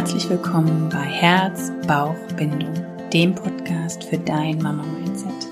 Herzlich 0.00 0.30
willkommen 0.30 0.88
bei 0.88 1.02
Herz, 1.02 1.70
Bauch, 1.86 2.16
Bindung, 2.34 2.72
dem 3.12 3.34
Podcast 3.34 4.02
für 4.02 4.16
dein 4.16 4.56
Mama-Mindset. 4.56 5.50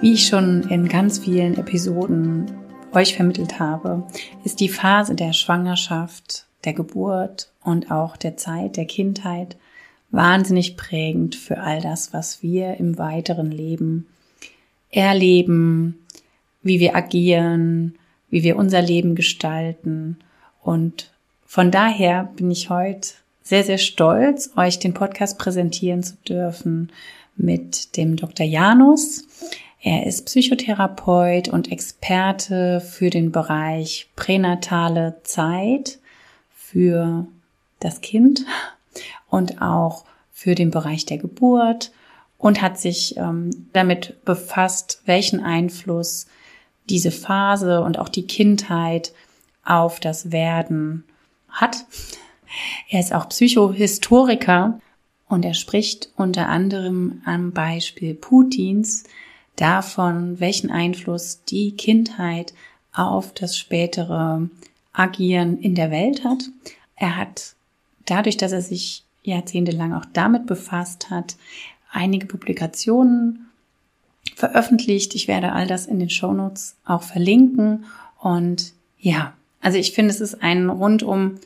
Wie 0.00 0.12
ich 0.12 0.28
schon 0.28 0.62
in 0.70 0.86
ganz 0.86 1.18
vielen 1.18 1.58
Episoden 1.58 2.48
euch 2.92 3.16
vermittelt 3.16 3.58
habe, 3.58 4.06
ist 4.44 4.60
die 4.60 4.68
Phase 4.68 5.16
der 5.16 5.32
Schwangerschaft, 5.32 6.46
der 6.64 6.72
Geburt 6.72 7.50
und 7.64 7.90
auch 7.90 8.16
der 8.16 8.36
Zeit 8.36 8.76
der 8.76 8.86
Kindheit 8.86 9.56
wahnsinnig 10.12 10.76
prägend 10.76 11.34
für 11.34 11.58
all 11.58 11.80
das, 11.80 12.12
was 12.12 12.44
wir 12.44 12.76
im 12.76 12.96
weiteren 12.96 13.50
Leben 13.50 14.06
erleben, 14.90 15.98
wie 16.62 16.78
wir 16.78 16.94
agieren, 16.94 17.98
wie 18.30 18.44
wir 18.44 18.54
unser 18.54 18.82
Leben 18.82 19.16
gestalten. 19.16 20.18
Und 20.62 21.10
von 21.44 21.70
daher 21.70 22.30
bin 22.36 22.50
ich 22.50 22.70
heute 22.70 23.08
sehr, 23.46 23.62
sehr 23.62 23.78
stolz, 23.78 24.50
euch 24.56 24.80
den 24.80 24.92
Podcast 24.92 25.38
präsentieren 25.38 26.02
zu 26.02 26.16
dürfen 26.28 26.90
mit 27.36 27.96
dem 27.96 28.16
Dr. 28.16 28.44
Janus. 28.44 29.24
Er 29.80 30.04
ist 30.04 30.26
Psychotherapeut 30.26 31.48
und 31.48 31.70
Experte 31.70 32.80
für 32.80 33.08
den 33.08 33.30
Bereich 33.30 34.10
pränatale 34.16 35.20
Zeit 35.22 36.00
für 36.56 37.28
das 37.78 38.00
Kind 38.00 38.44
und 39.28 39.62
auch 39.62 40.04
für 40.32 40.56
den 40.56 40.72
Bereich 40.72 41.06
der 41.06 41.18
Geburt 41.18 41.92
und 42.38 42.62
hat 42.62 42.80
sich 42.80 43.16
ähm, 43.16 43.68
damit 43.72 44.24
befasst, 44.24 45.02
welchen 45.06 45.38
Einfluss 45.38 46.26
diese 46.90 47.12
Phase 47.12 47.80
und 47.82 47.96
auch 48.00 48.08
die 48.08 48.26
Kindheit 48.26 49.12
auf 49.64 50.00
das 50.00 50.32
Werden 50.32 51.04
hat. 51.48 51.84
Er 52.88 53.00
ist 53.00 53.14
auch 53.14 53.28
Psychohistoriker 53.28 54.80
und 55.28 55.44
er 55.44 55.54
spricht 55.54 56.10
unter 56.16 56.48
anderem 56.48 57.22
am 57.24 57.52
Beispiel 57.52 58.14
Putins 58.14 59.04
davon, 59.56 60.38
welchen 60.40 60.70
Einfluss 60.70 61.42
die 61.44 61.72
Kindheit 61.72 62.54
auf 62.92 63.34
das 63.34 63.58
spätere 63.58 64.48
Agieren 64.92 65.58
in 65.58 65.74
der 65.74 65.90
Welt 65.90 66.24
hat. 66.24 66.44
Er 66.94 67.16
hat 67.16 67.54
dadurch, 68.06 68.36
dass 68.36 68.52
er 68.52 68.62
sich 68.62 69.04
jahrzehntelang 69.22 69.92
auch 69.92 70.06
damit 70.12 70.46
befasst 70.46 71.10
hat, 71.10 71.36
einige 71.90 72.26
Publikationen 72.26 73.46
veröffentlicht. 74.34 75.14
Ich 75.14 75.28
werde 75.28 75.52
all 75.52 75.66
das 75.66 75.86
in 75.86 75.98
den 75.98 76.10
Shownotes 76.10 76.76
auch 76.84 77.02
verlinken. 77.02 77.84
Und 78.18 78.72
ja, 78.98 79.34
also 79.60 79.78
ich 79.78 79.92
finde, 79.92 80.10
es 80.10 80.20
ist 80.20 80.42
ein 80.42 80.68
rundum 80.70 81.38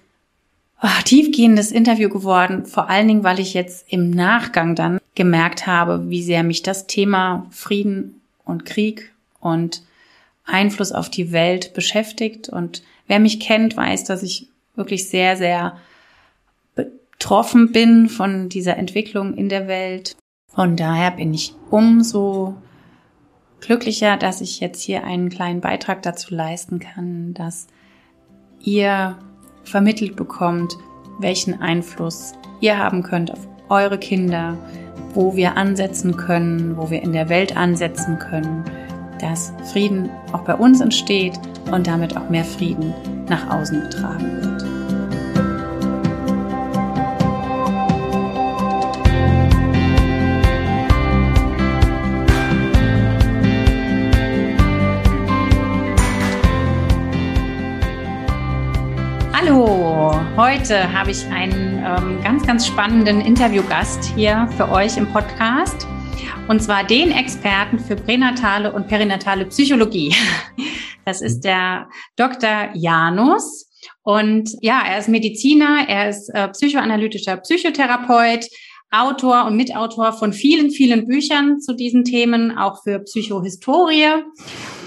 oh, 0.82 1.02
tiefgehendes 1.04 1.72
Interview 1.72 2.08
geworden, 2.08 2.66
vor 2.66 2.88
allen 2.88 3.08
Dingen, 3.08 3.24
weil 3.24 3.40
ich 3.40 3.54
jetzt 3.54 3.86
im 3.88 4.10
Nachgang 4.10 4.74
dann 4.74 5.00
gemerkt 5.14 5.66
habe, 5.66 6.08
wie 6.10 6.22
sehr 6.22 6.42
mich 6.42 6.62
das 6.62 6.86
Thema 6.86 7.46
Frieden 7.50 8.20
und 8.44 8.64
Krieg 8.64 9.12
und 9.40 9.82
Einfluss 10.44 10.92
auf 10.92 11.10
die 11.10 11.32
Welt 11.32 11.74
beschäftigt. 11.74 12.48
Und 12.48 12.82
wer 13.06 13.20
mich 13.20 13.40
kennt, 13.40 13.76
weiß, 13.76 14.04
dass 14.04 14.22
ich 14.22 14.48
wirklich 14.74 15.08
sehr, 15.08 15.36
sehr 15.36 15.76
betroffen 16.74 17.72
bin 17.72 18.08
von 18.08 18.48
dieser 18.48 18.76
Entwicklung 18.76 19.34
in 19.34 19.48
der 19.48 19.68
Welt. 19.68 20.16
Von 20.48 20.76
daher 20.76 21.12
bin 21.12 21.32
ich 21.34 21.54
umso 21.70 22.56
glücklicher, 23.60 24.16
dass 24.16 24.40
ich 24.40 24.60
jetzt 24.60 24.82
hier 24.82 25.04
einen 25.04 25.28
kleinen 25.28 25.60
Beitrag 25.60 26.02
dazu 26.02 26.34
leisten 26.34 26.80
kann, 26.80 27.34
dass 27.34 27.66
ihr 28.62 29.18
vermittelt 29.70 30.16
bekommt, 30.16 30.76
welchen 31.18 31.60
Einfluss 31.60 32.32
ihr 32.60 32.76
haben 32.76 33.02
könnt 33.02 33.32
auf 33.32 33.46
eure 33.68 33.98
Kinder, 33.98 34.56
wo 35.14 35.36
wir 35.36 35.56
ansetzen 35.56 36.16
können, 36.16 36.76
wo 36.76 36.90
wir 36.90 37.02
in 37.02 37.12
der 37.12 37.28
Welt 37.28 37.56
ansetzen 37.56 38.18
können, 38.18 38.64
dass 39.20 39.52
Frieden 39.72 40.10
auch 40.32 40.42
bei 40.42 40.54
uns 40.54 40.80
entsteht 40.80 41.38
und 41.72 41.86
damit 41.86 42.16
auch 42.16 42.28
mehr 42.30 42.44
Frieden 42.44 42.92
nach 43.28 43.50
außen 43.50 43.80
getragen 43.82 44.42
wird. 44.42 44.59
Heute 60.40 60.90
habe 60.90 61.10
ich 61.10 61.26
einen 61.26 61.84
ähm, 61.84 62.18
ganz, 62.24 62.46
ganz 62.46 62.66
spannenden 62.66 63.20
Interviewgast 63.20 64.02
hier 64.16 64.48
für 64.56 64.70
euch 64.70 64.96
im 64.96 65.06
Podcast. 65.06 65.86
Und 66.48 66.62
zwar 66.62 66.82
den 66.82 67.12
Experten 67.12 67.78
für 67.78 67.94
pränatale 67.94 68.72
und 68.72 68.88
perinatale 68.88 69.44
Psychologie. 69.44 70.14
Das 71.04 71.20
ist 71.20 71.40
der 71.40 71.88
Dr. 72.16 72.70
Janus. 72.74 73.70
Und 74.02 74.50
ja, 74.62 74.82
er 74.86 74.98
ist 74.98 75.08
Mediziner, 75.08 75.84
er 75.88 76.08
ist 76.08 76.30
äh, 76.30 76.48
psychoanalytischer 76.48 77.36
Psychotherapeut, 77.36 78.46
Autor 78.90 79.44
und 79.44 79.56
Mitautor 79.56 80.14
von 80.14 80.32
vielen, 80.32 80.70
vielen 80.70 81.06
Büchern 81.06 81.60
zu 81.60 81.74
diesen 81.74 82.04
Themen, 82.04 82.56
auch 82.56 82.82
für 82.82 83.00
Psychohistorie 83.00 84.22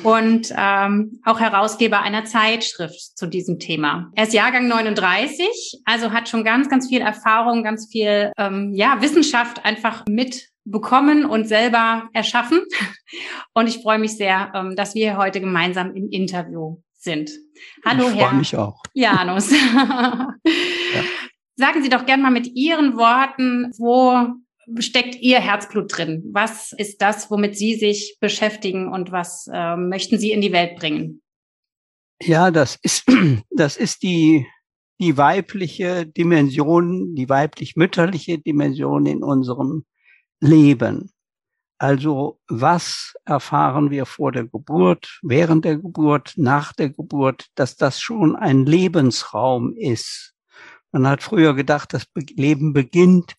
und 0.04 0.54
ähm, 0.56 1.20
auch 1.24 1.40
Herausgeber 1.40 2.02
einer 2.02 2.26
Zeitschrift 2.26 3.18
zu 3.18 3.28
diesem 3.28 3.60
Thema. 3.60 4.12
Er 4.16 4.26
ist 4.26 4.34
Jahrgang 4.34 4.68
39, 4.68 5.82
also 5.86 6.12
hat 6.12 6.30
schon 6.30 6.44
ganz, 6.44 6.70
ganz 6.70 6.90
viel 6.90 7.02
Erfahrung, 7.02 7.64
ganz 7.64 7.88
viel 7.92 8.32
ähm, 8.38 8.74
ja, 8.74 9.02
Wissenschaft 9.02 9.64
einfach 9.66 10.06
mitbekommen 10.08 11.26
und 11.26 11.48
selber 11.48 12.10
erschaffen. 12.14 12.62
Und 13.54 13.68
ich 13.68 13.84
freue 13.84 14.00
mich 14.00 14.18
sehr, 14.18 14.52
ähm, 14.56 14.76
dass 14.76 14.96
wir 14.96 15.18
heute 15.18 15.40
gemeinsam 15.40 15.96
im 15.96 16.10
Interview 16.10 16.78
sind. 16.94 17.30
Hallo, 17.86 18.08
ich 18.08 18.16
Herr. 18.16 18.22
Ich 18.22 18.28
freue 18.28 18.38
mich 18.40 18.58
auch. 18.58 18.82
Janus. 18.94 19.52
ja. 19.86 20.36
Sagen 21.56 21.84
Sie 21.84 21.90
doch 21.90 22.08
gern 22.08 22.24
mal 22.24 22.32
mit 22.32 22.48
Ihren 22.56 22.98
Worten, 22.98 23.72
wo 23.78 24.34
steckt 24.80 25.16
Ihr 25.16 25.40
Herzblut 25.40 25.98
drin? 25.98 26.24
Was 26.32 26.74
ist 26.74 27.02
das, 27.02 27.30
womit 27.30 27.58
Sie 27.58 27.76
sich 27.76 28.18
beschäftigen 28.20 28.92
und 28.92 29.12
was 29.12 29.50
äh, 29.52 29.76
möchten 29.76 30.20
Sie 30.20 30.32
in 30.32 30.42
die 30.42 30.52
Welt 30.52 30.78
bringen? 30.78 31.22
Ja, 32.22 32.52
das 32.52 32.78
ist, 32.82 33.06
das 33.52 33.78
ist 33.78 34.04
die, 34.04 34.46
die 35.00 35.18
weibliche 35.18 36.06
Dimension, 36.06 37.16
die 37.16 37.30
weiblich-mütterliche 37.30 38.40
Dimension 38.40 39.06
in 39.06 39.24
unserem 39.24 39.86
Leben. 40.40 41.12
Also 41.78 42.40
was 42.48 43.14
erfahren 43.26 43.92
wir 43.92 44.06
vor 44.06 44.32
der 44.32 44.46
Geburt, 44.46 45.20
während 45.22 45.66
der 45.66 45.78
Geburt, 45.78 46.34
nach 46.38 46.72
der 46.72 46.90
Geburt, 46.90 47.48
dass 47.56 47.76
das 47.76 48.00
schon 48.00 48.36
ein 48.36 48.66
Lebensraum 48.66 49.76
ist, 49.76 50.34
man 50.94 51.08
hat 51.08 51.24
früher 51.24 51.56
gedacht, 51.56 51.92
das 51.92 52.06
Leben 52.36 52.72
beginnt 52.72 53.34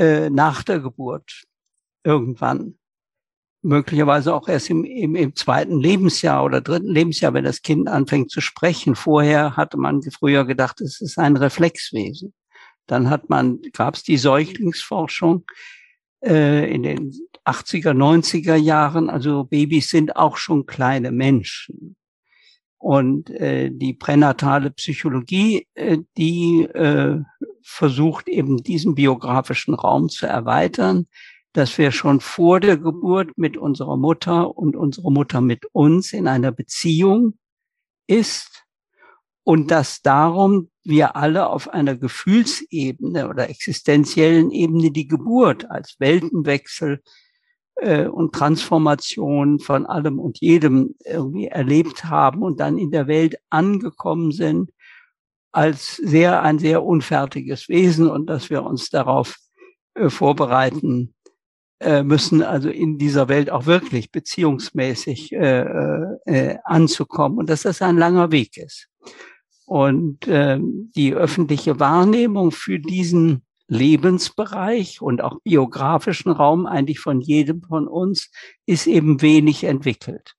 äh, 0.00 0.30
nach 0.30 0.62
der 0.62 0.80
Geburt 0.80 1.42
irgendwann. 2.02 2.76
Möglicherweise 3.62 4.34
auch 4.34 4.48
erst 4.48 4.70
im, 4.70 4.84
im, 4.84 5.14
im 5.14 5.36
zweiten 5.36 5.78
Lebensjahr 5.78 6.42
oder 6.42 6.62
dritten 6.62 6.88
Lebensjahr, 6.88 7.34
wenn 7.34 7.44
das 7.44 7.60
Kind 7.60 7.88
anfängt 7.88 8.30
zu 8.30 8.40
sprechen. 8.40 8.94
Vorher 8.96 9.58
hatte 9.58 9.76
man 9.76 10.00
früher 10.02 10.46
gedacht, 10.46 10.80
es 10.80 11.02
ist 11.02 11.18
ein 11.18 11.36
Reflexwesen. 11.36 12.32
Dann 12.86 13.10
hat 13.10 13.28
man, 13.28 13.60
gab 13.74 13.96
es 13.96 14.02
die 14.02 14.16
Säuglingsforschung 14.16 15.44
äh, 16.24 16.72
in 16.72 16.82
den 16.84 17.12
80er, 17.44 17.92
90er 17.92 18.54
Jahren. 18.54 19.10
Also 19.10 19.44
Babys 19.44 19.90
sind 19.90 20.16
auch 20.16 20.38
schon 20.38 20.64
kleine 20.64 21.10
Menschen. 21.10 21.96
Und 22.80 23.28
äh, 23.28 23.70
die 23.70 23.92
pränatale 23.92 24.70
Psychologie, 24.70 25.66
äh, 25.74 25.98
die 26.16 26.62
äh, 26.62 27.20
versucht 27.62 28.26
eben 28.26 28.62
diesen 28.62 28.94
biografischen 28.94 29.74
Raum 29.74 30.08
zu 30.08 30.26
erweitern, 30.26 31.06
dass 31.52 31.76
wir 31.76 31.92
schon 31.92 32.20
vor 32.20 32.58
der 32.58 32.78
Geburt 32.78 33.36
mit 33.36 33.58
unserer 33.58 33.98
Mutter 33.98 34.56
und 34.56 34.76
unsere 34.76 35.12
Mutter 35.12 35.42
mit 35.42 35.66
uns 35.72 36.14
in 36.14 36.26
einer 36.26 36.52
Beziehung 36.52 37.34
ist 38.06 38.64
und 39.44 39.70
dass 39.70 40.00
darum 40.00 40.70
wir 40.82 41.16
alle 41.16 41.48
auf 41.48 41.68
einer 41.68 41.96
Gefühlsebene 41.96 43.28
oder 43.28 43.50
existenziellen 43.50 44.50
Ebene 44.50 44.90
die 44.90 45.06
Geburt 45.06 45.70
als 45.70 45.96
Weltenwechsel 45.98 47.02
äh, 47.80 48.06
und 48.06 48.34
Transformation 48.34 49.58
von 49.58 49.86
allem 49.86 50.18
und 50.18 50.40
jedem 50.40 50.94
irgendwie 51.04 51.46
erlebt 51.46 52.04
haben 52.04 52.42
und 52.42 52.60
dann 52.60 52.78
in 52.78 52.90
der 52.90 53.06
Welt 53.06 53.36
angekommen 53.50 54.32
sind 54.32 54.70
als 55.52 55.96
sehr 55.96 56.42
ein 56.42 56.58
sehr 56.58 56.84
unfertiges 56.84 57.68
Wesen 57.68 58.08
und 58.08 58.26
dass 58.26 58.50
wir 58.50 58.62
uns 58.62 58.90
darauf 58.90 59.36
äh, 59.94 60.08
vorbereiten 60.08 61.14
äh, 61.80 62.02
müssen, 62.02 62.42
also 62.42 62.68
in 62.68 62.98
dieser 62.98 63.28
Welt 63.28 63.50
auch 63.50 63.66
wirklich 63.66 64.12
beziehungsmäßig 64.12 65.32
äh, 65.32 65.64
äh, 66.26 66.58
anzukommen 66.64 67.38
und 67.38 67.50
dass 67.50 67.62
das 67.62 67.82
ein 67.82 67.96
langer 67.96 68.30
Weg 68.30 68.56
ist. 68.58 68.88
Und 69.66 70.26
äh, 70.28 70.58
die 70.60 71.14
öffentliche 71.14 71.80
Wahrnehmung 71.80 72.50
für 72.50 72.78
diesen 72.78 73.42
Lebensbereich 73.70 75.00
und 75.00 75.22
auch 75.22 75.40
biografischen 75.42 76.32
Raum 76.32 76.66
eigentlich 76.66 76.98
von 76.98 77.20
jedem 77.20 77.62
von 77.62 77.86
uns 77.86 78.30
ist 78.66 78.88
eben 78.88 79.22
wenig 79.22 79.62
entwickelt. 79.62 80.34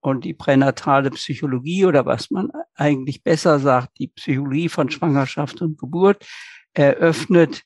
Und 0.00 0.26
die 0.26 0.34
pränatale 0.34 1.10
Psychologie 1.10 1.86
oder 1.86 2.04
was 2.04 2.30
man 2.30 2.52
eigentlich 2.74 3.22
besser 3.22 3.58
sagt, 3.58 3.98
die 3.98 4.08
Psychologie 4.08 4.68
von 4.68 4.90
Schwangerschaft 4.90 5.62
und 5.62 5.78
Geburt 5.78 6.26
eröffnet 6.74 7.62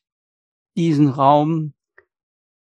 diesen 0.77 1.09
Raum 1.09 1.73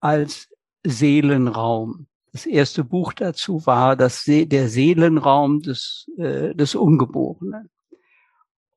als 0.01 0.49
Seelenraum. 0.85 2.07
Das 2.33 2.47
erste 2.47 2.83
Buch 2.83 3.13
dazu 3.13 3.67
war 3.67 3.95
das 3.95 4.25
See 4.25 4.47
der 4.47 4.71
Seelenraum 4.71 5.61
des, 5.61 6.07
äh, 6.17 6.55
des 6.55 6.75
Ungeborenen. 6.75 7.69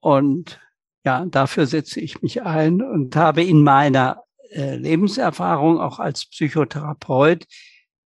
Und 0.02 0.60
ja, 1.06 1.26
dafür 1.26 1.66
setze 1.66 2.00
ich 2.00 2.22
mich 2.22 2.44
ein 2.44 2.82
und 2.82 3.16
habe 3.16 3.44
in 3.44 3.64
meiner 3.64 4.24
äh, 4.52 4.76
Lebenserfahrung 4.76 5.80
auch 5.80 6.00
als 6.00 6.26
Psychotherapeut 6.28 7.46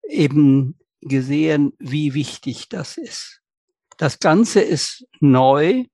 eben 0.07 0.77
gesehen, 1.01 1.73
wie 1.79 2.13
wichtig 2.13 2.69
das 2.69 2.97
ist. 2.97 3.41
Das 3.97 4.19
Ganze 4.19 4.61
ist 4.61 5.05
neu. 5.19 5.85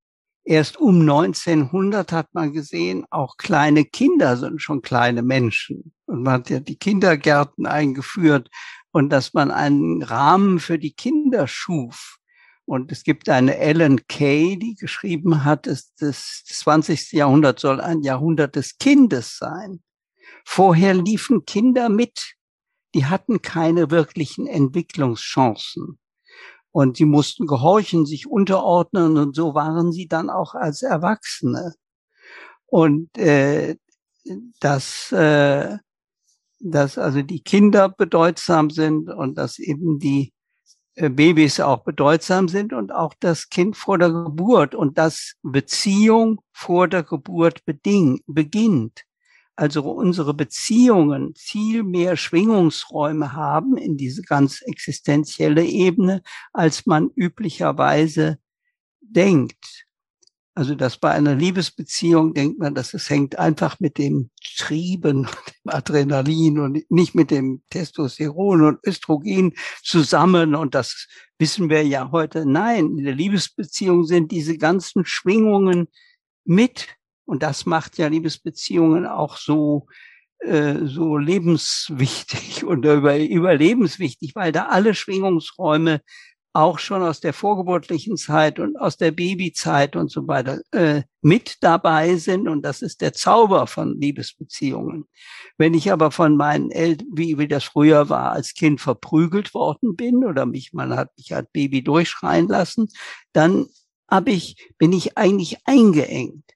Erst 0.49 0.77
um 0.77 1.01
1900 1.01 2.13
hat 2.13 2.29
man 2.33 2.53
gesehen, 2.53 3.05
auch 3.11 3.37
kleine 3.37 3.85
Kinder 3.85 4.37
sind 4.37 4.63
schon 4.63 4.81
kleine 4.81 5.23
Menschen. 5.23 5.93
Und 6.07 6.23
man 6.23 6.35
hat 6.35 6.51
ja 6.51 6.61
die 6.61 6.79
Kindergärten 6.79 7.67
eingeführt 7.67 8.49
und 8.93 9.11
dass 9.11 9.35
man 9.35 9.51
einen 9.51 10.05
Rahmen 10.05 10.61
für 10.61 10.79
die 10.79 10.93
Kinder 10.93 11.49
schuf. 11.49 12.19
Und 12.65 12.93
es 12.93 13.03
gibt 13.03 13.29
eine 13.29 13.59
Ellen 13.59 14.07
Kay, 14.07 14.57
die 14.57 14.77
geschrieben 14.77 15.45
hat, 15.45 15.67
dass 15.67 15.93
das 15.97 16.45
20. 16.45 17.11
Jahrhundert 17.11 17.59
soll 17.59 17.81
ein 17.81 18.03
Jahrhundert 18.03 18.55
des 18.55 18.79
Kindes 18.79 19.39
sein. 19.39 19.83
Vorher 20.45 20.95
liefen 20.95 21.45
Kinder 21.45 21.89
mit. 21.89 22.35
Die 22.95 23.07
hatten 23.07 23.43
keine 23.43 23.91
wirklichen 23.91 24.47
Entwicklungschancen. 24.47 25.99
Und 26.77 26.99
sie 26.99 27.07
mussten 27.07 27.47
gehorchen, 27.47 28.05
sich 28.05 28.27
unterordnen 28.27 29.17
und 29.17 29.35
so 29.35 29.55
waren 29.55 29.93
sie 29.93 30.09
dann 30.09 30.29
auch 30.29 30.55
als 30.55 30.83
Erwachsene. 30.83 31.73
Und 32.67 33.17
äh, 33.17 33.77
dass, 34.61 35.11
äh, 35.11 35.79
dass 36.61 36.99
also 36.99 37.23
die 37.23 37.43
Kinder 37.43 37.89
bedeutsam 37.89 38.69
sind 38.69 39.09
und 39.09 39.39
dass 39.39 39.59
eben 39.59 39.99
die 39.99 40.35
äh, 40.97 41.09
Babys 41.09 41.61
auch 41.61 41.83
bedeutsam 41.83 42.47
sind 42.47 42.75
und 42.75 42.93
auch 42.93 43.15
das 43.21 43.49
Kind 43.49 43.79
vor 43.79 43.97
der 43.97 44.11
Geburt 44.11 44.75
und 44.75 44.99
dass 44.99 45.33
Beziehung 45.43 46.43
vor 46.53 46.89
der 46.89 47.05
Geburt 47.05 47.65
beding, 47.65 48.21
beginnt 48.27 49.07
also 49.57 49.91
unsere 49.91 50.35
Beziehungen 50.35 51.35
viel 51.37 51.83
mehr 51.83 52.17
Schwingungsräume 52.17 53.33
haben 53.33 53.77
in 53.77 53.97
diese 53.97 54.23
ganz 54.23 54.61
existenzielle 54.63 55.65
Ebene, 55.65 56.23
als 56.53 56.85
man 56.85 57.11
üblicherweise 57.17 58.39
denkt. 59.01 59.87
Also 60.55 60.75
dass 60.75 60.97
bei 60.97 61.11
einer 61.11 61.35
Liebesbeziehung 61.35 62.33
denkt 62.33 62.59
man, 62.59 62.75
dass 62.75 62.95
es 62.95 63.11
hängt 63.11 63.39
einfach 63.39 63.79
mit 63.79 63.99
dem 63.99 64.31
Trieben, 64.57 65.25
dem 65.65 65.73
Adrenalin 65.73 66.59
und 66.59 66.91
nicht 66.91 67.15
mit 67.15 67.31
dem 67.31 67.63
Testosteron 67.71 68.63
und 68.63 68.79
Östrogen 68.87 69.55
zusammen. 69.83 70.55
Und 70.55 70.75
das 70.75 71.09
wissen 71.39 71.69
wir 71.69 71.87
ja 71.87 72.11
heute. 72.11 72.47
Nein, 72.47 72.97
in 72.97 73.05
der 73.05 73.15
Liebesbeziehung 73.15 74.05
sind 74.05 74.33
diese 74.33 74.57
ganzen 74.57 75.05
Schwingungen 75.05 75.89
mit 76.45 76.89
und 77.27 77.43
das 77.43 77.67
macht 77.67 77.99
ja 77.99 78.07
Liebesbeziehungen 78.07 79.05
auch 79.05 79.37
so, 79.37 79.87
äh, 80.39 80.77
so 80.85 81.19
lebenswichtig 81.19 82.65
und 82.65 82.85
über, 82.85 83.19
überlebenswichtig, 83.19 84.35
weil 84.35 84.53
da 84.53 84.67
alle 84.67 84.95
Schwingungsräume 84.95 86.01
auch 86.53 86.79
schon 86.79 87.03
aus 87.03 87.21
der 87.21 87.35
vorgeburtlichen 87.35 88.17
Zeit 88.17 88.59
und 88.59 88.81
aus 88.81 88.97
der 88.97 89.11
Babyzeit 89.11 89.95
und 89.95 90.11
so 90.11 90.27
weiter 90.27 90.61
äh, 90.73 91.03
mit 91.21 91.59
dabei 91.61 92.17
sind. 92.17 92.49
Und 92.49 92.63
das 92.63 92.81
ist 92.81 93.03
der 93.03 93.13
Zauber 93.13 93.67
von 93.67 94.01
Liebesbeziehungen. 94.01 95.05
Wenn 95.59 95.75
ich 95.75 95.93
aber 95.93 96.11
von 96.11 96.35
meinen 96.35 96.71
Eltern, 96.71 97.09
wie, 97.13 97.37
wie 97.37 97.47
das 97.47 97.65
früher 97.65 98.09
war, 98.09 98.33
als 98.33 98.55
Kind 98.55 98.81
verprügelt 98.81 99.53
worden 99.53 99.97
bin 99.97 100.25
oder 100.25 100.47
mich, 100.47 100.73
man 100.73 100.97
hat 100.97 101.11
mich 101.19 101.35
als 101.35 101.47
Baby 101.53 101.83
durchschreien 101.83 102.49
lassen, 102.49 102.89
dann 103.35 103.67
hab 104.09 104.27
ich, 104.27 104.57
bin 104.79 104.95
ich 104.95 105.19
eigentlich 105.19 105.59
eingeengt 105.67 106.56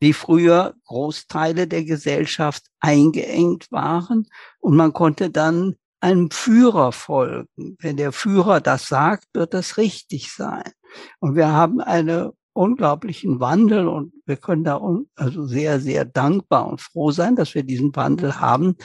wie 0.00 0.12
früher 0.12 0.74
Großteile 0.86 1.68
der 1.68 1.84
Gesellschaft 1.84 2.64
eingeengt 2.80 3.70
waren 3.70 4.26
und 4.58 4.74
man 4.74 4.92
konnte 4.92 5.30
dann 5.30 5.76
einem 6.00 6.30
Führer 6.30 6.92
folgen. 6.92 7.76
Wenn 7.78 7.98
der 7.98 8.12
Führer 8.12 8.60
das 8.60 8.86
sagt, 8.88 9.26
wird 9.34 9.52
das 9.52 9.76
richtig 9.76 10.32
sein. 10.32 10.72
Und 11.20 11.36
wir 11.36 11.52
haben 11.52 11.80
einen 11.80 12.30
unglaublichen 12.52 13.38
Wandel 13.38 13.86
und 13.86 14.12
wir 14.26 14.36
können 14.36 14.64
da 14.64 14.80
also 15.14 15.46
sehr, 15.46 15.80
sehr 15.80 16.04
dankbar 16.04 16.66
und 16.66 16.80
froh 16.80 17.10
sein, 17.10 17.36
dass 17.36 17.54
wir 17.54 17.62
diesen 17.62 17.94
Wandel 17.94 18.40
haben, 18.40 18.76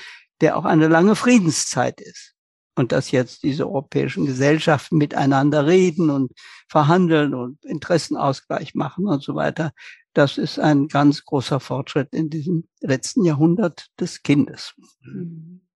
der 0.42 0.58
auch 0.58 0.66
eine 0.66 0.88
lange 0.88 1.16
Friedenszeit 1.16 2.02
ist. 2.02 2.35
Und 2.76 2.92
dass 2.92 3.12
jetzt 3.12 3.44
diese 3.44 3.66
europäischen 3.66 4.26
Gesellschaften 4.26 4.98
miteinander 4.98 5.66
reden 5.66 6.10
und 6.10 6.34
verhandeln 6.68 7.34
und 7.34 7.64
Interessenausgleich 7.64 8.76
machen 8.76 9.08
und 9.08 9.24
so 9.24 9.36
weiter, 9.36 9.72
das 10.14 10.38
ist 10.38 10.60
ein 10.60 10.88
ganz 10.88 11.26
großer 11.26 11.60
Fortschritt 11.60 12.14
in 12.14 12.30
diesem 12.30 12.68
letzten 12.82 13.24
Jahrhundert 13.24 13.88
des 14.00 14.24
Kindes. 14.24 14.74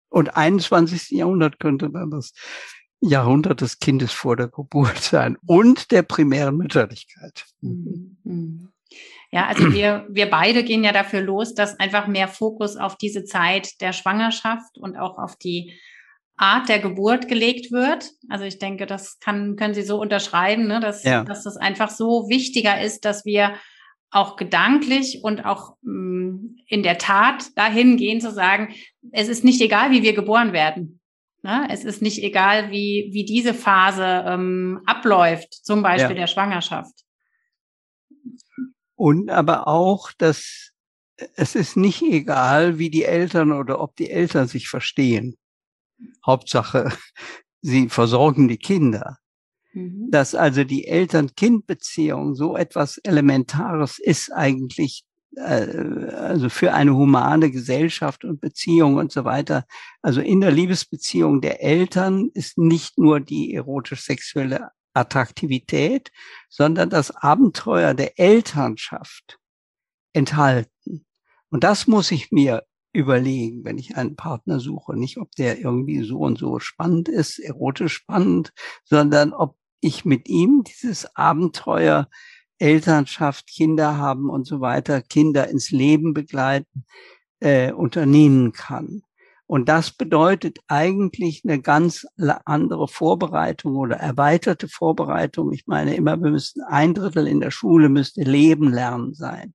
Und 0.08 0.36
21. 0.36 1.10
Jahrhundert 1.10 1.58
könnte 1.58 1.90
dann 1.90 2.10
das 2.10 2.32
Jahrhundert 3.00 3.60
des 3.60 3.78
Kindes 3.78 4.12
vor 4.12 4.36
der 4.36 4.48
Geburt 4.48 4.98
sein 4.98 5.36
und 5.46 5.90
der 5.90 6.02
primären 6.02 6.56
Mütterlichkeit. 6.56 7.44
Ja, 9.30 9.46
also 9.46 9.72
wir, 9.72 10.06
wir 10.08 10.30
beide 10.30 10.64
gehen 10.64 10.84
ja 10.84 10.92
dafür 10.92 11.20
los, 11.20 11.54
dass 11.54 11.78
einfach 11.78 12.06
mehr 12.06 12.28
Fokus 12.28 12.76
auf 12.76 12.96
diese 12.96 13.24
Zeit 13.24 13.80
der 13.80 13.92
Schwangerschaft 13.92 14.78
und 14.78 14.96
auch 14.96 15.18
auf 15.18 15.36
die 15.36 15.78
Art 16.36 16.68
der 16.68 16.78
Geburt 16.78 17.28
gelegt 17.28 17.72
wird. 17.72 18.10
Also 18.28 18.44
ich 18.44 18.58
denke, 18.58 18.86
das 18.86 19.18
kann, 19.20 19.56
können 19.56 19.74
Sie 19.74 19.82
so 19.82 20.00
unterschreiben, 20.00 20.66
ne, 20.66 20.80
dass, 20.80 21.02
ja. 21.02 21.24
dass 21.24 21.44
das 21.44 21.56
einfach 21.56 21.90
so 21.90 22.28
wichtiger 22.28 22.80
ist, 22.80 23.04
dass 23.04 23.24
wir 23.24 23.54
auch 24.10 24.36
gedanklich 24.36 25.20
und 25.22 25.44
auch 25.44 25.76
mh, 25.82 25.92
mm, 25.92 26.56
in 26.68 26.82
der 26.82 26.98
Tat 26.98 27.56
dahin 27.56 27.96
gehen 27.96 28.20
zu 28.20 28.30
sagen, 28.30 28.74
es 29.12 29.28
ist 29.28 29.44
nicht 29.44 29.60
egal, 29.60 29.90
wie 29.90 30.02
wir 30.02 30.14
geboren 30.14 30.52
werden. 30.52 31.00
Ne? 31.42 31.68
Es 31.70 31.84
ist 31.84 32.02
nicht 32.02 32.22
egal, 32.22 32.70
wie, 32.70 33.10
wie 33.12 33.24
diese 33.24 33.54
Phase 33.54 34.24
ähm, 34.26 34.80
abläuft, 34.86 35.52
zum 35.64 35.82
Beispiel 35.82 36.16
ja. 36.16 36.22
der 36.22 36.26
Schwangerschaft. 36.26 36.92
Und 38.94 39.30
aber 39.30 39.68
auch, 39.68 40.10
dass 40.16 40.72
es 41.34 41.54
ist 41.54 41.76
nicht 41.76 42.02
egal, 42.02 42.78
wie 42.78 42.90
die 42.90 43.04
Eltern 43.04 43.52
oder 43.52 43.80
ob 43.80 43.96
die 43.96 44.10
Eltern 44.10 44.48
sich 44.48 44.68
verstehen. 44.68 45.36
Hauptsache, 46.24 46.90
sie 47.62 47.88
versorgen 47.88 48.48
die 48.48 48.58
Kinder. 48.58 49.18
Mhm. 49.72 50.10
Dass 50.10 50.34
also 50.34 50.64
die 50.64 50.86
Eltern-Kind-Beziehung 50.86 52.34
so 52.34 52.56
etwas 52.56 52.98
Elementares 52.98 53.98
ist 53.98 54.32
eigentlich, 54.32 55.04
äh, 55.36 55.66
also 56.16 56.48
für 56.48 56.72
eine 56.72 56.94
humane 56.94 57.50
Gesellschaft 57.50 58.24
und 58.24 58.40
Beziehung 58.40 58.96
und 58.96 59.12
so 59.12 59.24
weiter. 59.24 59.66
Also 60.02 60.20
in 60.20 60.40
der 60.40 60.50
Liebesbeziehung 60.50 61.40
der 61.40 61.62
Eltern 61.62 62.30
ist 62.34 62.58
nicht 62.58 62.98
nur 62.98 63.20
die 63.20 63.54
erotisch-sexuelle 63.54 64.70
Attraktivität, 64.94 66.10
sondern 66.48 66.88
das 66.88 67.10
Abenteuer 67.10 67.92
der 67.92 68.18
Elternschaft 68.18 69.38
enthalten. 70.14 71.04
Und 71.50 71.64
das 71.64 71.86
muss 71.86 72.10
ich 72.10 72.32
mir 72.32 72.64
überlegen, 72.96 73.64
wenn 73.64 73.78
ich 73.78 73.96
einen 73.96 74.16
Partner 74.16 74.60
suche. 74.60 74.96
Nicht, 74.96 75.18
ob 75.18 75.30
der 75.32 75.58
irgendwie 75.58 76.02
so 76.02 76.18
und 76.18 76.38
so 76.38 76.58
spannend 76.58 77.08
ist, 77.08 77.38
erotisch 77.38 77.94
spannend, 77.94 78.52
sondern 78.84 79.32
ob 79.32 79.56
ich 79.80 80.04
mit 80.04 80.28
ihm 80.28 80.64
dieses 80.64 81.14
Abenteuer 81.14 82.08
Elternschaft, 82.58 83.46
Kinder 83.48 83.98
haben 83.98 84.30
und 84.30 84.46
so 84.46 84.60
weiter, 84.60 85.02
Kinder 85.02 85.48
ins 85.48 85.70
Leben 85.70 86.14
begleiten, 86.14 86.86
äh, 87.40 87.72
unternehmen 87.72 88.52
kann. 88.52 89.02
Und 89.46 89.68
das 89.68 89.92
bedeutet 89.92 90.58
eigentlich 90.66 91.42
eine 91.44 91.60
ganz 91.60 92.04
andere 92.44 92.88
Vorbereitung 92.88 93.76
oder 93.76 93.96
erweiterte 93.96 94.68
Vorbereitung. 94.68 95.52
Ich 95.52 95.66
meine 95.66 95.94
immer, 95.94 96.20
wir 96.20 96.30
müssten 96.30 96.62
ein 96.62 96.94
Drittel 96.94 97.28
in 97.28 97.40
der 97.40 97.52
Schule 97.52 97.88
müsste 97.88 98.22
Leben 98.22 98.72
lernen 98.72 99.14
sein. 99.14 99.54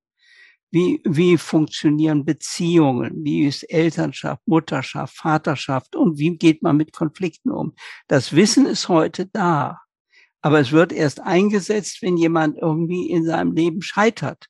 Wie, 0.72 1.02
wie 1.04 1.38
funktionieren 1.38 2.24
Beziehungen? 2.24 3.26
Wie 3.26 3.44
ist 3.44 3.64
Elternschaft, 3.64 4.42
Mutterschaft, 4.46 5.18
Vaterschaft? 5.18 5.98
Und 5.98 6.18
wie 6.18 6.38
geht 6.38 6.64
man 6.64 6.78
mit 6.78 6.94
Konflikten 6.94 7.52
um? 7.52 7.74
Das 8.08 8.34
Wissen 8.34 8.66
ist 8.66 8.88
heute 8.88 9.26
da. 9.26 9.82
Aber 10.42 10.60
es 10.60 10.72
wird 10.72 10.94
erst 10.94 11.20
eingesetzt, 11.20 12.02
wenn 12.02 12.16
jemand 12.16 12.58
irgendwie 12.58 13.10
in 13.10 13.26
seinem 13.26 13.54
Leben 13.54 13.82
scheitert. 13.82 14.48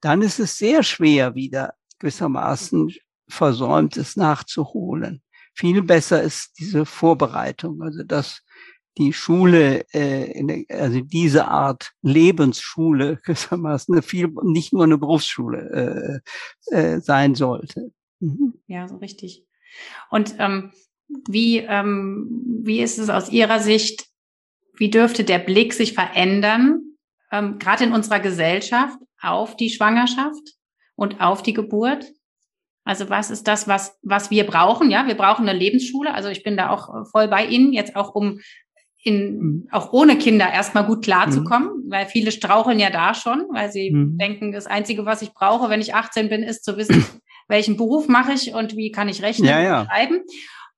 Dann 0.00 0.22
ist 0.22 0.38
es 0.38 0.56
sehr 0.56 0.82
schwer, 0.84 1.34
wieder 1.34 1.74
gewissermaßen 1.98 2.94
Versäumtes 3.28 4.16
nachzuholen. 4.16 5.22
Viel 5.54 5.82
besser 5.82 6.22
ist 6.22 6.52
diese 6.58 6.86
Vorbereitung, 6.86 7.82
also 7.82 8.04
dass 8.04 8.42
die 8.98 9.12
Schule, 9.12 9.86
äh, 9.92 10.64
also 10.68 11.00
diese 11.00 11.48
Art 11.48 11.92
Lebensschule 12.02 13.18
gewissermaßen 13.24 14.02
viel, 14.02 14.28
nicht 14.42 14.72
nur 14.72 14.84
eine 14.84 14.98
Berufsschule 14.98 16.22
äh, 16.70 16.76
äh, 16.76 17.00
sein 17.00 17.34
sollte. 17.34 17.92
Mhm. 18.20 18.54
Ja, 18.66 18.88
so 18.88 18.96
richtig. 18.96 19.44
Und 20.10 20.34
ähm, 20.38 20.72
wie, 21.28 21.58
ähm, 21.58 22.28
wie 22.62 22.80
ist 22.80 22.98
es 22.98 23.08
aus 23.08 23.30
Ihrer 23.30 23.60
Sicht, 23.60 24.06
wie 24.76 24.90
dürfte 24.90 25.24
der 25.24 25.38
Blick 25.38 25.72
sich 25.72 25.94
verändern, 25.94 26.80
ähm, 27.30 27.58
gerade 27.58 27.84
in 27.84 27.92
unserer 27.92 28.20
Gesellschaft, 28.20 28.98
auf 29.20 29.56
die 29.56 29.70
Schwangerschaft 29.70 30.56
und 30.96 31.20
auf 31.20 31.42
die 31.42 31.52
Geburt? 31.52 32.06
Also 32.84 33.08
was 33.08 33.30
ist 33.30 33.46
das, 33.46 33.68
was, 33.68 33.96
was 34.02 34.30
wir 34.30 34.44
brauchen? 34.44 34.90
Ja, 34.90 35.06
wir 35.06 35.14
brauchen 35.14 35.48
eine 35.48 35.56
Lebensschule. 35.56 36.12
Also 36.12 36.28
ich 36.30 36.42
bin 36.42 36.56
da 36.56 36.70
auch 36.70 37.06
voll 37.10 37.28
bei 37.28 37.46
Ihnen, 37.46 37.72
jetzt 37.72 37.94
auch 37.94 38.14
um 38.14 38.40
in, 39.02 39.38
mhm. 39.38 39.68
auch 39.72 39.92
ohne 39.92 40.16
Kinder 40.16 40.50
erstmal 40.50 40.86
gut 40.86 41.04
klarzukommen, 41.04 41.84
mhm. 41.84 41.90
weil 41.90 42.06
viele 42.06 42.30
straucheln 42.30 42.78
ja 42.78 42.90
da 42.90 43.14
schon, 43.14 43.46
weil 43.52 43.70
sie 43.70 43.90
mhm. 43.90 44.16
denken, 44.16 44.52
das 44.52 44.66
Einzige, 44.66 45.04
was 45.04 45.22
ich 45.22 45.32
brauche, 45.34 45.68
wenn 45.68 45.80
ich 45.80 45.94
18 45.94 46.28
bin, 46.28 46.42
ist 46.42 46.64
zu 46.64 46.76
wissen, 46.76 47.04
welchen 47.48 47.76
Beruf 47.76 48.08
mache 48.08 48.32
ich 48.32 48.54
und 48.54 48.76
wie 48.76 48.92
kann 48.92 49.08
ich 49.08 49.22
rechnen 49.22 49.48
ja, 49.48 49.60
ja. 49.60 49.80
und 49.80 49.86
schreiben. 49.88 50.20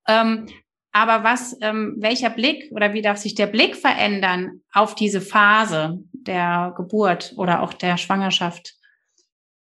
Ähm, 0.09 0.47
aber 0.93 1.25
was, 1.25 1.57
ähm, 1.61 1.97
welcher 1.99 2.31
Blick 2.31 2.71
oder 2.71 2.93
wie 2.95 3.03
darf 3.03 3.19
sich 3.19 3.35
der 3.35 3.49
Blick 3.49 3.77
verändern 3.77 4.63
auf 4.73 4.95
diese 4.95 5.21
Phase 5.21 5.99
der 6.13 6.73
Geburt 6.77 7.35
oder 7.37 7.63
auch 7.63 7.75
der 7.75 7.97
Schwangerschaft? 7.99 8.75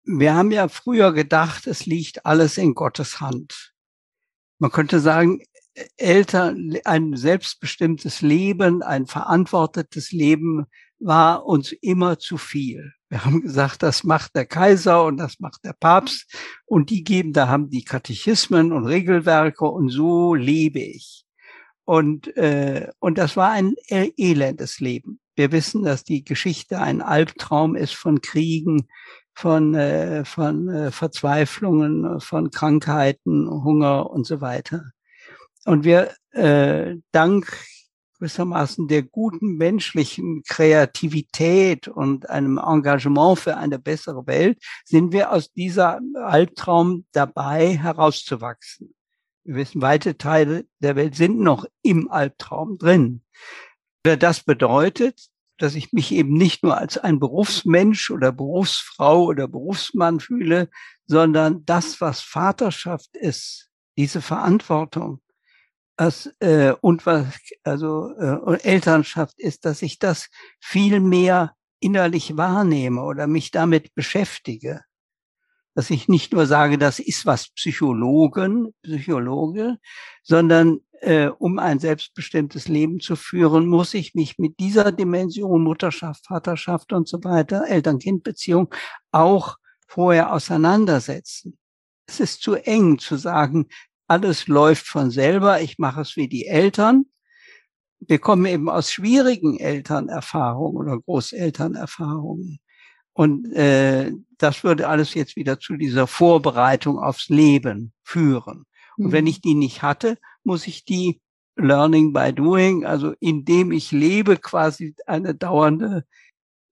Wir 0.03 0.33
haben 0.33 0.51
ja 0.51 0.69
früher 0.69 1.11
gedacht, 1.11 1.67
es 1.67 1.85
liegt 1.85 2.25
alles 2.25 2.57
in 2.57 2.73
Gottes 2.75 3.19
Hand. 3.19 3.73
Man 4.57 4.71
könnte 4.71 5.01
sagen, 5.01 5.41
Eltern, 5.98 6.75
ein 6.86 7.15
selbstbestimmtes 7.15 8.22
Leben, 8.22 8.81
ein 8.81 9.05
verantwortetes 9.05 10.12
Leben 10.12 10.65
war 11.00 11.46
uns 11.46 11.72
immer 11.72 12.17
zu 12.17 12.38
viel. 12.38 12.93
Wir 13.10 13.24
haben 13.24 13.41
gesagt, 13.41 13.84
das 13.84 14.03
macht 14.03 14.36
der 14.36 14.46
Kaiser 14.46 15.05
und 15.05 15.17
das 15.17 15.39
macht 15.39 15.63
der 15.63 15.74
Papst 15.74 16.34
und 16.65 16.89
die 16.89 17.03
geben, 17.03 17.31
da 17.31 17.48
haben 17.48 17.69
die 17.69 17.84
Katechismen 17.84 18.74
und 18.74 18.86
Regelwerke 18.86 19.65
und 19.65 19.89
so 19.89 20.34
lebe 20.34 20.79
ich. 20.79 21.25
Und, 21.86 22.36
äh, 22.36 22.89
und 23.00 23.17
das 23.17 23.38
war 23.38 23.51
ein 23.51 23.75
elendes 23.88 24.79
Leben. 24.81 25.19
Wir 25.36 25.53
wissen, 25.53 25.84
dass 25.84 26.03
die 26.03 26.25
Geschichte 26.25 26.79
ein 26.79 27.01
Albtraum 27.01 27.75
ist 27.75 27.96
von 27.96 28.19
Kriegen, 28.19 28.89
von, 29.34 29.74
äh, 29.74 30.25
von 30.25 30.67
äh, 30.67 30.91
Verzweiflungen, 30.91 32.19
von 32.19 32.51
Krankheiten, 32.51 33.48
Hunger 33.48 34.10
und 34.10 34.25
so 34.25 34.41
weiter. 34.41 34.91
Und 35.67 35.83
wir 35.83 36.15
äh, 36.31 36.95
dank 37.12 37.45
gewissermaßen 38.19 38.88
der 38.88 39.03
guten 39.03 39.57
menschlichen 39.57 40.41
Kreativität 40.47 41.89
und 41.89 42.29
einem 42.29 42.57
Engagement 42.57 43.38
für 43.38 43.57
eine 43.57 43.77
bessere 43.77 44.25
Welt 44.27 44.63
sind 44.86 45.12
wir 45.12 45.33
aus 45.33 45.51
dieser 45.51 46.00
Albtraum 46.24 47.05
dabei 47.12 47.75
herauszuwachsen. 47.75 48.95
Wir 49.43 49.55
wissen, 49.55 49.81
weite 49.81 50.17
Teile 50.17 50.65
der 50.79 50.95
Welt 50.95 51.15
sind 51.15 51.38
noch 51.38 51.65
im 51.81 52.09
Albtraum 52.09 52.77
drin. 52.77 53.24
Das 54.03 54.43
bedeutet, 54.45 55.27
dass 55.57 55.75
ich 55.75 55.91
mich 55.91 56.13
eben 56.13 56.31
nicht 56.31 56.63
nur 56.63 56.77
als 56.77 56.97
ein 56.97 57.19
Berufsmensch 57.19 58.09
oder 58.09 58.31
Berufsfrau 58.31 59.25
oder 59.25 59.50
Berufsmann 59.50 60.21
fühle, 60.21 60.69
sondern 61.07 61.65
das, 61.65 62.00
was 62.00 62.21
Vaterschaft 62.21 63.17
ist, 63.17 63.69
diese 63.97 64.21
Verantwortung, 64.21 65.19
das, 65.98 66.32
äh, 66.39 66.74
und 66.82 67.06
was 67.06 67.25
also 67.63 68.12
äh, 68.18 68.62
Elternschaft 68.62 69.39
ist, 69.39 69.66
dass 69.66 69.82
ich 69.82 70.00
das 70.00 70.30
viel 70.60 71.00
mehr 71.00 71.56
innerlich 71.80 72.38
wahrnehme 72.38 73.01
oder 73.01 73.27
mich 73.27 73.51
damit 73.51 73.94
beschäftige. 73.96 74.82
Dass 75.75 75.89
ich 75.89 76.08
nicht 76.08 76.34
nur 76.34 76.46
sage, 76.46 76.77
das 76.77 77.00
ist 77.00 77.25
was 77.25 77.50
Psychologen, 77.50 78.74
Psychologe, 78.84 79.77
sondern 80.24 80.80
äh, 81.01 81.27
um 81.27 81.60
ein 81.60 81.80
selbstbestimmtes 81.80 82.68
Leben 82.68 83.00
zu 83.00 83.16
führen, 83.16 83.68
muss 83.68 83.94
ich 83.94 84.16
mich 84.16 84.38
mit 84.38 84.60
dieser 84.60 84.92
Dimension 84.92 85.63
Mutterschaft, 85.63 86.27
Vaterschaft 86.27 86.94
und 86.94 87.08
so 87.08 87.24
weiter, 87.24 87.68
Eltern-Kind-Beziehung 87.68 88.74
auch 89.12 89.58
vorher 89.88 90.34
auseinandersetzen. 90.34 91.58
Es 92.08 92.20
ist 92.20 92.42
zu 92.42 92.56
eng 92.56 93.00
zu 93.00 93.18
sagen, 93.18 93.68
alles 94.07 94.47
läuft 94.47 94.87
von 94.87 95.11
selber, 95.11 95.61
ich 95.61 95.77
mache 95.79 96.01
es 96.01 96.15
wie 96.15 96.27
die 96.27 96.47
Eltern. 96.47 97.05
Wir 97.99 98.19
kommen 98.19 98.45
eben 98.45 98.69
aus 98.69 98.91
schwierigen 98.91 99.59
Elternerfahrungen 99.59 100.77
oder 100.77 100.99
Großelternerfahrungen. 100.99 102.59
Und 103.13 103.51
äh, 103.53 104.11
das 104.37 104.63
würde 104.63 104.87
alles 104.87 105.15
jetzt 105.15 105.35
wieder 105.35 105.59
zu 105.59 105.75
dieser 105.75 106.05
Vorbereitung 106.05 106.99
aufs 106.99 107.29
Leben 107.29 107.91
führen. 108.03 108.65
Und 108.97 109.11
wenn 109.11 109.23
mhm. 109.23 109.29
ich 109.29 109.41
die 109.41 109.55
nicht 109.55 109.81
hatte, 109.81 110.17
muss 110.43 110.67
ich 110.67 110.85
die 110.85 111.19
Learning 111.55 112.13
by 112.13 112.31
Doing, 112.33 112.85
also 112.85 113.13
indem 113.19 113.71
ich 113.71 113.91
lebe, 113.91 114.37
quasi 114.37 114.95
eine 115.07 115.33
dauernde 115.33 116.05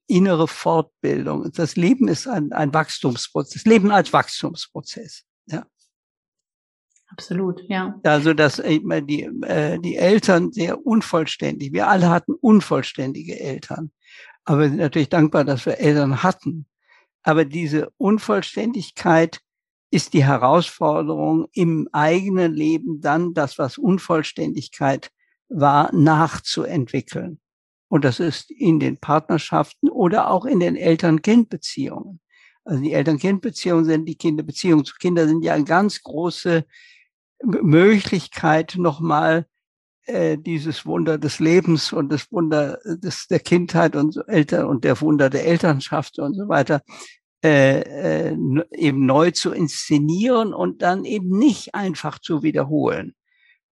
innere 0.08 0.48
Fortbildung. 0.48 1.52
Das 1.54 1.76
Leben 1.76 2.08
ist 2.08 2.28
ein, 2.28 2.54
ein 2.54 2.74
Wachstumsprozess, 2.74 3.66
Leben 3.66 3.92
als 3.92 4.14
Wachstumsprozess. 4.14 5.24
Ja. 5.48 5.66
Absolut, 7.08 7.62
ja. 7.70 8.00
Also 8.04 8.34
dass 8.34 8.60
äh, 8.60 8.80
die, 9.02 9.24
äh, 9.44 9.80
die 9.80 9.96
Eltern 9.96 10.52
sehr 10.52 10.86
unvollständig, 10.86 11.72
wir 11.74 11.88
alle 11.88 12.10
hatten 12.10 12.34
unvollständige 12.34 13.40
Eltern. 13.40 13.92
Aber 14.44 14.62
wir 14.62 14.70
sind 14.70 14.78
natürlich 14.78 15.10
dankbar, 15.10 15.44
dass 15.44 15.66
wir 15.66 15.80
Eltern 15.80 16.24
hatten. 16.24 16.66
Aber 17.24 17.46
diese 17.46 17.90
Unvollständigkeit 17.98 19.40
ist 19.92 20.14
die 20.14 20.26
Herausforderung 20.26 21.48
im 21.54 21.88
eigenen 21.92 22.54
Leben 22.54 23.02
dann 23.02 23.34
das, 23.34 23.58
was 23.58 23.78
Unvollständigkeit 23.78 25.10
war, 25.50 25.94
nachzuentwickeln. 25.94 27.40
Und 27.88 28.04
das 28.04 28.20
ist 28.20 28.52
in 28.52 28.80
den 28.80 28.98
Partnerschaften 28.98 29.90
oder 29.90 30.30
auch 30.30 30.46
in 30.46 30.60
den 30.60 30.76
Eltern-Kind-Beziehungen. 30.76 32.20
Also 32.66 32.82
die 32.82 32.94
Eltern-Kind-Beziehungen 32.94 33.86
sind, 33.86 34.06
die 34.06 34.18
Kinderbeziehungen 34.18 34.86
zu 34.86 34.96
Kindern 34.96 35.30
sind 35.30 35.44
ja 35.44 35.54
eine 35.54 35.64
ganz 35.64 36.02
große 36.02 36.66
Möglichkeit, 37.44 38.76
nochmal 38.78 39.46
äh, 40.06 40.38
dieses 40.38 40.86
Wunder 40.86 41.18
des 41.18 41.40
Lebens 41.40 41.94
und 41.94 42.12
das 42.12 42.32
Wunder 42.32 42.80
des, 42.86 43.28
der 43.28 43.40
Kindheit 43.40 43.96
und 43.96 44.14
so 44.14 44.22
Eltern 44.24 44.66
und 44.66 44.84
der 44.84 45.00
Wunder 45.02 45.30
der 45.30 45.46
Elternschaft 45.46 46.20
und 46.20 46.34
so 46.34 46.48
weiter 46.48 46.82
äh, 47.44 48.30
äh, 48.32 48.38
eben 48.72 49.06
neu 49.06 49.32
zu 49.32 49.52
inszenieren 49.52 50.54
und 50.54 50.82
dann 50.82 51.06
eben 51.06 51.38
nicht 51.38 51.76
einfach 51.76 52.20
zu 52.20 52.42
wiederholen. 52.44 53.14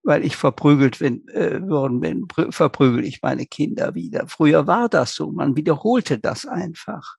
weil 0.04 0.24
ich 0.24 0.36
verprügelt 0.36 0.98
bin, 0.98 1.26
äh, 1.28 1.60
worden 1.66 2.00
bin, 2.00 2.28
verprügel 2.50 3.04
ich 3.04 3.22
meine 3.22 3.46
Kinder 3.46 3.94
wieder. 3.94 4.28
Früher 4.28 4.66
war 4.66 4.88
das 4.88 5.14
so, 5.14 5.32
man 5.32 5.56
wiederholte 5.56 6.18
das 6.18 6.46
einfach. 6.46 7.16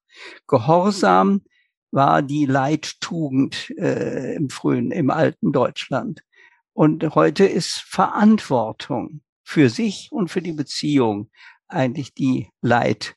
Gehorsam 0.47 1.41
war 1.91 2.21
die 2.21 2.45
Leittugend 2.45 3.71
äh, 3.77 4.35
im 4.35 4.49
frühen, 4.49 4.91
im 4.91 5.09
alten 5.09 5.51
Deutschland. 5.51 6.21
Und 6.73 7.15
heute 7.15 7.45
ist 7.45 7.77
Verantwortung 7.87 9.21
für 9.43 9.69
sich 9.69 10.09
und 10.11 10.29
für 10.29 10.41
die 10.41 10.51
Beziehung 10.51 11.29
eigentlich 11.67 12.13
die 12.13 12.49
Leit, 12.61 13.15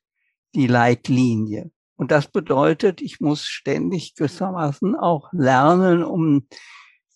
die 0.55 0.67
Leitlinie. 0.67 1.71
Und 1.97 2.13
das 2.13 2.29
bedeutet, 2.29 3.01
ich 3.01 3.19
muss 3.19 3.45
ständig 3.45 4.15
gewissermaßen 4.15 4.95
auch 4.95 5.33
lernen, 5.33 6.05
um 6.05 6.47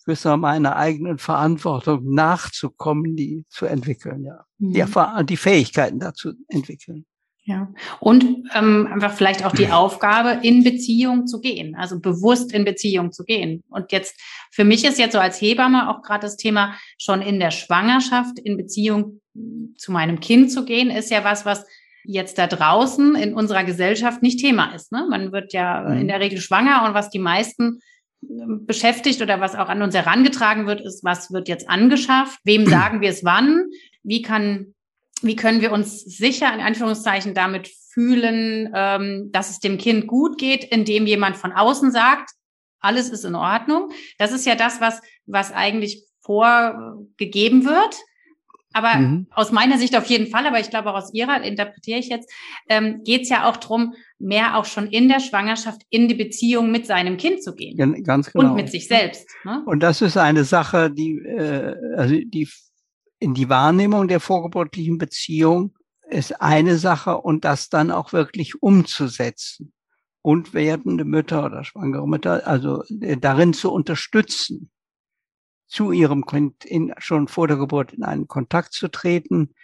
gewisser 0.05 0.37
meiner 0.37 0.77
eigenen 0.77 1.19
Verantwortung 1.19 2.13
nachzukommen, 2.13 3.15
die 3.15 3.45
zu 3.49 3.67
entwickeln, 3.67 4.25
ja. 4.25 4.45
Mhm. 4.59 4.73
Die, 4.73 5.27
die 5.27 5.37
Fähigkeiten 5.37 6.01
dazu 6.01 6.33
entwickeln. 6.49 7.07
Ja, 7.45 7.73
und 7.99 8.25
ähm, 8.55 8.89
einfach 8.93 9.13
vielleicht 9.13 9.45
auch 9.45 9.51
die 9.51 9.69
Aufgabe, 9.69 10.47
in 10.47 10.63
Beziehung 10.63 11.27
zu 11.27 11.41
gehen, 11.41 11.75
also 11.75 11.99
bewusst 11.99 12.53
in 12.53 12.65
Beziehung 12.65 13.11
zu 13.11 13.25
gehen. 13.25 13.65
Und 13.69 13.91
jetzt, 13.91 14.21
für 14.53 14.63
mich 14.63 14.85
ist 14.85 14.97
jetzt 14.97 15.15
so 15.15 15.19
als 15.19 15.41
Hebamme 15.41 15.91
auch 15.91 16.03
gerade 16.03 16.23
das 16.23 16.37
Thema, 16.37 16.77
schon 16.99 17.21
in 17.21 17.41
der 17.41 17.51
Schwangerschaft 17.51 18.39
in 18.39 18.57
Beziehung 18.57 19.21
zu 19.77 19.91
meinem 19.91 20.21
Kind 20.21 20.53
zu 20.53 20.65
gehen, 20.65 20.89
ist 20.91 21.11
ja 21.11 21.25
was, 21.25 21.45
was 21.45 21.67
jetzt 22.05 22.39
da 22.39 22.47
draußen 22.47 23.17
in 23.17 23.35
unserer 23.35 23.65
Gesellschaft 23.65 24.23
nicht 24.23 24.41
Thema 24.41 24.75
ist. 24.75 24.93
Ne? 24.93 25.07
Man 25.11 25.33
wird 25.33 25.53
ja 25.53 25.81
mhm. 25.81 26.03
in 26.03 26.09
der 26.09 26.21
Regel 26.21 26.41
schwanger 26.41 26.85
und 26.87 26.95
was 26.95 27.11
die 27.11 27.19
meisten 27.19 27.81
ähm, 28.23 28.67
beschäftigt 28.67 29.21
oder 29.21 29.41
was 29.41 29.55
auch 29.55 29.69
an 29.69 29.83
uns 29.83 29.95
herangetragen 29.95 30.67
wird, 30.67 30.81
ist, 30.81 31.03
was 31.03 31.33
wird 31.33 31.49
jetzt 31.49 31.69
angeschafft, 31.69 32.39
wem 32.45 32.67
sagen 32.69 33.01
wir 33.01 33.11
es 33.11 33.25
wann, 33.25 33.65
wie 34.05 34.23
kann 34.23 34.75
wie 35.25 35.37
können 35.37 35.61
wir 35.61 35.73
uns 35.73 36.01
sicher 36.01 36.53
in 36.53 36.61
Anführungszeichen 36.61 37.35
damit 37.35 37.71
fühlen, 37.91 38.73
ähm, 38.75 39.31
dass 39.33 39.51
es 39.51 39.61
dem 39.61 39.79
Kind 39.79 40.07
gut 40.07 40.39
geht, 40.39 40.65
indem 40.65 41.07
jemand 41.07 41.37
von 41.37 41.53
außen 41.53 41.91
sagt, 41.93 42.31
alles 42.81 43.11
ist 43.11 43.25
in 43.25 43.35
Ordnung. 43.35 43.91
Das 44.19 44.33
ist 44.33 44.47
ja 44.47 44.55
das, 44.55 44.81
was, 44.81 45.01
was 45.27 45.53
eigentlich 45.53 46.05
vorgegeben 46.21 47.65
wird. 47.65 47.97
Aber 48.75 48.97
mhm. 48.97 49.27
aus 49.31 49.53
meiner 49.53 49.77
Sicht 49.77 49.97
auf 49.97 50.07
jeden 50.07 50.29
Fall, 50.29 50.47
aber 50.47 50.59
ich 50.59 50.71
glaube 50.71 50.91
auch 50.91 50.97
aus 50.97 51.13
ihrer, 51.13 51.43
interpretiere 51.43 51.99
ich 51.99 52.09
jetzt, 52.09 52.33
ähm, 52.69 53.03
geht 53.05 53.23
es 53.23 53.29
ja 53.29 53.49
auch 53.49 53.59
drum, 53.59 53.95
mehr 54.19 54.57
auch 54.57 54.65
schon 54.65 54.87
in 54.87 55.09
der 55.09 55.21
Schwangerschaft 55.21 55.83
in 55.91 56.09
die 56.09 56.15
Beziehung 56.15 56.71
mit 56.71 56.87
seinem 56.87 57.19
Kind 57.19 57.43
zu 57.43 57.55
gehen. 57.55 58.03
Ganz 58.03 58.33
genau. 58.33 58.49
Und 58.49 58.55
mit 58.55 58.71
sich 58.71 58.89
selbst. 58.89 59.29
Ne? 59.45 59.63
Und 59.67 59.83
das 59.83 60.01
ist 60.01 60.17
eine 60.17 60.45
Sache, 60.45 60.91
die, 60.91 61.19
äh, 61.19 61.75
also 61.97 62.15
die 62.15 62.49
in 63.23 63.35
die 63.35 63.49
Wahrnehmung 63.49 64.09
der 64.09 64.19
vorgeburtlichen 64.19 64.99
Beziehung 64.99 65.79
ist 66.11 66.43
eine 66.43 66.77
Sache 66.77 67.19
und 67.19 67.45
das 67.45 67.69
dann 67.69 67.93
auch 67.93 68.13
wirklich 68.13 68.61
umzusetzen 68.61 69.73
und 70.23 70.55
werdende 70.55 71.05
Mütter 71.05 71.47
oder 71.47 71.63
schwangere 71.63 72.07
Mütter, 72.07 72.47
also 72.47 72.83
äh, 73.01 73.17
darin 73.17 73.55
zu 73.55 73.73
unterstützen, 73.73 74.71
zu 75.69 75.93
ihrem 75.93 76.27
Kind 76.27 76.65
in, 76.65 76.93
schon 76.99 77.29
vor 77.29 77.47
der 77.47 77.57
Geburt 77.57 77.93
in 77.93 78.03
einen 78.03 78.27
Kontakt 78.27 78.73
zu 78.73 78.89
treten. 78.89 79.55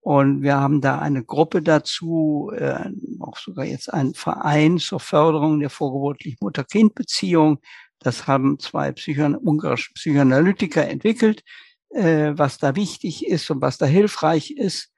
Und 0.00 0.42
wir 0.42 0.56
haben 0.56 0.82
da 0.82 0.98
eine 0.98 1.24
Gruppe 1.24 1.62
dazu, 1.62 2.52
äh, 2.54 2.90
auch 3.20 3.38
sogar 3.38 3.64
jetzt 3.64 3.92
einen 3.92 4.14
Verein 4.14 4.78
zur 4.78 5.00
Förderung 5.00 5.60
der 5.60 5.70
vorgeburtlichen 5.70 6.38
Mutter-Kind-Beziehung. 6.42 7.60
Das 8.00 8.26
haben 8.26 8.58
zwei 8.58 8.92
Psycho 8.92 9.24
ungarische 9.24 9.94
Psychoanalytiker 9.94 10.86
entwickelt 10.86 11.42
äh, 11.90 12.32
was 12.36 12.58
da 12.58 12.76
wichtig 12.76 13.26
ist 13.26 13.50
und 13.50 13.60
was 13.60 13.78
da 13.78 13.86
hilfreich 13.86 14.50
ist. 14.52 14.92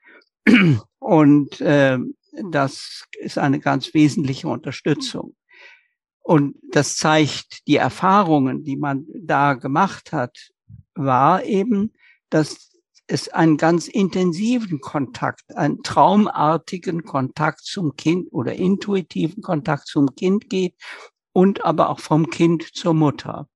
Und 0.99 1.61
äh, 1.61 1.99
das 2.51 3.07
ist 3.19 3.39
eine 3.39 3.59
ganz 3.59 3.95
wesentliche 3.95 4.49
Unterstützung. 4.49 5.35
Und 6.23 6.57
das 6.71 6.97
zeigt 6.97 7.67
die 7.67 7.77
Erfahrungen, 7.77 8.63
die 8.63 8.77
man 8.77 9.07
da 9.15 9.55
gemacht 9.55 10.13
hat, 10.13 10.51
war 10.95 11.45
eben, 11.45 11.93
dass 12.29 12.71
es 13.07 13.29
einen 13.29 13.57
ganz 13.57 13.89
intensiven 13.89 14.81
Kontakt, 14.81 15.57
einen 15.57 15.83
traumartigen 15.83 17.05
Kontakt 17.05 17.65
zum 17.65 17.97
Kind 17.97 18.29
oder 18.31 18.55
intuitiven 18.55 19.43
Kontakt 19.43 19.89
zum 19.89 20.15
Kind 20.15 20.49
geht 20.49 20.75
und 21.33 21.65
aber 21.65 21.91
auch 21.91 21.99
vom 21.99 22.31
Kind 22.31 22.63
zur 22.63 22.95
Mutter. 22.95 23.49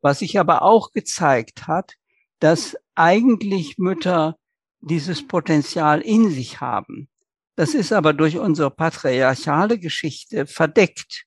Was 0.00 0.18
sich 0.18 0.38
aber 0.38 0.62
auch 0.62 0.92
gezeigt 0.92 1.66
hat, 1.66 1.94
dass 2.40 2.76
eigentlich 2.94 3.78
Mütter 3.78 4.36
dieses 4.80 5.26
Potenzial 5.26 6.00
in 6.00 6.30
sich 6.30 6.60
haben. 6.60 7.08
Das 7.56 7.74
ist 7.74 7.92
aber 7.92 8.12
durch 8.12 8.38
unsere 8.38 8.70
patriarchale 8.70 9.78
Geschichte 9.78 10.46
verdeckt. 10.46 11.24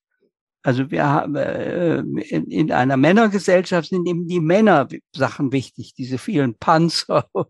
Also 0.64 0.92
wir 0.92 1.06
haben 1.06 1.36
äh, 1.36 1.98
in, 1.98 2.46
in 2.50 2.72
einer 2.72 2.96
Männergesellschaft 2.96 3.90
sind 3.90 4.08
eben 4.08 4.28
die 4.28 4.40
Männer 4.40 4.88
Sachen 5.16 5.52
wichtig, 5.52 5.94
diese 5.96 6.18
vielen 6.18 6.56
Panzer 6.56 7.28
und 7.34 7.50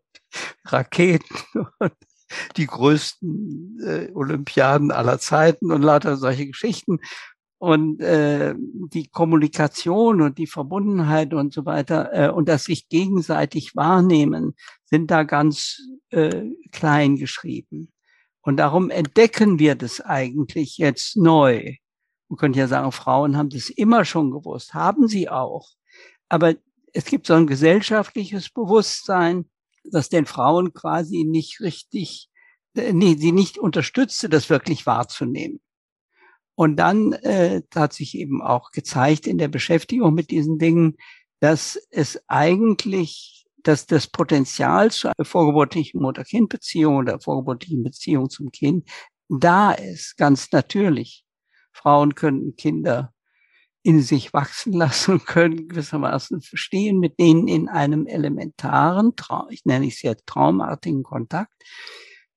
Raketen 0.66 1.36
und 1.80 1.94
die 2.56 2.66
größten 2.66 3.80
äh, 3.86 4.12
Olympiaden 4.14 4.92
aller 4.92 5.20
Zeiten 5.20 5.72
und 5.72 5.82
lauter 5.82 6.16
solche 6.16 6.48
Geschichten 6.48 7.00
und 7.62 8.02
äh, 8.02 8.56
die 8.58 9.08
Kommunikation 9.08 10.24
und 10.24 10.40
die 10.40 10.48
Verbundenheit 10.48 11.32
und 11.32 11.54
so 11.54 11.64
weiter 11.64 12.10
äh, 12.12 12.32
und 12.32 12.50
das 12.50 12.64
sich 12.64 12.90
gegenseitig 12.90 13.76
wahrnehmen 13.76 14.56
sind 14.86 15.12
da 15.12 15.22
ganz 15.22 15.80
äh, 16.10 16.46
klein 16.72 17.18
geschrieben. 17.18 17.92
Und 18.42 18.58
darum 18.58 18.90
entdecken 18.90 19.60
wir 19.60 19.76
das 19.76 20.02
eigentlich 20.02 20.80
jetzt 20.80 21.16
neu. 21.18 21.76
Man 22.30 22.38
könnte 22.38 22.58
ja 22.58 22.68
sagen, 22.68 22.92
Frauen 22.92 23.38
haben 23.38 23.50
das 23.50 23.70
immer 23.70 24.06
schon 24.06 24.32
gewusst, 24.32 24.74
haben 24.74 25.08
sie 25.08 25.30
auch. 25.30 25.70
Aber 26.30 26.56
es 26.94 27.06
gibt 27.06 27.28
so 27.28 27.36
ein 27.36 27.46
gesellschaftliches 27.46 28.50
Bewusstsein, 28.50 29.46
das 29.84 30.10
den 30.10 30.26
Frauen 30.26 30.74
quasi 30.74 31.26
nicht 31.26 31.62
richtig, 31.62 32.28
äh, 32.76 32.92
nee, 32.92 33.18
sie 33.20 33.32
nicht 33.32 33.60
unterstützte, 33.60 34.30
das 34.30 34.50
wirklich 34.50 34.88
wahrzunehmen. 34.88 35.60
Und 36.62 36.76
dann 36.76 37.14
äh, 37.14 37.64
hat 37.74 37.92
sich 37.92 38.16
eben 38.16 38.40
auch 38.40 38.70
gezeigt 38.70 39.26
in 39.26 39.40
der 39.40 39.48
Beschäftigung 39.48 40.14
mit 40.14 40.30
diesen 40.30 40.60
Dingen, 40.60 40.96
dass 41.40 41.76
es 41.90 42.22
eigentlich, 42.28 43.48
dass 43.64 43.88
das 43.88 44.06
Potenzial 44.06 44.92
zur 44.92 45.12
vorgeburtlichen 45.24 46.00
Mutter-Kind-Beziehung 46.00 46.98
oder 46.98 47.20
vorgeburtlichen 47.20 47.82
Beziehung 47.82 48.30
zum 48.30 48.52
Kind 48.52 48.88
da 49.28 49.72
ist, 49.72 50.18
ganz 50.18 50.52
natürlich. 50.52 51.26
Frauen 51.74 52.14
können 52.14 52.56
Kinder 52.58 53.12
in 53.82 54.04
sich 54.04 54.32
wachsen 54.32 54.74
lassen 54.78 55.14
und 55.14 55.26
können 55.26 55.68
gewissermaßen 55.68 56.44
verstehen, 56.44 57.00
mit 57.00 57.18
denen 57.18 57.48
in 57.48 57.70
einem 57.70 58.06
elementaren, 58.06 59.14
ich 59.50 59.66
nenne 59.66 59.88
es 59.88 60.04
jetzt 60.04 60.28
traumartigen 60.28 61.02
Kontakt, 61.02 61.56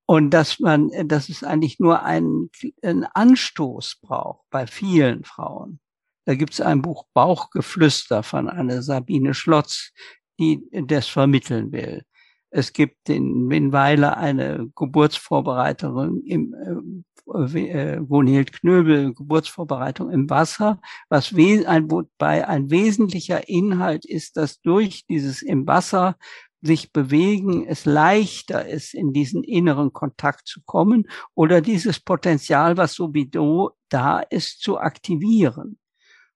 und 0.07 0.31
dass 0.31 0.61
man, 0.61 0.91
dass 1.07 1.29
es 1.29 1.43
eigentlich 1.43 1.79
nur 1.81 2.03
einen, 2.03 2.51
einen 2.83 3.05
Anstoß 3.05 3.99
braucht 4.03 4.45
bei 4.51 4.67
vielen 4.67 5.25
Frauen. 5.25 5.81
Da 6.27 6.35
gibt 6.35 6.55
es 6.55 6.61
ein 6.61 6.83
Buch 6.83 7.05
Bauchgeflüster 7.15 8.23
von 8.23 8.49
einer 8.49 8.83
Sabine 8.83 9.35
Schlotz, 9.35 9.93
die 10.39 10.63
das 10.73 11.07
vermitteln 11.07 11.73
will. 11.73 12.05
Es 12.51 12.73
gibt 12.73 13.09
in 13.09 13.51
Winweiler 13.51 14.17
eine 14.17 14.69
Geburtsvorbereiterin 14.77 16.23
im 16.25 16.55
äh, 16.55 17.61
äh 17.61 18.01
Gunhild 18.01 18.53
Knöbel, 18.53 19.13
Geburtsvorbereitung 19.13 20.11
im 20.11 20.31
Wasser, 20.31 20.81
was 21.09 21.35
ein, 21.35 21.91
wobei 21.91 22.47
ein 22.47 22.71
wesentlicher 22.71 23.49
Inhalt 23.49 24.05
ist, 24.05 24.37
dass 24.37 24.61
durch 24.61 25.05
dieses 25.07 25.43
im 25.43 25.67
Wasser 25.67 26.17
sich 26.65 26.93
bewegen, 26.93 27.67
es 27.67 27.85
leichter 27.85 28.67
ist, 28.67 28.95
in 28.95 29.13
diesen 29.13 29.45
inneren 29.45 29.93
Kontakt 29.93 30.49
zu 30.49 30.63
kommen 30.65 31.07
oder 31.35 31.61
dieses 31.61 32.01
Potenzial, 32.01 32.77
was 32.77 32.95
sowieso 32.95 33.73
da 33.91 34.21
ist, 34.21 34.61
zu 34.63 34.79
aktivieren. 34.79 35.79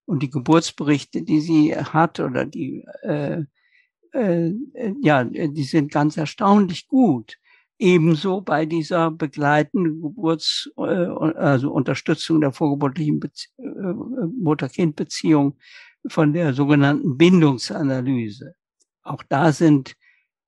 Und 0.05 0.21
die 0.21 0.29
Geburtsberichte, 0.29 1.23
die 1.23 1.41
sie 1.41 1.75
hat 1.75 2.19
oder 2.19 2.45
die, 2.45 2.85
äh, 3.01 3.43
äh, 4.11 4.51
ja, 5.01 5.23
die 5.23 5.63
sind 5.63 5.91
ganz 5.91 6.17
erstaunlich 6.17 6.87
gut. 6.87 7.37
Ebenso 7.79 8.41
bei 8.41 8.65
dieser 8.65 9.09
begleitenden 9.09 10.01
Geburts-, 10.01 10.69
äh, 10.77 10.81
also 10.81 11.71
Unterstützung 11.71 12.41
der 12.41 12.51
vorgeburtlichen 12.51 13.19
äh, 13.57 13.63
Mutter-Kind-Beziehung 14.41 15.57
von 16.07 16.33
der 16.33 16.53
sogenannten 16.53 17.17
Bindungsanalyse. 17.17 18.53
Auch 19.01 19.23
da 19.27 19.51
sind 19.51 19.95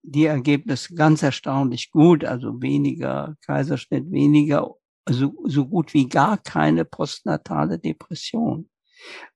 die 0.04 0.26
Ergebnisse 0.26 0.96
ganz 0.96 1.24
erstaunlich 1.24 1.92
gut, 1.92 2.26
also 2.26 2.62
weniger 2.62 3.36
Kaiserschnitt, 3.46 4.12
weniger, 4.12 4.76
also 5.06 5.34
so 5.46 5.68
gut 5.68 5.94
wie 5.94 6.08
gar 6.08 6.38
keine 6.38 6.86
postnatale 6.86 7.80
Depression. 7.80 8.70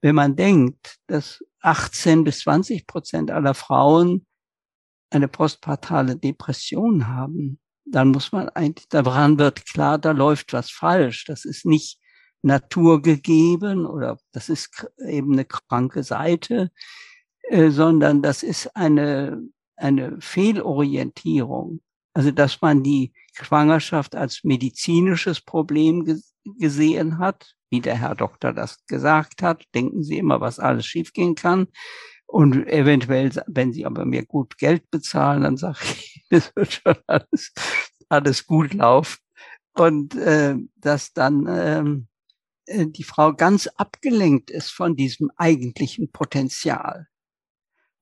Wenn 0.01 0.15
man 0.15 0.36
denkt, 0.36 0.97
dass 1.08 1.43
18 1.62 2.23
bis 2.23 2.39
20 2.39 2.88
Prozent 2.88 3.32
aller 3.32 3.54
Frauen 3.54 4.25
eine 5.10 5.28
postpartale 5.28 6.17
Depression 6.17 7.08
haben, 7.08 7.60
dann 7.86 8.10
muss 8.10 8.32
man 8.32 8.49
eigentlich, 8.49 8.88
daran 8.89 9.38
wird 9.38 9.65
klar, 9.65 9.97
da 9.97 10.12
läuft 10.12 10.54
was 10.54 10.71
falsch. 10.71 11.25
Das 11.25 11.45
ist 11.45 11.65
nicht 11.65 11.99
naturgegeben 12.41 13.86
oder 13.86 14.19
das 14.32 14.49
ist 14.49 14.88
eben 15.08 15.34
eine 15.34 15.45
kranke 15.45 16.04
Seite, 16.04 16.71
äh, 17.43 17.69
sondern 17.69 18.21
das 18.21 18.43
ist 18.43 18.75
eine, 18.75 19.41
eine 19.75 20.17
Fehlorientierung. 20.19 21.81
Also, 22.13 22.31
dass 22.31 22.61
man 22.61 22.81
die 22.81 23.11
Schwangerschaft 23.33 24.15
als 24.15 24.43
medizinisches 24.43 25.41
Problem 25.41 26.21
gesehen 26.57 27.17
hat, 27.17 27.55
wie 27.69 27.81
der 27.81 27.97
Herr 27.97 28.15
Doktor 28.15 28.53
das 28.53 28.85
gesagt 28.88 29.41
hat. 29.41 29.63
Denken 29.73 30.03
Sie 30.03 30.17
immer, 30.17 30.39
was 30.39 30.59
alles 30.59 30.85
schiefgehen 30.85 31.35
kann. 31.35 31.67
Und 32.25 32.67
eventuell, 32.67 33.31
wenn 33.47 33.73
Sie 33.73 33.85
aber 33.85 34.05
mir 34.05 34.25
gut 34.25 34.57
Geld 34.57 34.89
bezahlen, 34.91 35.43
dann 35.43 35.57
sage 35.57 35.79
ich, 35.83 36.25
es 36.29 36.55
wird 36.55 36.73
schon 36.73 36.95
alles, 37.07 37.53
alles 38.09 38.47
gut 38.47 38.73
laufen. 38.73 39.17
Und 39.73 40.15
äh, 40.15 40.55
dass 40.77 41.11
dann 41.11 41.47
ähm, 41.49 42.07
äh, 42.65 42.88
die 42.88 43.03
Frau 43.03 43.33
ganz 43.33 43.67
abgelenkt 43.67 44.49
ist 44.49 44.71
von 44.71 44.95
diesem 44.95 45.31
eigentlichen 45.35 46.11
Potenzial. 46.11 47.07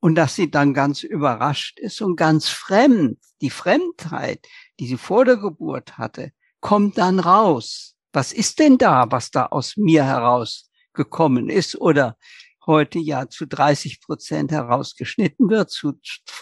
Und 0.03 0.15
dass 0.15 0.35
sie 0.35 0.51
dann 0.51 0.73
ganz 0.73 1.03
überrascht 1.03 1.79
ist 1.79 2.01
und 2.01 2.17
ganz 2.17 2.49
fremd. 2.49 3.19
Die 3.39 3.49
Fremdheit, 3.49 4.45
die 4.77 4.87
sie 4.87 4.97
vor 4.97 5.23
der 5.23 5.37
Geburt 5.37 5.97
hatte, 5.97 6.33
kommt 6.59 6.97
dann 6.97 7.21
raus. 7.21 7.95
Was 8.11 8.33
ist 8.33 8.59
denn 8.59 8.77
da, 8.77 9.09
was 9.11 9.31
da 9.31 9.45
aus 9.45 9.77
mir 9.77 10.03
herausgekommen 10.03 11.47
ist 11.47 11.79
oder 11.79 12.17
heute 12.65 12.99
ja 12.99 13.29
zu 13.29 13.47
30 13.47 14.01
Prozent 14.01 14.51
herausgeschnitten 14.51 15.49
wird, 15.49 15.71
zu 15.71 15.93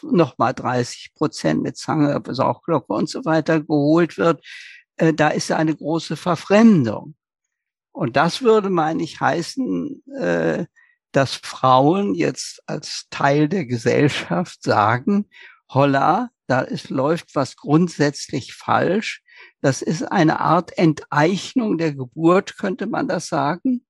nochmal 0.01 0.55
30 0.55 1.13
Prozent 1.13 1.61
mit 1.61 1.77
Zange, 1.77 2.19
Sauglocke 2.29 2.91
und 2.91 3.09
so 3.09 3.23
weiter 3.25 3.61
geholt 3.61 4.17
wird, 4.17 4.43
äh, 4.95 5.13
da 5.13 5.27
ist 5.27 5.51
eine 5.51 5.75
große 5.75 6.17
Verfremdung. 6.17 7.13
Und 7.91 8.15
das 8.15 8.41
würde, 8.41 8.71
meine 8.71 9.03
ich, 9.03 9.21
heißen, 9.21 10.03
äh, 10.19 10.65
dass 11.11 11.35
Frauen 11.35 12.15
jetzt 12.15 12.61
als 12.67 13.07
Teil 13.09 13.49
der 13.49 13.65
Gesellschaft 13.65 14.63
sagen, 14.63 15.29
holla, 15.69 16.29
da 16.47 16.61
ist, 16.61 16.89
läuft 16.89 17.35
was 17.35 17.55
grundsätzlich 17.55 18.53
falsch. 18.53 19.23
Das 19.61 19.81
ist 19.81 20.03
eine 20.03 20.39
Art 20.39 20.77
Enteignung 20.77 21.77
der 21.77 21.93
Geburt, 21.93 22.57
könnte 22.57 22.87
man 22.87 23.07
das 23.07 23.27
sagen, 23.27 23.85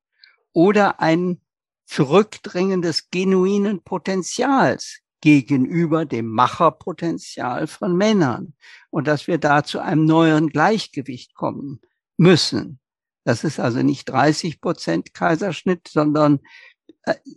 oder 0.53 0.99
ein 0.99 1.41
Zurückdrängen 1.85 2.81
des 2.81 3.09
genuinen 3.09 3.83
Potenzials 3.83 4.99
gegenüber 5.21 6.05
dem 6.05 6.27
Macherpotenzial 6.27 7.67
von 7.67 7.95
Männern 7.95 8.53
und 8.89 9.07
dass 9.07 9.27
wir 9.27 9.37
da 9.37 9.63
zu 9.63 9.79
einem 9.79 10.05
neuen 10.05 10.49
Gleichgewicht 10.49 11.35
kommen 11.35 11.81
müssen. 12.17 12.79
Das 13.23 13.43
ist 13.43 13.59
also 13.59 13.83
nicht 13.83 14.09
30 14.09 14.61
Prozent 14.61 15.13
Kaiserschnitt, 15.13 15.87
sondern 15.87 16.39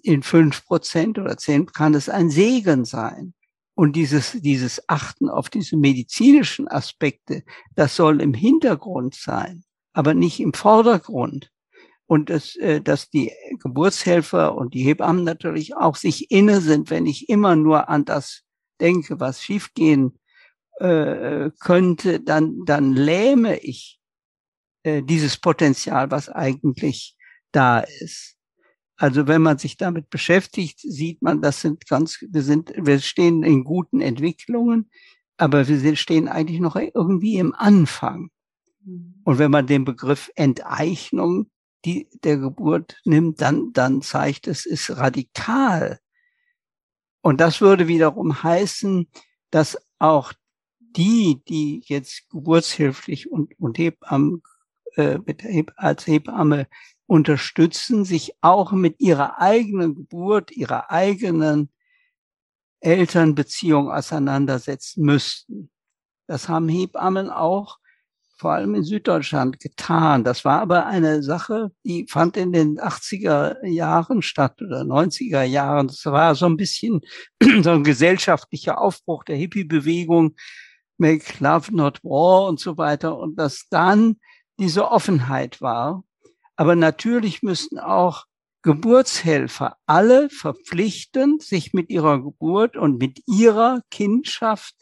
in 0.02 0.22
fünf 0.22 0.64
Prozent 0.66 1.18
oder 1.18 1.36
zehn 1.36 1.66
kann 1.66 1.94
es 1.94 2.08
ein 2.08 2.30
Segen 2.30 2.84
sein. 2.84 3.34
Und 3.76 3.96
dieses, 3.96 4.32
dieses 4.32 4.88
Achten 4.88 5.28
auf 5.28 5.50
diese 5.50 5.76
medizinischen 5.76 6.68
Aspekte, 6.68 7.42
das 7.74 7.96
soll 7.96 8.20
im 8.20 8.32
Hintergrund 8.32 9.14
sein, 9.14 9.64
aber 9.92 10.14
nicht 10.14 10.38
im 10.38 10.52
Vordergrund. 10.52 11.50
Und 12.06 12.30
das, 12.30 12.54
äh, 12.56 12.80
dass 12.80 13.10
die 13.10 13.32
Geburtshelfer 13.60 14.54
und 14.54 14.74
die 14.74 14.84
Hebammen 14.84 15.24
natürlich 15.24 15.74
auch 15.74 15.96
sich 15.96 16.30
inne 16.30 16.60
sind, 16.60 16.90
wenn 16.90 17.06
ich 17.06 17.28
immer 17.28 17.56
nur 17.56 17.88
an 17.88 18.04
das 18.04 18.42
denke, 18.80 19.18
was 19.18 19.42
schiefgehen 19.42 20.18
äh, 20.78 21.50
könnte, 21.58 22.20
dann, 22.20 22.64
dann 22.66 22.92
lähme 22.92 23.58
ich 23.58 23.98
äh, 24.82 25.02
dieses 25.02 25.38
Potenzial, 25.38 26.10
was 26.10 26.28
eigentlich 26.28 27.16
da 27.52 27.80
ist. 27.80 28.33
Also 28.96 29.26
wenn 29.26 29.42
man 29.42 29.58
sich 29.58 29.76
damit 29.76 30.08
beschäftigt, 30.08 30.80
sieht 30.80 31.20
man, 31.20 31.42
das 31.42 31.60
sind 31.60 31.86
ganz, 31.86 32.24
wir 32.28 32.42
sind, 32.42 32.72
wir 32.76 33.00
stehen 33.00 33.42
in 33.42 33.64
guten 33.64 34.00
Entwicklungen, 34.00 34.90
aber 35.36 35.66
wir 35.66 35.96
stehen 35.96 36.28
eigentlich 36.28 36.60
noch 36.60 36.76
irgendwie 36.76 37.38
im 37.38 37.54
Anfang. 37.54 38.30
Mhm. 38.84 39.20
Und 39.24 39.38
wenn 39.38 39.50
man 39.50 39.66
den 39.66 39.84
Begriff 39.84 40.30
Enteignung 40.36 41.50
die, 41.84 42.08
der 42.22 42.38
Geburt 42.38 43.00
nimmt, 43.04 43.40
dann, 43.40 43.72
dann 43.72 44.00
zeigt 44.00 44.46
es, 44.46 44.64
ist 44.64 44.96
radikal. 44.96 46.00
Und 47.20 47.40
das 47.40 47.60
würde 47.60 47.88
wiederum 47.88 48.42
heißen, 48.42 49.08
dass 49.50 49.78
auch 49.98 50.32
die, 50.78 51.42
die 51.48 51.82
jetzt 51.86 52.28
geburtshilflich 52.30 53.30
und, 53.30 53.58
und 53.58 53.78
Hebammen, 53.78 54.42
äh, 54.96 55.18
mit 55.26 55.42
Heb 55.42 55.72
als 55.76 56.06
Hebamme 56.06 56.68
unterstützen, 57.06 58.04
sich 58.04 58.34
auch 58.40 58.72
mit 58.72 59.00
ihrer 59.00 59.40
eigenen 59.40 59.94
Geburt, 59.94 60.50
ihrer 60.50 60.90
eigenen 60.90 61.70
Elternbeziehung 62.80 63.90
auseinandersetzen 63.90 65.04
müssten. 65.04 65.70
Das 66.26 66.48
haben 66.48 66.68
Hebammen 66.68 67.30
auch 67.30 67.78
vor 68.36 68.52
allem 68.52 68.74
in 68.74 68.84
Süddeutschland 68.84 69.60
getan. 69.60 70.24
Das 70.24 70.44
war 70.44 70.60
aber 70.60 70.86
eine 70.86 71.22
Sache, 71.22 71.70
die 71.84 72.06
fand 72.08 72.36
in 72.36 72.52
den 72.52 72.78
80er 72.78 73.64
Jahren 73.66 74.22
statt 74.22 74.60
oder 74.60 74.82
90er 74.82 75.44
Jahren. 75.44 75.86
Das 75.86 76.04
war 76.06 76.34
so 76.34 76.46
ein 76.46 76.56
bisschen 76.56 77.00
so 77.62 77.70
ein 77.70 77.84
gesellschaftlicher 77.84 78.80
Aufbruch 78.80 79.24
der 79.24 79.36
Hippie-Bewegung, 79.36 80.34
Make 80.98 81.24
Love 81.38 81.74
Not 81.74 82.02
War 82.02 82.46
und 82.48 82.60
so 82.60 82.76
weiter. 82.76 83.16
Und 83.16 83.36
dass 83.36 83.68
dann 83.70 84.16
diese 84.58 84.90
Offenheit 84.90 85.60
war. 85.60 86.04
Aber 86.56 86.76
natürlich 86.76 87.42
müssten 87.42 87.78
auch 87.78 88.26
Geburtshelfer 88.62 89.76
alle 89.86 90.30
verpflichtend 90.30 91.42
sich 91.42 91.74
mit 91.74 91.90
ihrer 91.90 92.22
Geburt 92.22 92.76
und 92.76 92.98
mit 92.98 93.20
ihrer 93.26 93.82
Kindschaft 93.90 94.74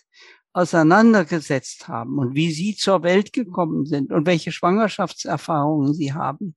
auseinandergesetzt 0.53 1.89
haben 1.89 2.19
und 2.19 2.35
wie 2.35 2.53
sie 2.53 2.77
zur 2.77 3.03
Welt 3.03 3.33
gekommen 3.33 3.87
sind 3.87 4.13
und 4.13 4.27
welche 4.27 4.53
Schwangerschaftserfahrungen 4.53 5.95
sie 5.95 6.13
haben. 6.13 6.55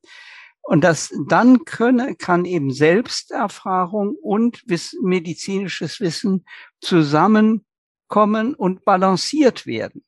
Und 0.62 0.84
das 0.84 1.14
dann 1.28 1.64
könne, 1.64 2.16
kann 2.16 2.44
eben 2.44 2.72
Selbsterfahrung 2.72 4.16
und 4.16 4.64
medizinisches 5.02 6.00
Wissen 6.00 6.46
zusammenkommen 6.82 8.56
und 8.56 8.84
balanciert 8.84 9.66
werden. 9.66 10.04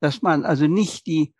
Dass 0.00 0.20
man 0.20 0.44
also 0.44 0.66
nicht 0.66 1.06
die, 1.06 1.32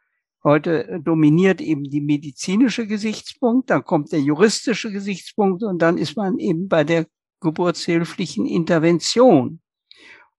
heute 0.45 1.01
dominiert 1.03 1.61
eben 1.61 1.85
die 1.85 2.01
medizinische 2.01 2.87
Gesichtspunkt, 2.87 3.71
dann 3.71 3.85
kommt 3.85 4.13
der 4.13 4.21
juristische 4.21 4.91
Gesichtspunkt 4.93 5.63
und 5.63 5.81
dann 5.81 5.99
ist 5.99 6.17
man 6.17 6.39
eben 6.39 6.69
bei 6.69 6.85
der 6.85 7.07
geburtshilflichen 7.41 8.47
Intervention. 8.47 9.61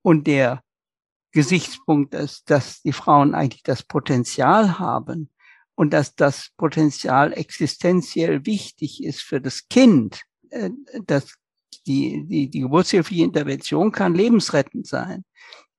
Und 0.02 0.28
der 0.28 0.64
Gesichtspunkt 1.32 2.14
ist, 2.14 2.50
dass 2.50 2.82
die 2.82 2.94
Frauen 2.94 3.36
eigentlich 3.36 3.64
das 3.64 3.84
Potenzial 3.84 4.80
haben 4.80 5.30
und 5.76 5.94
dass 5.94 6.16
das 6.16 6.50
Potenzial 6.58 7.34
existenziell 7.34 8.46
wichtig 8.46 9.04
ist 9.04 9.22
für 9.22 9.40
das 9.40 9.68
Kind, 9.68 10.22
äh, 10.50 10.72
dass 11.06 11.36
die, 11.86 12.26
die, 12.26 12.50
die 12.50 12.62
geburtshilfliche 12.62 13.24
Intervention 13.24 13.92
kann 13.92 14.16
lebensrettend 14.16 14.88
sein. 14.88 15.24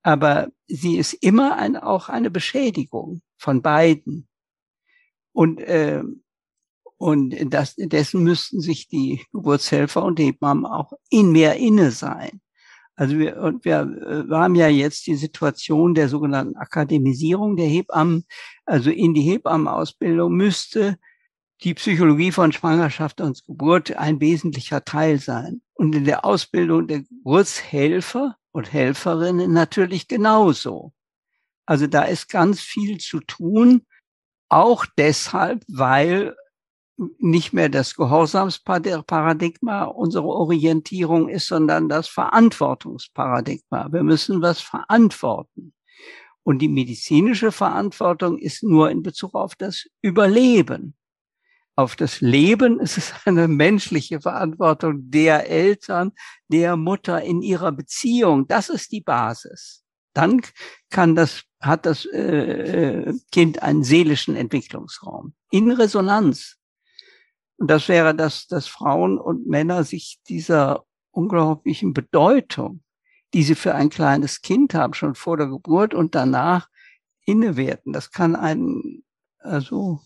Aber 0.03 0.49
sie 0.67 0.97
ist 0.97 1.13
immer 1.15 1.57
ein, 1.57 1.77
auch 1.77 2.09
eine 2.09 2.31
Beschädigung 2.31 3.21
von 3.41 3.63
beiden. 3.63 4.29
Und, 5.33 5.61
äh, 5.61 6.03
und 6.99 7.35
das, 7.53 7.75
dessen 7.77 8.23
müssten 8.23 8.61
sich 8.61 8.89
die 8.89 9.25
Geburtshelfer 9.33 10.05
und 10.05 10.21
Hebammen 10.21 10.67
auch 10.67 10.93
in 11.09 11.33
mehr 11.33 11.57
inne 11.57 11.91
sein. 11.91 12.41
Also 12.95 13.19
wir, 13.19 13.39
und 13.39 13.65
wir, 13.65 13.81
äh, 13.81 14.29
wir 14.29 14.39
haben 14.39 14.55
ja 14.55 14.69
jetzt 14.69 15.07
die 15.07 15.17
Situation 15.17 15.95
der 15.95 16.11
sogenannten 16.11 16.57
Akademisierung 16.57 17.57
der 17.57 17.67
Hebammen. 17.67 18.27
Also 18.67 18.91
in 18.91 19.15
die 19.15 19.23
Hebammenausbildung 19.23 20.33
müsste 20.35 20.99
die 21.63 21.75
Psychologie 21.75 22.33
von 22.33 22.53
Schwangerschaft 22.53 23.23
und 23.23 23.43
Geburt 23.47 23.97
ein 23.97 24.21
wesentlicher 24.21 24.85
Teil 24.85 25.19
sein. 25.19 25.63
Und 25.73 25.95
in 25.95 26.05
der 26.05 26.27
Ausbildung 26.27 26.89
der 26.89 27.01
Geburtshelfer 27.01 28.37
und 28.53 28.73
Helferinnen 28.73 29.53
natürlich 29.53 30.07
genauso. 30.07 30.93
Also 31.71 31.87
da 31.87 32.03
ist 32.03 32.29
ganz 32.29 32.61
viel 32.61 32.99
zu 32.99 33.21
tun, 33.21 33.87
auch 34.49 34.87
deshalb, 34.99 35.63
weil 35.69 36.35
nicht 37.19 37.53
mehr 37.53 37.69
das 37.69 37.95
Gehorsamsparadigma 37.95 39.85
unsere 39.85 40.27
Orientierung 40.27 41.29
ist, 41.29 41.47
sondern 41.47 41.89
das 41.89 42.09
Verantwortungsparadigma. 42.09 43.93
Wir 43.93 44.03
müssen 44.03 44.43
was 44.43 44.61
verantworten. 44.61 45.73
Und 46.43 46.59
die 46.59 46.69
medizinische 46.69 47.53
Verantwortung 47.53 48.37
ist 48.39 48.65
nur 48.65 48.91
in 48.91 49.05
Bezug 49.05 49.37
auf 49.37 49.55
das 49.55 49.87
Überleben. 50.03 50.97
auf 51.77 51.97
das 51.97 52.21
Leben. 52.21 52.81
Es 52.81 52.99
ist 52.99 53.15
eine 53.27 53.49
menschliche 53.49 54.21
Verantwortung 54.21 55.11
der 55.11 55.49
Eltern, 55.49 56.13
der 56.49 56.77
Mutter 56.77 57.23
in 57.23 57.43
ihrer 57.43 57.73
Beziehung. 57.73 58.49
Das 58.49 58.69
ist 58.69 58.93
die 58.93 59.01
Basis. 59.03 59.85
Dann 60.13 60.43
kann 60.91 61.15
das, 61.15 61.45
hat 61.61 61.87
das 61.87 62.05
äh, 62.07 63.13
Kind 63.33 63.63
einen 63.63 63.85
seelischen 63.85 64.37
Entwicklungsraum 64.37 65.35
in 65.51 65.71
Resonanz. 65.71 66.57
Und 67.57 67.71
das 67.71 67.89
wäre, 67.89 68.15
dass, 68.15 68.47
dass 68.47 68.67
Frauen 68.67 69.19
und 69.19 69.47
Männer 69.47 69.85
sich 69.85 70.21
dieser 70.29 70.85
unglaublichen 71.11 71.93
Bedeutung, 71.93 72.83
die 73.35 73.43
sie 73.43 73.55
für 73.55 73.75
ein 73.75 73.91
kleines 73.91 74.41
Kind 74.41 74.75
haben, 74.75 74.95
schon 74.95 75.15
vor 75.15 75.37
der 75.37 75.47
Geburt 75.47 75.95
und 75.95 76.15
danach 76.15 76.69
innewerten. 77.25 77.93
Das 77.93 78.11
kann 78.11 78.35
einen 78.35 79.05
also 79.41 80.01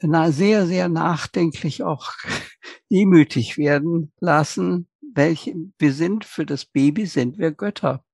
na, 0.00 0.32
sehr, 0.32 0.66
sehr 0.66 0.88
nachdenklich 0.88 1.82
auch 1.82 2.12
demütig 2.90 3.56
werden 3.56 4.12
lassen, 4.20 4.88
welche 5.00 5.54
wir 5.78 5.92
sind 5.92 6.24
für 6.24 6.44
das 6.44 6.64
Baby 6.64 7.06
sind 7.06 7.38
wir 7.38 7.52
Götter. 7.52 8.04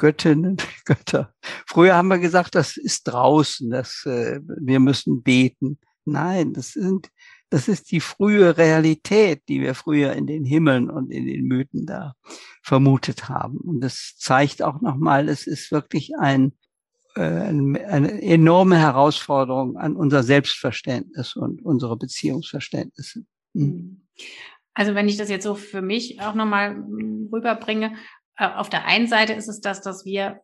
Göttinnen, 0.00 0.56
Götter. 0.84 1.32
Früher 1.66 1.94
haben 1.94 2.08
wir 2.08 2.18
gesagt, 2.18 2.56
das 2.56 2.76
ist 2.76 3.04
draußen, 3.04 3.70
das, 3.70 4.04
äh, 4.06 4.40
wir 4.42 4.80
müssen 4.80 5.22
beten. 5.22 5.78
Nein, 6.04 6.52
das 6.54 6.72
sind, 6.72 7.10
das 7.50 7.68
ist 7.68 7.92
die 7.92 8.00
frühe 8.00 8.56
Realität, 8.56 9.42
die 9.48 9.60
wir 9.60 9.74
früher 9.74 10.14
in 10.14 10.26
den 10.26 10.44
Himmeln 10.44 10.90
und 10.90 11.12
in 11.12 11.26
den 11.26 11.46
Mythen 11.46 11.86
da 11.86 12.14
vermutet 12.62 13.28
haben. 13.28 13.58
Und 13.58 13.80
das 13.82 14.16
zeigt 14.16 14.62
auch 14.62 14.80
nochmal, 14.80 15.28
es 15.28 15.46
ist 15.46 15.70
wirklich 15.70 16.16
ein, 16.18 16.52
äh, 17.14 17.22
eine 17.22 18.22
enorme 18.22 18.78
Herausforderung 18.78 19.76
an 19.76 19.94
unser 19.94 20.22
Selbstverständnis 20.22 21.36
und 21.36 21.62
unsere 21.62 21.96
Beziehungsverständnisse. 21.96 23.24
Mhm. 23.52 24.06
Also 24.72 24.94
wenn 24.94 25.08
ich 25.08 25.18
das 25.18 25.28
jetzt 25.28 25.44
so 25.44 25.56
für 25.56 25.82
mich 25.82 26.22
auch 26.22 26.34
nochmal 26.34 26.82
rüberbringe, 27.32 27.96
auf 28.40 28.70
der 28.70 28.86
einen 28.86 29.06
Seite 29.06 29.34
ist 29.34 29.48
es 29.48 29.60
das, 29.60 29.82
dass 29.82 30.04
wir 30.04 30.40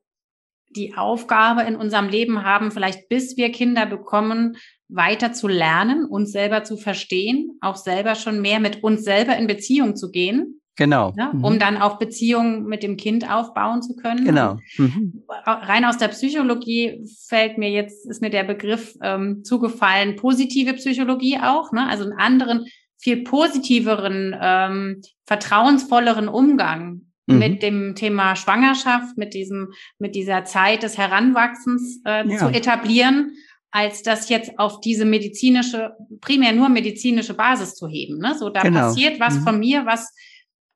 die 0.71 0.95
Aufgabe 0.95 1.63
in 1.63 1.77
unserem 1.77 2.09
Leben 2.09 2.45
haben, 2.45 2.71
vielleicht 2.71 3.09
bis 3.09 3.37
wir 3.37 3.51
Kinder 3.51 3.87
bekommen, 3.87 4.57
weiter 4.89 5.33
zu 5.33 5.49
lernen, 5.49 6.05
uns 6.05 6.33
selber 6.33 6.65
zu 6.65 6.77
verstehen, 6.77 7.59
auch 7.61 7.77
selber 7.77 8.15
schon 8.15 8.41
mehr 8.41 8.61
mit 8.61 8.83
uns 8.83 9.05
selber 9.05 9.37
in 9.37 9.47
Beziehung 9.47 9.97
zu 9.97 10.11
gehen. 10.11 10.61
Genau. 10.79 11.15
Ja, 11.17 11.31
um 11.31 11.55
mhm. 11.55 11.59
dann 11.59 11.79
auch 11.79 11.99
Beziehungen 11.99 12.67
mit 12.67 12.83
dem 12.83 12.99
Kind 12.99 13.31
aufbauen 13.31 13.81
zu 13.81 13.97
können. 13.97 14.27
Genau. 14.27 14.59
Mhm. 14.77 15.23
Rein 15.47 15.87
aus 15.87 15.97
der 15.97 16.09
Psychologie 16.09 17.03
fällt 17.27 17.57
mir 17.57 17.71
jetzt, 17.71 18.07
ist 18.07 18.21
mir 18.21 18.29
der 18.29 18.45
Begriff 18.45 18.95
ähm, 19.01 19.43
zugefallen, 19.43 20.17
positive 20.17 20.75
Psychologie 20.75 21.39
auch, 21.43 21.73
ne? 21.73 21.89
also 21.89 22.05
einen 22.05 22.19
anderen, 22.19 22.67
viel 22.99 23.25
positiveren, 23.25 24.37
ähm, 24.39 25.01
vertrauensvolleren 25.25 26.29
Umgang 26.29 27.06
mhm. 27.27 27.39
mit 27.39 27.62
dem 27.62 27.95
Thema 27.95 28.37
Schwangerschaft, 28.37 29.17
mit 29.17 29.35
diesem, 29.35 29.73
mit 29.99 30.15
dieser 30.15 30.45
Zeit 30.45 30.83
des 30.83 30.99
Heranwachsens 30.99 32.01
äh, 32.05 32.27
ja. 32.29 32.39
zu 32.39 32.49
etablieren, 32.49 33.33
als 33.71 34.03
das 34.03 34.29
jetzt 34.29 34.59
auf 34.59 34.81
diese 34.81 35.05
medizinische, 35.05 35.93
primär 36.21 36.53
nur 36.53 36.69
medizinische 36.69 37.35
Basis 37.35 37.75
zu 37.75 37.89
heben. 37.89 38.19
Ne? 38.19 38.35
So, 38.39 38.49
da 38.49 38.62
genau. 38.62 38.81
passiert 38.81 39.21
was 39.21 39.35
mhm. 39.35 39.43
von 39.43 39.59
mir, 39.59 39.87
was 39.87 40.15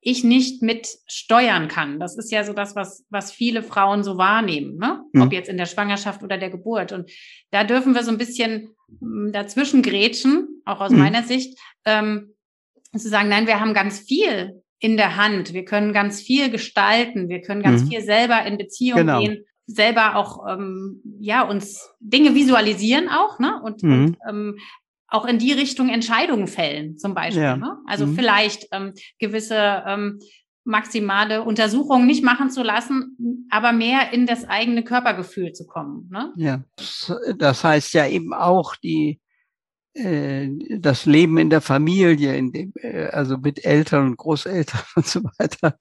ich 0.01 0.23
nicht 0.23 0.63
mit 0.63 0.87
steuern 1.07 1.67
kann. 1.67 1.99
Das 1.99 2.17
ist 2.17 2.31
ja 2.31 2.43
so 2.43 2.53
das, 2.53 2.75
was, 2.75 3.05
was 3.09 3.31
viele 3.31 3.61
Frauen 3.61 4.03
so 4.03 4.17
wahrnehmen, 4.17 4.77
ne? 4.77 5.03
Mhm. 5.13 5.21
ob 5.21 5.31
jetzt 5.31 5.47
in 5.47 5.57
der 5.57 5.67
Schwangerschaft 5.67 6.23
oder 6.23 6.39
der 6.39 6.49
Geburt. 6.49 6.91
Und 6.91 7.09
da 7.51 7.63
dürfen 7.63 7.93
wir 7.93 8.03
so 8.03 8.11
ein 8.11 8.17
bisschen 8.17 8.75
hm, 8.99 9.31
dazwischen 9.31 9.83
grätschen, 9.83 10.61
auch 10.65 10.81
aus 10.81 10.91
mhm. 10.91 10.99
meiner 10.99 11.21
Sicht, 11.21 11.57
ähm, 11.85 12.33
zu 12.97 13.09
sagen, 13.09 13.29
nein, 13.29 13.47
wir 13.47 13.59
haben 13.59 13.73
ganz 13.73 13.99
viel 13.99 14.60
in 14.81 14.97
der 14.97 15.15
Hand. 15.15 15.53
Wir 15.53 15.63
können 15.63 15.93
ganz 15.93 16.19
viel 16.19 16.49
gestalten. 16.49 17.29
Wir 17.29 17.41
können 17.41 17.61
ganz 17.61 17.83
mhm. 17.83 17.87
viel 17.87 18.01
selber 18.01 18.43
in 18.45 18.57
Beziehung 18.57 18.97
genau. 18.97 19.21
gehen, 19.21 19.45
selber 19.67 20.15
auch 20.15 20.45
ähm, 20.49 21.01
ja 21.19 21.43
uns 21.43 21.93
Dinge 21.99 22.35
visualisieren 22.35 23.07
auch, 23.07 23.39
ne? 23.39 23.61
Und, 23.63 23.83
mhm. 23.83 23.91
und 23.91 24.17
ähm, 24.27 24.57
auch 25.07 25.25
in 25.25 25.37
die 25.37 25.51
Richtung 25.51 25.89
Entscheidungen 25.89 26.47
fällen, 26.47 26.97
zum 26.97 27.13
Beispiel. 27.13 27.43
Ja. 27.43 27.57
Ne? 27.57 27.77
Also 27.85 28.07
mhm. 28.07 28.15
vielleicht 28.15 28.67
ähm, 28.71 28.93
gewisse 29.19 29.83
ähm, 29.85 30.19
maximale 30.63 31.43
Untersuchungen 31.43 32.07
nicht 32.07 32.23
machen 32.23 32.49
zu 32.49 32.63
lassen, 32.63 33.45
aber 33.49 33.71
mehr 33.73 34.13
in 34.13 34.25
das 34.25 34.45
eigene 34.45 34.83
Körpergefühl 34.83 35.53
zu 35.53 35.67
kommen. 35.67 36.09
Ne? 36.11 36.31
Ja, 36.37 36.63
das 37.37 37.63
heißt 37.63 37.93
ja 37.93 38.07
eben 38.07 38.33
auch 38.33 38.75
die 38.77 39.19
das 39.93 41.05
Leben 41.05 41.37
in 41.37 41.49
der 41.49 41.61
Familie, 41.61 42.35
in 42.35 42.51
dem, 42.51 42.73
äh, 42.75 43.07
also 43.07 43.37
mit 43.37 43.65
Eltern 43.65 44.07
und 44.07 44.17
Großeltern 44.17 44.81
und 44.95 45.05
so 45.05 45.23
weiter, 45.37 45.77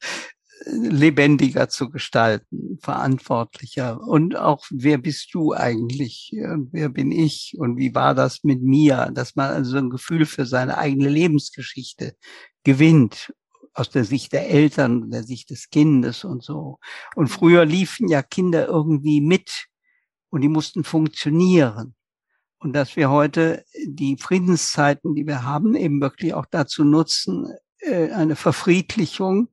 lebendiger 0.67 1.69
zu 1.69 1.91
gestalten, 1.91 2.79
verantwortlicher. 2.83 4.01
Und 4.01 4.37
auch, 4.37 4.67
wer 4.71 4.99
bist 4.99 5.33
du 5.33 5.55
eigentlich? 5.55 6.33
Und 6.35 6.73
wer 6.73 6.89
bin 6.89 7.13
ich? 7.13 7.55
Und 7.59 7.79
wie 7.79 7.95
war 7.95 8.15
das 8.15 8.43
mit 8.43 8.63
mir? 8.63 9.11
Dass 9.15 9.37
man 9.37 9.51
also 9.51 9.79
ein 9.79 9.91
Gefühl 9.91 10.27
für 10.27 10.45
seine 10.45 10.77
eigene 10.77 11.09
Lebensgeschichte 11.09 12.15
gewinnt. 12.65 13.33
Aus 13.73 13.89
der 13.89 14.05
Sicht 14.05 14.33
der 14.33 14.51
Eltern, 14.51 15.11
der 15.11 15.23
Sicht 15.23 15.51
des 15.51 15.71
Kindes 15.71 16.25
und 16.25 16.43
so. 16.43 16.81
Und 17.15 17.29
früher 17.29 17.65
liefen 17.65 18.09
ja 18.09 18.21
Kinder 18.21 18.67
irgendwie 18.67 19.21
mit 19.21 19.67
und 20.31 20.41
die 20.41 20.49
mussten 20.49 20.83
funktionieren 20.83 21.95
und 22.61 22.75
dass 22.75 22.95
wir 22.95 23.11
heute 23.11 23.65
die 23.87 24.17
Friedenszeiten, 24.19 25.15
die 25.15 25.27
wir 25.27 25.45
haben, 25.45 25.75
eben 25.75 26.01
wirklich 26.01 26.35
auch 26.35 26.47
dazu 26.47 26.85
nutzen, 26.85 27.49
äh, 27.79 28.11
eine 28.11 28.37
Verfriedlichung 28.37 29.49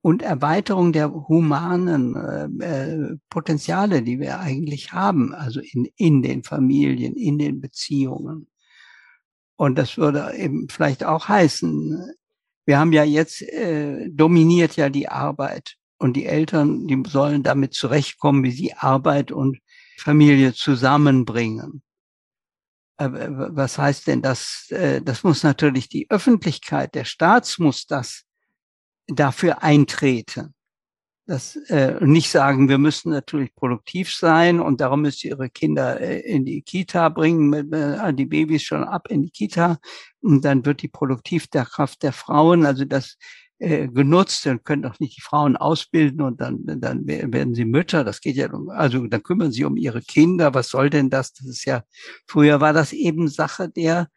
und 0.00 0.22
Erweiterung 0.22 0.92
der 0.94 1.12
humanen 1.12 2.16
äh, 2.60 3.16
Potenziale, 3.28 4.02
die 4.02 4.18
wir 4.18 4.40
eigentlich 4.40 4.92
haben, 4.92 5.34
also 5.34 5.60
in, 5.60 5.88
in 5.96 6.22
den 6.22 6.42
Familien, 6.42 7.14
in 7.16 7.36
den 7.36 7.60
Beziehungen. 7.60 8.48
Und 9.56 9.76
das 9.76 9.98
würde 9.98 10.34
eben 10.38 10.68
vielleicht 10.70 11.04
auch 11.04 11.28
heißen, 11.28 12.14
wir 12.64 12.78
haben 12.78 12.94
ja 12.94 13.04
jetzt, 13.04 13.42
äh, 13.42 14.08
dominiert 14.08 14.76
ja 14.76 14.88
die 14.88 15.08
Arbeit 15.08 15.76
und 15.98 16.14
die 16.16 16.24
Eltern, 16.24 16.86
die 16.86 17.02
sollen 17.06 17.42
damit 17.42 17.74
zurechtkommen, 17.74 18.42
wie 18.42 18.52
sie 18.52 18.72
Arbeit 18.72 19.32
und 19.32 19.58
Familie 19.98 20.54
zusammenbringen. 20.54 21.82
Äh, 23.00 23.10
was 23.10 23.78
heißt 23.78 24.06
denn 24.06 24.22
das? 24.22 24.66
Äh, 24.70 25.00
das 25.02 25.24
muss 25.24 25.42
natürlich 25.42 25.88
die 25.88 26.08
Öffentlichkeit, 26.10 26.94
der 26.94 27.04
Staat 27.04 27.56
muss 27.58 27.86
das 27.86 28.24
dafür 29.06 29.62
eintreten. 29.62 30.54
Das 31.26 31.56
äh, 31.68 32.04
nicht 32.04 32.30
sagen, 32.30 32.68
wir 32.68 32.78
müssen 32.78 33.12
natürlich 33.12 33.54
produktiv 33.54 34.12
sein 34.12 34.60
und 34.60 34.80
darum 34.80 35.02
müsst 35.02 35.24
ihr 35.24 35.30
ihre 35.30 35.48
Kinder 35.48 36.00
äh, 36.00 36.20
in 36.20 36.44
die 36.44 36.62
Kita 36.62 37.08
bringen, 37.08 37.72
äh, 37.72 38.12
die 38.12 38.26
Babys 38.26 38.62
schon 38.64 38.84
ab 38.84 39.08
in 39.08 39.22
die 39.22 39.30
Kita 39.30 39.78
und 40.20 40.44
dann 40.44 40.66
wird 40.66 40.82
die 40.82 40.88
Produktivkraft 40.88 42.02
der 42.02 42.12
Frauen, 42.12 42.66
also 42.66 42.84
das 42.84 43.16
äh, 43.60 43.88
genutzt 43.88 44.46
und 44.46 44.64
können 44.64 44.82
doch 44.82 44.98
nicht 45.00 45.18
die 45.18 45.20
Frauen 45.20 45.56
ausbilden 45.56 46.22
und 46.22 46.40
dann, 46.40 46.64
dann 46.64 47.06
werden 47.06 47.54
sie 47.54 47.66
Mütter. 47.66 48.04
Das 48.04 48.22
geht 48.22 48.36
ja, 48.36 48.48
also 48.68 49.06
dann 49.06 49.22
kümmern 49.22 49.52
sie 49.52 49.64
um 49.64 49.76
ihre 49.76 50.00
Kinder. 50.00 50.54
Was 50.54 50.70
soll 50.70 50.88
denn 50.88 51.10
das? 51.10 51.34
Das 51.34 51.46
ist 51.46 51.66
ja, 51.66 51.82
früher 52.26 52.62
war 52.62 52.72
das 52.72 52.94
eben 52.94 53.28
Sache 53.28 53.68
der, 53.68 54.08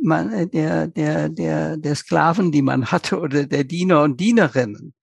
man, 0.00 0.32
äh, 0.32 0.46
der, 0.46 0.86
der, 0.86 1.28
der, 1.28 1.76
der 1.76 1.94
Sklaven, 1.96 2.52
die 2.52 2.62
man 2.62 2.92
hatte 2.92 3.18
oder 3.18 3.44
der 3.44 3.64
Diener 3.64 4.02
und 4.02 4.20
Dienerinnen. 4.20 4.94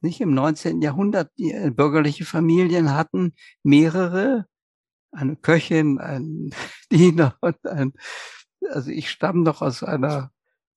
Nicht 0.00 0.20
im 0.20 0.32
19. 0.32 0.80
Jahrhundert, 0.80 1.32
die 1.36 1.50
äh, 1.50 1.70
bürgerliche 1.70 2.24
Familien 2.24 2.94
hatten 2.94 3.34
mehrere, 3.64 4.46
eine 5.10 5.34
Köchin, 5.34 5.98
ein 5.98 6.50
Diener 6.92 7.36
und 7.40 7.66
ein, 7.66 7.94
also 8.70 8.90
ich 8.90 9.10
stamme 9.10 9.42
noch 9.42 9.60
aus 9.60 9.82
einer 9.82 10.30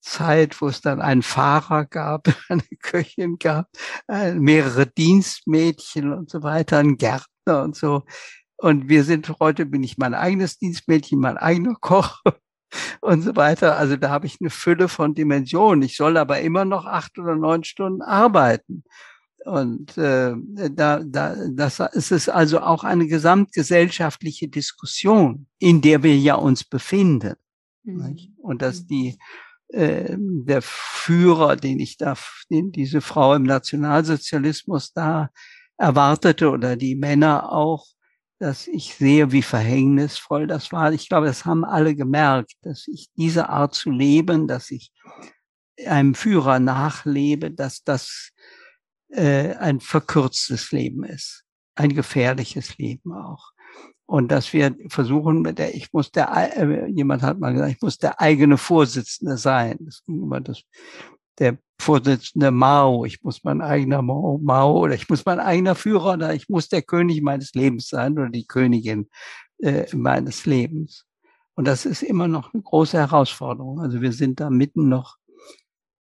Zeit, 0.04 0.62
wo 0.62 0.68
es 0.68 0.82
dann 0.82 1.02
einen 1.02 1.24
Fahrer 1.24 1.86
gab, 1.86 2.28
eine 2.50 2.63
Köchin 2.82 3.38
gab, 3.39 3.70
äh, 4.08 4.34
mehrere 4.34 4.86
Dienstmädchen 4.86 6.13
und 6.13 6.30
so 6.30 6.44
weiter, 6.44 6.78
einen 6.78 6.98
Gärtner 6.98 7.63
und 7.63 7.76
so. 7.76 8.04
Und 8.58 8.88
wir 8.88 9.04
sind 9.04 9.34
heute, 9.39 9.66
bin 9.66 9.84
ich 9.84 9.98
mein 9.98 10.13
eigenes 10.13 10.58
Dienstmädchen, 10.58 11.20
mein 11.20 11.38
eigener 11.38 11.76
Koch 11.80 12.22
und 13.02 13.22
so 13.22 13.36
weiter. 13.36 13.78
Also 13.78 13.98
da 13.98 14.10
habe 14.10 14.26
ich 14.26 14.38
eine 14.39 14.50
Fülle 14.50 14.88
von 14.88 15.16
Dimensionen. 15.16 15.82
Ich 15.82 15.98
soll 15.98 16.18
aber 16.18 16.42
immer 16.42 16.66
noch 16.66 16.86
acht 16.86 17.18
oder 17.18 17.36
neun 17.36 17.63
Stunden 17.63 18.02
arbeiten. 18.02 18.84
Und 19.46 19.98
äh, 19.98 20.36
da, 20.72 21.02
da, 21.04 21.36
das 21.52 21.80
ist 21.80 22.12
es 22.12 22.30
also 22.30 22.62
auch 22.62 22.86
eine 22.86 23.08
gesamtgesellschaftliche 23.08 24.48
Diskussion, 24.48 25.48
in 25.60 25.82
der 25.82 26.02
wir 26.04 26.18
ja 26.18 26.36
uns 26.36 26.63
befinden. 26.63 27.36
Mhm. 27.84 28.36
Und 28.38 28.62
dass 28.62 28.86
die 28.86 29.18
äh, 29.69 30.15
der 30.17 30.62
Führer, 30.62 31.56
den 31.56 31.80
ich 31.80 31.97
da, 31.97 32.15
den 32.49 32.71
diese 32.71 33.02
Frau 33.02 33.34
im 33.34 33.43
Nationalsozialismus 33.43 34.93
da 34.93 35.30
erwartete 35.78 36.49
oder 36.49 36.76
die 36.76 36.95
Männer 36.95 37.52
auch, 37.52 37.86
dass 38.39 38.67
ich 38.67 38.95
sehe, 38.95 39.32
wie 39.32 39.41
verhängnisvoll 39.41 40.47
das 40.47 40.71
war. 40.71 40.91
Ich 40.91 41.08
glaube, 41.08 41.28
das 41.28 41.45
haben 41.45 41.63
alle 41.63 41.95
gemerkt, 41.95 42.54
dass 42.62 42.88
ich 42.88 43.10
diese 43.15 43.49
Art 43.49 43.73
zu 43.73 43.89
leben, 43.89 44.47
dass 44.47 44.69
ich 44.69 44.91
einem 45.86 46.13
Führer 46.13 46.60
nachlebe, 46.60 47.52
dass 47.52 47.84
das 47.84 48.32
äh, 49.10 49.56
ein 49.56 49.80
verkürztes 49.80 50.71
Leben 50.71 51.04
ist, 51.04 51.45
ein 51.76 51.93
gefährliches 51.93 52.78
Leben 52.78 53.13
auch. 53.13 53.53
Und 54.13 54.32
dass 54.32 54.54
wir 54.54 54.76
versuchen, 54.89 55.41
mit 55.41 55.58
der, 55.58 55.73
ich 55.73 55.91
muss 55.91 56.12
der, 56.12 56.30
äh, 56.56 56.88
jemand 56.88 57.23
hat 57.23 57.39
mal 57.39 57.52
gesagt, 57.52 57.71
ich 57.71 57.82
muss 57.82 57.97
der 57.97 58.21
eigene 58.21 58.60
Vorsitzende 58.60 59.38
sein. 59.38 59.80
Das 59.80 60.04
ging 60.06 60.21
immer 60.21 60.39
das, 60.39 60.62
der 61.39 61.58
Vorsitzende 61.82 62.52
Mao, 62.52 63.06
ich 63.06 63.23
muss 63.23 63.43
mein 63.43 63.60
eigener 63.60 64.04
Mao, 64.04 64.39
Mao 64.39 64.78
oder 64.78 64.93
ich 64.93 65.10
muss 65.10 65.26
mein 65.26 65.39
eigener 65.39 65.73
Führer 65.73 66.13
oder 66.13 66.36
ich 66.36 66.47
muss 66.47 66.69
der 66.69 66.84
König 66.84 67.23
meines 67.23 67.56
Lebens 67.56 67.88
sein 67.88 68.13
oder 68.13 68.30
die 68.30 68.45
Königin 68.45 69.10
äh, 69.63 69.88
meines 69.95 70.45
Lebens. 70.45 71.08
Und 71.56 71.67
das 71.67 71.84
ist 71.88 72.04
immer 72.04 72.28
noch 72.28 72.54
eine 72.54 72.62
große 72.62 72.99
Herausforderung. 72.99 73.80
Also 73.80 73.99
wir 74.02 74.12
sind 74.12 74.39
da 74.39 74.52
mitten 74.52 74.89
noch 74.89 75.17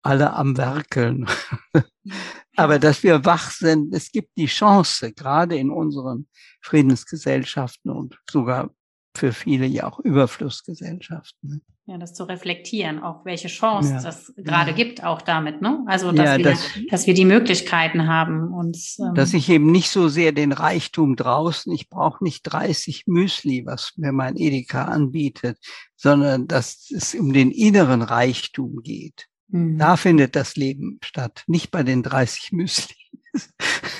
alle 0.07 0.33
am 0.33 0.57
Werkeln. 0.57 1.27
Aber 2.57 2.79
dass 2.79 3.03
wir 3.03 3.25
wach 3.25 3.51
sind, 3.51 3.95
es 3.95 4.11
gibt 4.13 4.37
die 4.39 4.47
Chance, 4.47 5.13
gerade 5.13 5.57
in 5.57 5.71
unseren 5.71 6.27
Friedensgesellschaften 6.63 7.91
und 7.91 8.19
sogar 8.31 8.71
für 9.17 9.33
viele 9.33 9.67
ja 9.67 9.87
auch 9.87 9.99
Überflussgesellschaften. 9.99 11.51
Ne? 11.51 11.61
Ja, 11.89 11.99
das 11.99 12.15
zu 12.15 12.25
reflektieren, 12.25 12.99
auch 12.99 13.25
welche 13.25 13.47
Chance 13.47 13.91
ja. 13.91 14.03
das 14.03 14.33
gerade 14.37 14.71
ja. 14.73 14.77
gibt, 14.77 15.05
auch 15.05 15.23
damit, 15.23 15.63
ne? 15.63 15.85
Also, 15.87 16.11
dass, 16.11 16.27
ja, 16.27 16.37
wir, 16.39 16.45
das, 16.45 16.69
dass 16.91 17.07
wir 17.07 17.15
die 17.15 17.25
Möglichkeiten 17.25 18.09
haben, 18.09 18.53
uns. 18.53 18.99
Ähm, 18.99 19.15
dass 19.15 19.33
ich 19.35 19.49
eben 19.49 19.71
nicht 19.71 19.91
so 19.91 20.09
sehr 20.09 20.33
den 20.33 20.51
Reichtum 20.51 21.15
draußen, 21.15 21.73
ich 21.73 21.89
brauche 21.89 22.25
nicht 22.25 22.43
30 22.43 23.05
Müsli, 23.07 23.67
was 23.67 23.93
mir 23.97 24.11
mein 24.11 24.37
Edeka 24.37 24.87
anbietet, 24.87 25.59
sondern 25.95 26.49
dass 26.49 26.91
es 26.91 27.15
um 27.15 27.33
den 27.33 27.53
inneren 27.53 28.03
Reichtum 28.03 28.83
geht. 28.83 29.29
Mhm. 29.49 29.79
Da 29.79 29.97
findet 29.97 30.37
das 30.37 30.57
Leben 30.57 30.99
statt, 31.03 31.45
nicht 31.47 31.71
bei 31.71 31.83
den 31.83 32.03
30 32.03 32.53
Müsli. 32.53 32.95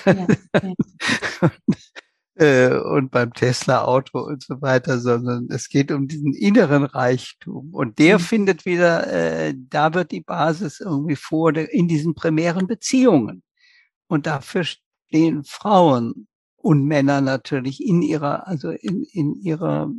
Ja, 0.05 0.27
äh, 2.35 2.73
und 2.73 3.11
beim 3.11 3.33
Tesla-Auto 3.33 4.19
und 4.19 4.43
so 4.43 4.61
weiter, 4.61 4.99
sondern 4.99 5.47
es 5.49 5.69
geht 5.69 5.91
um 5.91 6.07
diesen 6.07 6.33
inneren 6.33 6.83
Reichtum. 6.83 7.73
Und 7.73 7.99
der 7.99 8.19
mhm. 8.19 8.23
findet 8.23 8.65
wieder, 8.65 9.07
äh, 9.11 9.53
da 9.55 9.93
wird 9.93 10.11
die 10.11 10.21
Basis 10.21 10.79
irgendwie 10.79 11.15
vor 11.15 11.55
in 11.55 11.87
diesen 11.87 12.15
primären 12.15 12.67
Beziehungen. 12.67 13.43
Und 14.07 14.25
dafür 14.25 14.63
stehen 14.63 15.43
Frauen 15.43 16.27
und 16.55 16.85
Männer 16.85 17.21
natürlich 17.21 17.83
in 17.83 18.01
ihrer, 18.01 18.47
also 18.47 18.71
in, 18.71 19.03
in 19.11 19.35
ihrer 19.35 19.91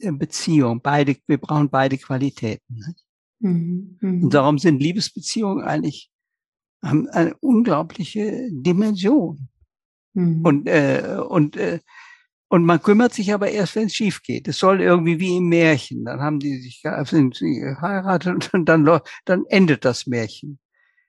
äh, 0.00 0.12
Beziehung. 0.12 0.80
Beide, 0.82 1.16
wir 1.26 1.38
brauchen 1.38 1.70
beide 1.70 1.98
Qualitäten. 1.98 2.76
Ne? 2.76 2.94
Mhm. 3.42 3.98
Und 4.00 4.22
mhm. 4.22 4.30
darum 4.30 4.58
sind 4.58 4.80
Liebesbeziehungen 4.80 5.64
eigentlich 5.64 6.10
haben 6.82 7.08
eine 7.08 7.34
unglaubliche 7.40 8.48
Dimension. 8.50 9.48
Mhm. 10.14 10.44
Und, 10.44 10.68
äh, 10.68 11.18
und, 11.28 11.56
äh, 11.56 11.80
und 12.48 12.64
man 12.64 12.82
kümmert 12.82 13.14
sich 13.14 13.32
aber 13.32 13.50
erst, 13.50 13.76
wenn 13.76 13.86
es 13.86 13.94
schief 13.94 14.22
geht. 14.22 14.48
Es 14.48 14.58
soll 14.58 14.80
irgendwie 14.80 15.18
wie 15.20 15.36
im 15.36 15.48
Märchen. 15.48 16.04
Dann 16.04 16.20
haben 16.20 16.38
die 16.38 16.58
sich 16.58 16.82
sind 17.04 17.34
sie 17.36 17.60
geheiratet 17.60 18.52
und 18.52 18.68
dann, 18.68 19.00
dann 19.24 19.44
endet 19.46 19.84
das 19.84 20.06
Märchen. 20.06 20.58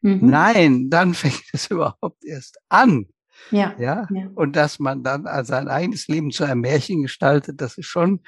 Mhm. 0.02 0.20
Nein, 0.22 0.90
dann 0.90 1.14
fängt 1.14 1.44
es 1.52 1.68
überhaupt 1.72 2.24
erst 2.24 2.60
an. 2.70 3.08
Ja, 3.52 3.76
ja. 3.80 4.08
Ja. 4.10 4.30
Und 4.36 4.56
dass 4.56 4.80
man 4.80 5.04
dann 5.04 5.28
sein 5.44 5.68
eigenes 5.68 6.08
Leben 6.08 6.32
zu 6.32 6.46
einem 6.46 6.62
Märchen 6.62 7.02
gestaltet, 7.02 7.60
das 7.60 7.78
ist 7.78 7.88
schon 7.88 8.22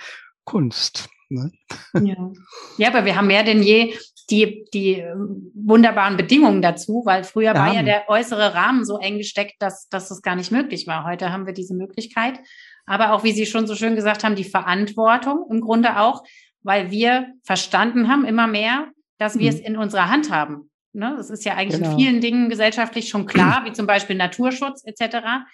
Kunst. 0.44 1.10
Ne? 1.30 1.52
Ja. 1.94 2.32
ja, 2.78 2.88
aber 2.90 3.06
wir 3.06 3.16
haben 3.16 3.28
mehr 3.28 3.44
denn 3.44 3.64
je 3.64 3.96
die, 4.30 4.66
die 4.74 4.94
ähm, 4.94 5.52
wunderbaren 5.54 6.18
Bedingungen 6.18 6.62
dazu, 6.62 7.04
weil 7.06 7.24
früher 7.24 7.54
ja. 7.54 7.56
war 7.56 7.74
ja 7.74 7.84
der 7.84 8.10
äußere 8.10 8.54
Rahmen 8.54 8.86
so 8.86 8.98
eng 8.98 9.18
gesteckt, 9.18 9.56
dass, 9.60 9.88
dass 9.90 10.10
das 10.10 10.22
gar 10.22 10.36
nicht 10.36 10.52
möglich 10.52 10.88
war. 10.88 11.06
Heute 11.06 11.32
haben 11.32 11.46
wir 11.46 11.54
diese 11.54 11.76
Möglichkeit. 11.76 12.40
Aber 12.86 13.14
auch, 13.14 13.24
wie 13.24 13.32
Sie 13.32 13.46
schon 13.46 13.68
so 13.68 13.76
schön 13.76 13.96
gesagt 13.96 14.24
haben, 14.24 14.36
die 14.36 14.44
Verantwortung 14.44 15.46
im 15.50 15.62
Grunde 15.62 16.00
auch, 16.00 16.24
weil 16.64 16.92
wir 16.92 17.28
verstanden 17.44 18.08
haben 18.08 18.26
immer 18.26 18.48
mehr, 18.48 18.88
dass 19.18 19.38
wir 19.38 19.52
mhm. 19.52 19.58
es 19.58 19.60
in 19.60 19.78
unserer 19.78 20.10
Hand 20.10 20.32
haben. 20.32 20.70
Ne? 20.94 21.14
Das 21.18 21.30
ist 21.30 21.46
ja 21.46 21.56
eigentlich 21.56 21.82
genau. 21.82 21.92
in 21.92 22.00
vielen 22.00 22.22
Dingen 22.22 22.50
gesellschaftlich 22.50 23.10
schon 23.10 23.26
klar, 23.26 23.64
wie 23.66 23.74
zum 23.74 23.86
Beispiel 23.86 24.16
Naturschutz 24.16 24.84
etc. 24.86 25.46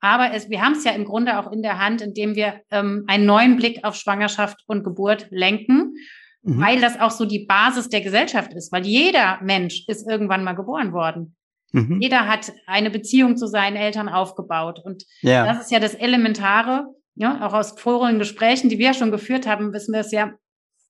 Aber 0.00 0.32
es, 0.32 0.48
wir 0.48 0.62
haben 0.62 0.72
es 0.72 0.84
ja 0.84 0.92
im 0.92 1.04
Grunde 1.04 1.38
auch 1.38 1.50
in 1.50 1.62
der 1.62 1.78
Hand, 1.78 2.00
indem 2.02 2.34
wir 2.34 2.60
ähm, 2.70 3.04
einen 3.08 3.26
neuen 3.26 3.56
Blick 3.56 3.84
auf 3.84 3.96
Schwangerschaft 3.96 4.62
und 4.66 4.84
Geburt 4.84 5.26
lenken 5.30 5.94
mhm. 6.42 6.60
weil 6.60 6.80
das 6.80 6.98
auch 6.98 7.10
so 7.10 7.24
die 7.24 7.46
Basis 7.46 7.88
der 7.88 8.00
Gesellschaft 8.00 8.52
ist, 8.54 8.72
weil 8.72 8.86
jeder 8.86 9.38
Mensch 9.42 9.84
ist 9.86 10.08
irgendwann 10.08 10.44
mal 10.44 10.54
geboren 10.54 10.92
worden. 10.92 11.36
Mhm. 11.72 12.00
Jeder 12.00 12.26
hat 12.26 12.52
eine 12.66 12.90
Beziehung 12.90 13.36
zu 13.36 13.46
seinen 13.46 13.76
Eltern 13.76 14.08
aufgebaut. 14.08 14.80
Und 14.82 15.04
ja. 15.20 15.44
das 15.46 15.64
ist 15.64 15.70
ja 15.70 15.80
das 15.80 15.94
Elementare, 15.94 16.86
ja, 17.14 17.46
auch 17.46 17.52
aus 17.52 17.78
vorigen 17.78 18.18
Gesprächen, 18.18 18.70
die 18.70 18.78
wir 18.78 18.94
schon 18.94 19.10
geführt 19.10 19.46
haben, 19.46 19.72
wissen 19.72 19.92
wir 19.92 20.00
es 20.00 20.12
ja, 20.12 20.32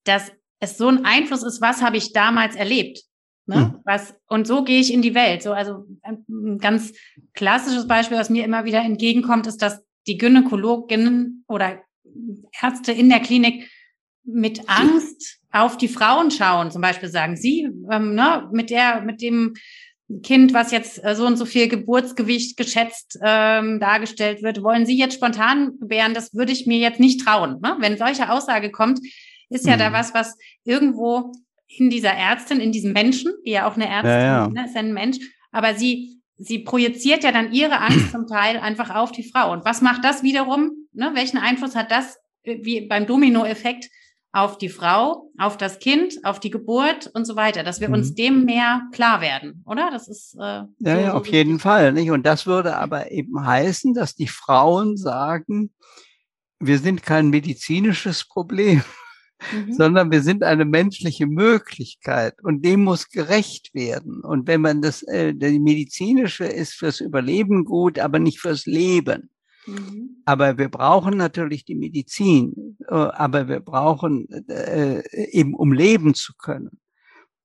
dass 0.05 0.31
es 0.61 0.77
so 0.77 0.89
ein 0.89 1.05
Einfluss 1.05 1.43
ist, 1.43 1.61
was 1.61 1.83
habe 1.83 1.97
ich 1.97 2.13
damals 2.13 2.55
erlebt. 2.55 3.03
Ne? 3.49 3.57
Mhm. 3.57 3.81
Was, 3.85 4.15
und 4.29 4.47
so 4.47 4.63
gehe 4.63 4.79
ich 4.79 4.93
in 4.93 5.01
die 5.01 5.15
Welt. 5.15 5.43
So, 5.43 5.53
also 5.53 5.87
ein 6.03 6.59
ganz 6.59 6.93
klassisches 7.33 7.89
Beispiel, 7.89 8.19
was 8.19 8.29
mir 8.29 8.45
immer 8.45 8.65
wieder 8.65 8.83
entgegenkommt, 8.83 9.47
ist, 9.47 9.63
dass 9.63 9.83
die 10.07 10.19
Gynäkologinnen 10.19 11.45
oder 11.49 11.81
Ärzte 12.61 12.93
in 12.93 13.09
der 13.09 13.21
Klinik 13.21 13.71
mit 14.25 14.69
Angst 14.69 15.41
auf 15.51 15.79
die 15.79 15.89
Frauen 15.89 16.31
schauen. 16.31 16.71
Zum 16.71 16.83
Beispiel 16.83 17.09
sagen 17.09 17.37
sie, 17.37 17.71
ähm, 17.91 18.15
ne, 18.15 18.47
mit 18.53 18.69
der, 18.69 19.01
mit 19.01 19.23
dem 19.23 19.55
Kind, 20.23 20.53
was 20.53 20.71
jetzt 20.71 21.03
äh, 21.03 21.15
so 21.15 21.27
und 21.27 21.39
so 21.39 21.47
viel 21.47 21.69
Geburtsgewicht 21.69 22.59
geschätzt 22.59 23.19
ähm, 23.23 23.81
dargestellt 23.81 24.43
wird, 24.43 24.63
wollen 24.63 24.85
Sie 24.85 24.99
jetzt 24.99 25.15
spontan 25.15 25.79
gebären? 25.81 26.13
Das 26.13 26.35
würde 26.35 26.53
ich 26.53 26.67
mir 26.67 26.79
jetzt 26.79 27.01
nicht 27.01 27.25
trauen. 27.25 27.61
Ne? 27.63 27.77
Wenn 27.79 27.97
solche 27.97 28.31
Aussage 28.31 28.71
kommt, 28.71 29.01
ist 29.49 29.67
ja 29.67 29.77
mhm. 29.77 29.79
da 29.79 29.93
was, 29.93 30.13
was 30.13 30.37
irgendwo 30.65 31.33
in 31.69 31.91
dieser 31.91 32.13
Ärztin, 32.13 32.61
in 32.61 32.73
diesem 32.73 32.93
Menschen, 32.93 33.33
die 33.45 33.51
ja 33.51 33.69
auch 33.69 33.77
eine 33.77 33.89
Ärztin 33.89 34.11
ja, 34.11 34.21
ja. 34.21 34.49
Ne, 34.49 34.65
ist 34.65 34.77
ein 34.77 34.95
Mensch, 34.95 35.19
aber 35.53 35.75
sie, 35.75 36.21
sie 36.37 36.61
projiziert 36.61 37.23
ja 37.25 37.33
dann 37.33 37.53
ihre 37.53 37.81
Angst 37.81 38.11
zum 38.11 38.27
Teil 38.27 38.59
einfach 38.59 38.95
auf 38.95 39.13
die 39.13 39.29
Frau. 39.29 39.53
Und 39.53 39.65
was 39.65 39.83
macht 39.83 40.05
das 40.05 40.23
wiederum? 40.23 40.73
Ne? 40.93 41.11
Welchen 41.15 41.39
Einfluss 41.39 41.77
hat 41.77 41.91
das, 41.91 42.17
äh, 42.43 42.59
wie 42.63 42.87
beim 42.87 43.07
Domino-Effekt, 43.07 43.89
auf 44.33 44.59
die 44.59 44.69
Frau, 44.69 45.31
auf 45.39 45.57
das 45.57 45.79
Kind, 45.79 46.25
auf 46.25 46.39
die 46.39 46.51
Geburt 46.51 47.11
und 47.15 47.25
so 47.25 47.35
weiter, 47.35 47.65
dass 47.65 47.81
wir 47.81 47.89
mhm. 47.89 47.95
uns 47.95 48.15
dem 48.15 48.45
mehr 48.45 48.83
klar 48.93 49.21
werden, 49.21 49.63
oder? 49.67 49.91
Das 49.91 50.07
ist 50.07 50.35
äh, 50.35 50.43
ja, 50.43 50.67
so, 50.79 50.89
ja, 50.89 51.15
auf 51.15 51.27
jeden 51.27 51.59
Fall, 51.59 51.93
nicht? 51.93 52.11
Und 52.11 52.27
das 52.27 52.47
würde 52.47 52.77
aber 52.77 53.11
eben 53.11 53.45
heißen, 53.45 53.95
dass 53.95 54.15
die 54.15 54.29
Frauen 54.29 54.97
sagen, 54.97 55.73
wir 56.61 56.79
sind 56.79 57.03
kein 57.03 57.31
medizinisches 57.31 58.27
Problem, 58.27 58.83
mhm. 59.53 59.73
sondern 59.73 60.11
wir 60.11 60.23
sind 60.23 60.43
eine 60.43 60.65
menschliche 60.65 61.27
Möglichkeit 61.27 62.35
und 62.43 62.65
dem 62.65 62.85
muss 62.85 63.09
gerecht 63.09 63.75
werden. 63.75 64.21
Und 64.21 64.47
wenn 64.47 64.61
man 64.61 64.83
das, 64.83 65.03
äh, 65.03 65.35
die 65.35 65.61
medizinische 65.61 66.45
ist 66.45 66.75
fürs 66.75 67.01
Überleben 67.01 67.65
gut, 67.65 67.99
aber 67.99 68.19
nicht 68.19 68.41
fürs 68.41 68.67
Leben. 68.67 69.31
Mhm. 69.67 70.23
Aber 70.25 70.59
wir 70.59 70.69
brauchen 70.69 71.17
natürlich 71.17 71.65
die 71.65 71.75
Medizin, 71.75 72.77
äh, 72.89 72.95
aber 72.95 73.49
wir 73.49 73.61
brauchen 73.61 74.29
äh, 74.49 75.03
eben, 75.31 75.55
um 75.55 75.73
leben 75.73 76.15
zu 76.15 76.33
können. 76.39 76.81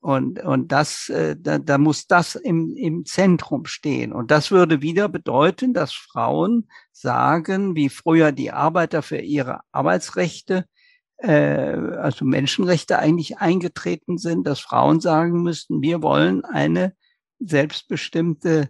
Und, 0.04 0.44
und 0.44 0.74
das, 0.74 1.08
äh, 1.08 1.38
da, 1.40 1.60
da 1.60 1.78
muss 1.78 2.08
das 2.08 2.36
im, 2.36 2.76
im 2.76 3.06
Zentrum 3.06 3.66
stehen. 3.66 4.12
Und 4.12 4.32
das 4.32 4.52
würde 4.52 4.82
wieder 4.82 5.08
bedeuten, 5.08 5.74
dass 5.74 5.94
Frauen 5.94 6.68
sagen, 6.92 7.78
wie 7.78 7.88
früher 7.88 8.34
die 8.34 8.52
Arbeiter 8.52 9.02
für 9.02 9.20
ihre 9.20 9.62
Arbeitsrechte, 9.72 10.66
also 11.18 12.26
Menschenrechte 12.26 13.00
eigentlich 13.00 13.38
eingetreten 13.38 14.18
sind, 14.18 14.46
dass 14.46 14.60
Frauen 14.60 15.00
sagen 15.00 15.42
müssten, 15.42 15.82
wir 15.82 16.02
wollen 16.02 16.44
eine 16.44 16.94
selbstbestimmte 17.40 18.70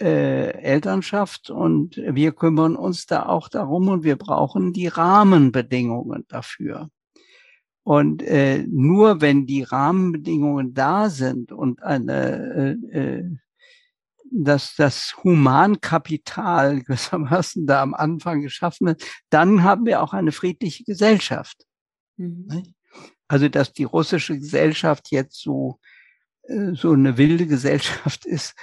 äh, 0.00 0.50
Elternschaft 0.62 1.50
und 1.50 1.96
wir 1.96 2.32
kümmern 2.32 2.76
uns 2.76 3.06
da 3.06 3.26
auch 3.26 3.48
darum 3.48 3.88
und 3.88 4.04
wir 4.04 4.16
brauchen 4.16 4.72
die 4.72 4.86
Rahmenbedingungen 4.86 6.24
dafür. 6.28 6.88
Und 7.82 8.22
äh, 8.22 8.64
nur 8.68 9.20
wenn 9.20 9.46
die 9.46 9.62
Rahmenbedingungen 9.62 10.74
da 10.74 11.08
sind 11.08 11.52
und 11.52 11.82
eine, 11.82 12.76
äh, 12.92 12.98
äh, 12.98 13.36
dass 14.30 14.74
das 14.76 15.16
Humankapital 15.24 16.80
gewissermaßen 16.84 17.66
da 17.66 17.82
am 17.82 17.94
Anfang 17.94 18.42
geschaffen 18.42 18.88
ist, 18.88 19.04
dann 19.30 19.62
haben 19.62 19.86
wir 19.86 20.02
auch 20.02 20.12
eine 20.12 20.32
friedliche 20.32 20.84
Gesellschaft. 20.84 21.64
Mhm. 22.18 22.74
Also 23.26 23.48
dass 23.48 23.72
die 23.72 23.84
russische 23.84 24.38
Gesellschaft 24.38 25.10
jetzt 25.10 25.40
so 25.40 25.80
äh, 26.48 26.74
so 26.74 26.92
eine 26.92 27.16
wilde 27.16 27.46
Gesellschaft 27.46 28.24
ist, 28.26 28.54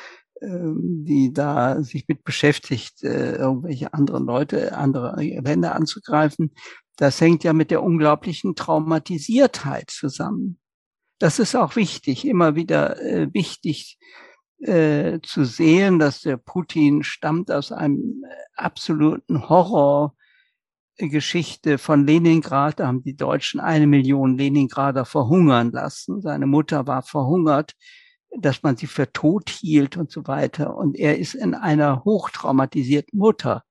ähm, 0.42 1.06
die 1.06 1.32
da 1.32 1.82
sich 1.82 2.08
mit 2.08 2.24
beschäftigt, 2.24 3.04
äh, 3.04 3.36
irgendwelche 3.36 3.94
anderen 3.94 4.26
Leute, 4.26 4.78
andere 4.78 5.16
Länder 5.22 5.76
anzugreifen. 5.76 6.54
Das 6.98 7.20
hängt 7.22 7.44
ja 7.44 7.54
mit 7.54 7.72
der 7.72 7.84
unglaublichen 7.84 8.56
Traumatisiertheit 8.56 9.90
zusammen. 9.90 10.60
Das 11.20 11.40
ist 11.40 11.56
auch 11.56 11.76
wichtig, 11.76 12.26
immer 12.26 12.56
wieder 12.56 13.02
äh, 13.02 13.34
wichtig 13.34 13.98
zu 14.58 15.44
sehen, 15.44 16.00
dass 16.00 16.22
der 16.22 16.38
Putin 16.38 17.04
stammt 17.04 17.52
aus 17.52 17.74
einem 17.74 18.24
absoluten 18.56 19.50
Horror 19.50 20.16
Geschichte 20.98 21.78
von 21.78 22.06
Leningrad. 22.06 22.80
Da 22.80 22.88
haben 22.88 23.04
die 23.04 23.16
Deutschen 23.16 23.60
eine 23.60 23.88
Million 23.88 24.38
Leningrader 24.38 25.06
verhungern 25.06 25.72
lassen. 25.72 26.22
Seine 26.22 26.46
Mutter 26.46 26.88
war 26.88 27.04
verhungert, 27.04 27.74
dass 28.38 28.64
man 28.64 28.78
sie 28.78 28.88
für 28.88 29.12
tot 29.12 29.50
hielt 29.50 29.98
und 29.98 30.12
so 30.12 30.28
weiter. 30.28 30.76
Und 30.76 30.96
er 30.98 31.18
ist 31.18 31.36
in 31.36 31.54
einer 31.54 32.04
hochtraumatisierten 32.04 33.18
Mutter. 33.18 33.64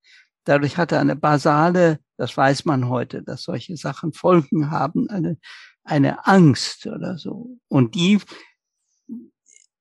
Dadurch 0.45 0.77
hat 0.77 0.93
er 0.93 1.01
eine 1.01 1.17
basale, 1.17 2.01
das 2.17 2.37
weiß 2.37 2.67
man 2.67 2.89
heute, 2.89 3.23
dass 3.23 3.45
solche 3.45 3.77
Sachen 3.77 4.13
Folgen 4.13 4.71
haben, 4.71 5.09
eine, 5.09 5.39
eine 5.85 6.27
Angst 6.27 6.87
oder 6.87 7.17
so. 7.17 7.59
Und 7.69 7.95
die 7.95 8.21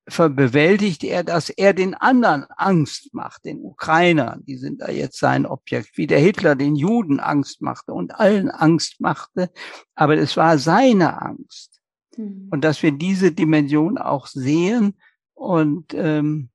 bewältigt 0.05 1.03
er, 1.03 1.23
dass 1.23 1.49
er 1.49 1.73
den 1.73 1.93
anderen 1.93 2.45
Angst 2.57 3.13
macht, 3.13 3.45
den 3.45 3.59
Ukrainern, 3.61 4.43
die 4.45 4.57
sind 4.57 4.81
da 4.81 4.89
jetzt 4.89 5.17
sein 5.17 5.45
Objekt, 5.45 5.97
wie 5.97 6.07
der 6.07 6.19
Hitler 6.19 6.55
den 6.55 6.75
Juden 6.75 7.19
Angst 7.19 7.61
machte 7.61 7.93
und 7.93 8.19
allen 8.19 8.49
Angst 8.49 8.99
machte, 8.99 9.49
aber 9.95 10.17
es 10.17 10.35
war 10.35 10.57
seine 10.57 11.21
Angst. 11.21 11.79
Mhm. 12.17 12.49
Und 12.51 12.63
dass 12.63 12.83
wir 12.83 12.91
diese 12.91 13.31
Dimension 13.31 13.97
auch 13.97 14.27
sehen 14.27 14.95
und 15.33 15.93
ähm, 15.93 16.49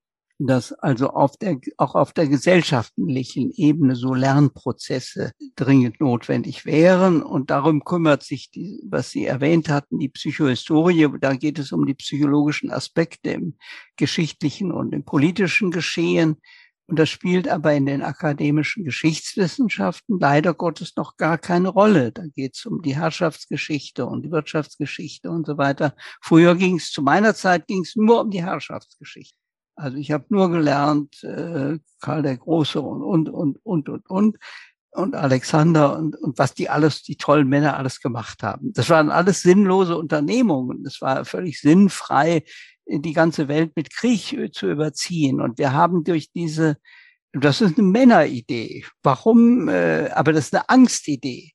dass 0.47 0.73
also 0.73 1.11
auf 1.11 1.37
der, 1.37 1.59
auch 1.77 1.95
auf 1.95 2.13
der 2.13 2.29
gesellschaftlichen 2.29 3.51
Ebene 3.51 3.97
so 3.97 4.15
Lernprozesse 4.15 5.33
dringend 5.57 6.01
notwendig 6.01 6.65
wären. 6.65 7.23
Und 7.23 7.51
darum 7.51 7.85
kümmert 7.85 8.23
sich 8.23 8.51
die, 8.51 8.81
was 8.89 9.11
Sie 9.11 9.27
erwähnt 9.27 9.69
hatten, 9.69 9.99
die 9.99 10.09
Psychohistorie. 10.09 11.09
Da 11.21 11.35
geht 11.35 11.59
es 11.59 11.73
um 11.73 11.87
die 11.87 11.95
psychologischen 11.95 12.71
Aspekte 12.71 13.31
im 13.31 13.57
geschichtlichen 13.97 14.71
und 14.71 14.95
im 14.95 15.05
politischen 15.05 15.73
Geschehen. 15.73 16.37
Und 16.87 16.99
das 16.99 17.11
spielt 17.11 17.49
aber 17.49 17.75
in 17.75 17.85
den 17.85 18.03
akademischen 18.03 18.83
Geschichtswissenschaften 18.85 20.19
leider 20.21 20.55
Gottes 20.55 20.97
noch 20.97 21.19
gar 21.19 21.37
keine 21.37 21.69
Rolle. 21.69 22.13
Da 22.13 22.23
geht 22.35 22.57
es 22.57 22.65
um 22.65 22.81
die 22.81 22.97
Herrschaftsgeschichte 22.97 24.07
und 24.07 24.23
die 24.23 24.31
Wirtschaftsgeschichte 24.31 25.31
und 25.31 25.47
so 25.47 25.59
weiter. 25.59 25.95
Früher 26.23 26.55
ging 26.55 26.77
es, 26.77 26.91
zu 26.91 27.03
meiner 27.03 27.35
Zeit 27.35 27.67
ging 27.67 27.83
es 27.83 27.95
nur 27.95 28.23
um 28.23 28.31
die 28.31 28.43
Herrschaftsgeschichte. 28.43 29.38
Also 29.79 29.97
ich 29.97 30.11
habe 30.11 30.27
nur 30.29 30.51
gelernt, 30.51 31.23
äh, 31.23 31.79
Karl 32.01 32.23
der 32.23 32.37
Große 32.37 32.81
und, 32.81 33.03
und, 33.03 33.29
und, 33.29 33.65
und, 33.65 33.89
und, 33.89 34.11
und, 34.11 34.39
und 34.91 35.15
Alexander 35.15 35.97
und, 35.97 36.17
und 36.17 36.39
was 36.39 36.55
die 36.55 36.69
alles, 36.69 37.03
die 37.03 37.17
tollen 37.17 37.49
Männer 37.49 37.77
alles 37.77 38.01
gemacht 38.01 38.43
haben. 38.43 38.73
Das 38.73 38.91
waren 38.91 39.11
alles 39.11 39.43
sinnlose 39.43 39.97
Unternehmungen. 39.97 40.85
Es 40.85 41.01
war 41.01 41.25
völlig 41.25 41.61
sinnfrei, 41.61 42.43
die 42.87 43.13
ganze 43.13 43.47
Welt 43.47 43.73
mit 43.77 43.95
Krieg 43.95 44.53
zu 44.53 44.69
überziehen. 44.69 45.41
Und 45.41 45.59
wir 45.59 45.73
haben 45.73 46.03
durch 46.03 46.33
diese, 46.33 46.79
das 47.33 47.61
ist 47.61 47.79
eine 47.79 47.87
Männeridee. 47.87 48.85
Warum? 49.03 49.69
Äh, 49.69 50.11
aber 50.11 50.33
das 50.33 50.47
ist 50.47 50.55
eine 50.55 50.69
Angstidee 50.69 51.53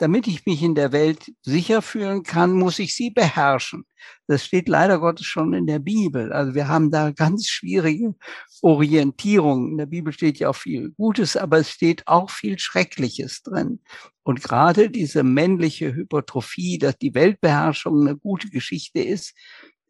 damit 0.00 0.26
ich 0.26 0.46
mich 0.46 0.62
in 0.62 0.74
der 0.74 0.92
Welt 0.92 1.30
sicher 1.42 1.82
fühlen 1.82 2.22
kann, 2.22 2.52
muss 2.52 2.78
ich 2.78 2.94
sie 2.94 3.10
beherrschen. 3.10 3.84
Das 4.26 4.42
steht 4.44 4.66
leider 4.66 4.98
Gottes 4.98 5.26
schon 5.26 5.52
in 5.52 5.66
der 5.66 5.78
Bibel. 5.78 6.32
Also 6.32 6.54
wir 6.54 6.68
haben 6.68 6.90
da 6.90 7.10
ganz 7.10 7.48
schwierige 7.48 8.14
Orientierungen. 8.62 9.72
In 9.72 9.78
der 9.78 9.86
Bibel 9.86 10.14
steht 10.14 10.38
ja 10.38 10.48
auch 10.48 10.56
viel 10.56 10.92
Gutes, 10.92 11.36
aber 11.36 11.58
es 11.58 11.70
steht 11.70 12.06
auch 12.06 12.30
viel 12.30 12.58
Schreckliches 12.58 13.42
drin. 13.42 13.80
Und 14.22 14.42
gerade 14.42 14.88
diese 14.88 15.22
männliche 15.22 15.94
Hypertrophie, 15.94 16.78
dass 16.78 16.96
die 16.96 17.14
Weltbeherrschung 17.14 18.00
eine 18.00 18.16
gute 18.16 18.48
Geschichte 18.48 19.00
ist, 19.00 19.34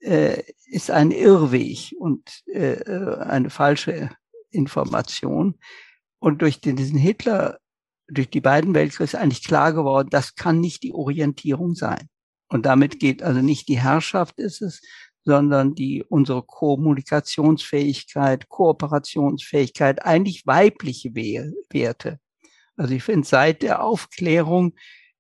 äh, 0.01 0.43
ist 0.67 0.91
ein 0.91 1.13
Irrweg 1.13 1.95
und 2.01 2.43
äh, 2.47 2.73
äh 2.73 3.19
eine 3.21 3.51
falsche 3.51 4.11
Information. 4.51 5.55
Und 6.19 6.43
durch 6.43 6.61
diesen 6.61 6.99
Hitler 6.99 7.61
durch 8.11 8.31
die 8.31 8.41
beiden 8.41 8.75
Weltkriege 8.75 9.05
ist 9.05 9.15
eigentlich 9.15 9.45
klar 9.45 9.73
geworden, 9.73 10.09
das 10.11 10.35
kann 10.35 10.61
nicht 10.61 10.83
die 10.83 10.93
Orientierung 10.93 11.75
sein. 11.75 12.09
Und 12.49 12.67
damit 12.67 12.99
geht 12.99 13.23
also 13.23 13.41
nicht 13.41 13.69
die 13.69 13.79
Herrschaft 13.79 14.39
ist 14.39 14.61
es, 14.61 14.83
sondern 15.25 15.75
die 15.75 16.03
unsere 16.03 16.43
Kommunikationsfähigkeit, 16.43 18.49
Kooperationsfähigkeit, 18.49 20.05
eigentlich 20.05 20.47
weibliche 20.47 21.15
Werte. 21.15 22.19
Also 22.77 22.95
ich 22.95 23.03
finde 23.03 23.29
seit 23.29 23.63
der 23.63 23.85
Aufklärung 23.85 24.75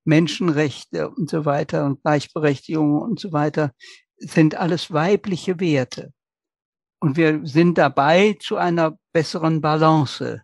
Menschenrechte 0.04 1.10
und 1.10 1.30
so 1.30 1.44
weiter 1.44 1.84
und 1.84 2.02
Gleichberechtigung 2.02 3.00
und 3.00 3.20
so 3.20 3.32
weiter 3.32 3.72
sind 4.16 4.54
alles 4.54 4.92
weibliche 4.92 5.60
Werte. 5.60 6.12
Und 7.00 7.16
wir 7.16 7.40
sind 7.44 7.78
dabei 7.78 8.36
zu 8.40 8.56
einer 8.56 8.98
besseren 9.12 9.60
Balance 9.60 10.42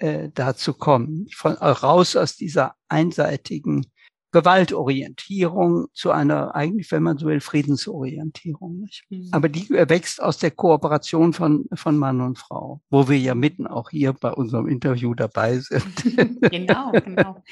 äh, 0.00 0.30
dazu 0.34 0.74
kommen, 0.74 1.28
von, 1.34 1.56
äh, 1.56 1.66
raus 1.66 2.16
aus 2.16 2.36
dieser 2.36 2.74
einseitigen 2.88 3.86
Gewaltorientierung 4.32 5.86
zu 5.92 6.12
einer 6.12 6.54
eigentlich, 6.54 6.90
wenn 6.92 7.02
man 7.02 7.18
so 7.18 7.26
will, 7.26 7.40
Friedensorientierung. 7.40 8.78
Nicht? 8.80 9.04
Mhm. 9.10 9.28
Aber 9.32 9.48
die 9.48 9.74
erwächst 9.74 10.22
aus 10.22 10.38
der 10.38 10.52
Kooperation 10.52 11.32
von, 11.32 11.66
von 11.74 11.98
Mann 11.98 12.20
und 12.20 12.38
Frau, 12.38 12.80
wo 12.90 13.08
wir 13.08 13.18
ja 13.18 13.34
mitten 13.34 13.66
auch 13.66 13.90
hier 13.90 14.12
bei 14.12 14.30
unserem 14.30 14.68
Interview 14.68 15.14
dabei 15.14 15.58
sind. 15.58 15.84
genau, 16.50 16.92
genau. 16.92 17.42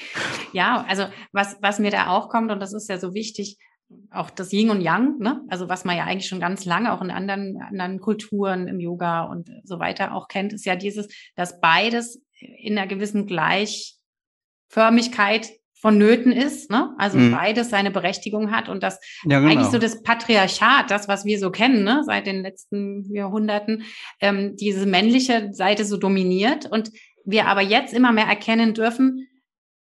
Ja, 0.53 0.85
also 0.87 1.05
was, 1.33 1.57
was 1.61 1.79
mir 1.79 1.91
da 1.91 2.07
auch 2.07 2.29
kommt, 2.29 2.51
und 2.51 2.61
das 2.61 2.73
ist 2.73 2.89
ja 2.89 2.97
so 2.97 3.13
wichtig, 3.13 3.57
auch 4.11 4.29
das 4.29 4.53
Yin 4.53 4.69
und 4.69 4.81
Yang, 4.81 5.17
ne? 5.17 5.41
also 5.49 5.67
was 5.67 5.83
man 5.83 5.97
ja 5.97 6.05
eigentlich 6.05 6.27
schon 6.27 6.39
ganz 6.39 6.63
lange 6.63 6.93
auch 6.93 7.01
in 7.01 7.11
anderen, 7.11 7.59
anderen 7.61 7.99
Kulturen 7.99 8.67
im 8.67 8.79
Yoga 8.79 9.23
und 9.23 9.49
so 9.63 9.79
weiter 9.79 10.13
auch 10.13 10.27
kennt, 10.27 10.53
ist 10.53 10.65
ja 10.65 10.75
dieses, 10.75 11.07
dass 11.35 11.59
beides 11.59 12.21
in 12.39 12.77
einer 12.77 12.87
gewissen 12.87 13.27
Gleichförmigkeit 13.27 15.49
vonnöten 15.81 16.33
ist, 16.33 16.69
ne? 16.69 16.93
Also 16.97 17.17
mhm. 17.17 17.31
beides 17.31 17.69
seine 17.69 17.89
Berechtigung 17.89 18.51
hat 18.51 18.67
und 18.67 18.83
das 18.83 18.99
ja, 19.23 19.39
genau. 19.39 19.51
eigentlich 19.51 19.69
so 19.69 19.77
das 19.77 20.03
Patriarchat, 20.03 20.91
das, 20.91 21.07
was 21.07 21.23
wir 21.23 21.39
so 21.39 21.51
kennen, 21.51 21.85
ne, 21.85 22.03
seit 22.05 22.27
den 22.27 22.43
letzten 22.43 23.13
Jahrhunderten, 23.13 23.83
ähm, 24.19 24.57
diese 24.57 24.85
männliche 24.85 25.53
Seite 25.53 25.85
so 25.85 25.95
dominiert 25.95 26.69
und 26.69 26.91
wir 27.23 27.47
aber 27.47 27.61
jetzt 27.61 27.93
immer 27.93 28.11
mehr 28.11 28.25
erkennen 28.25 28.73
dürfen, 28.73 29.27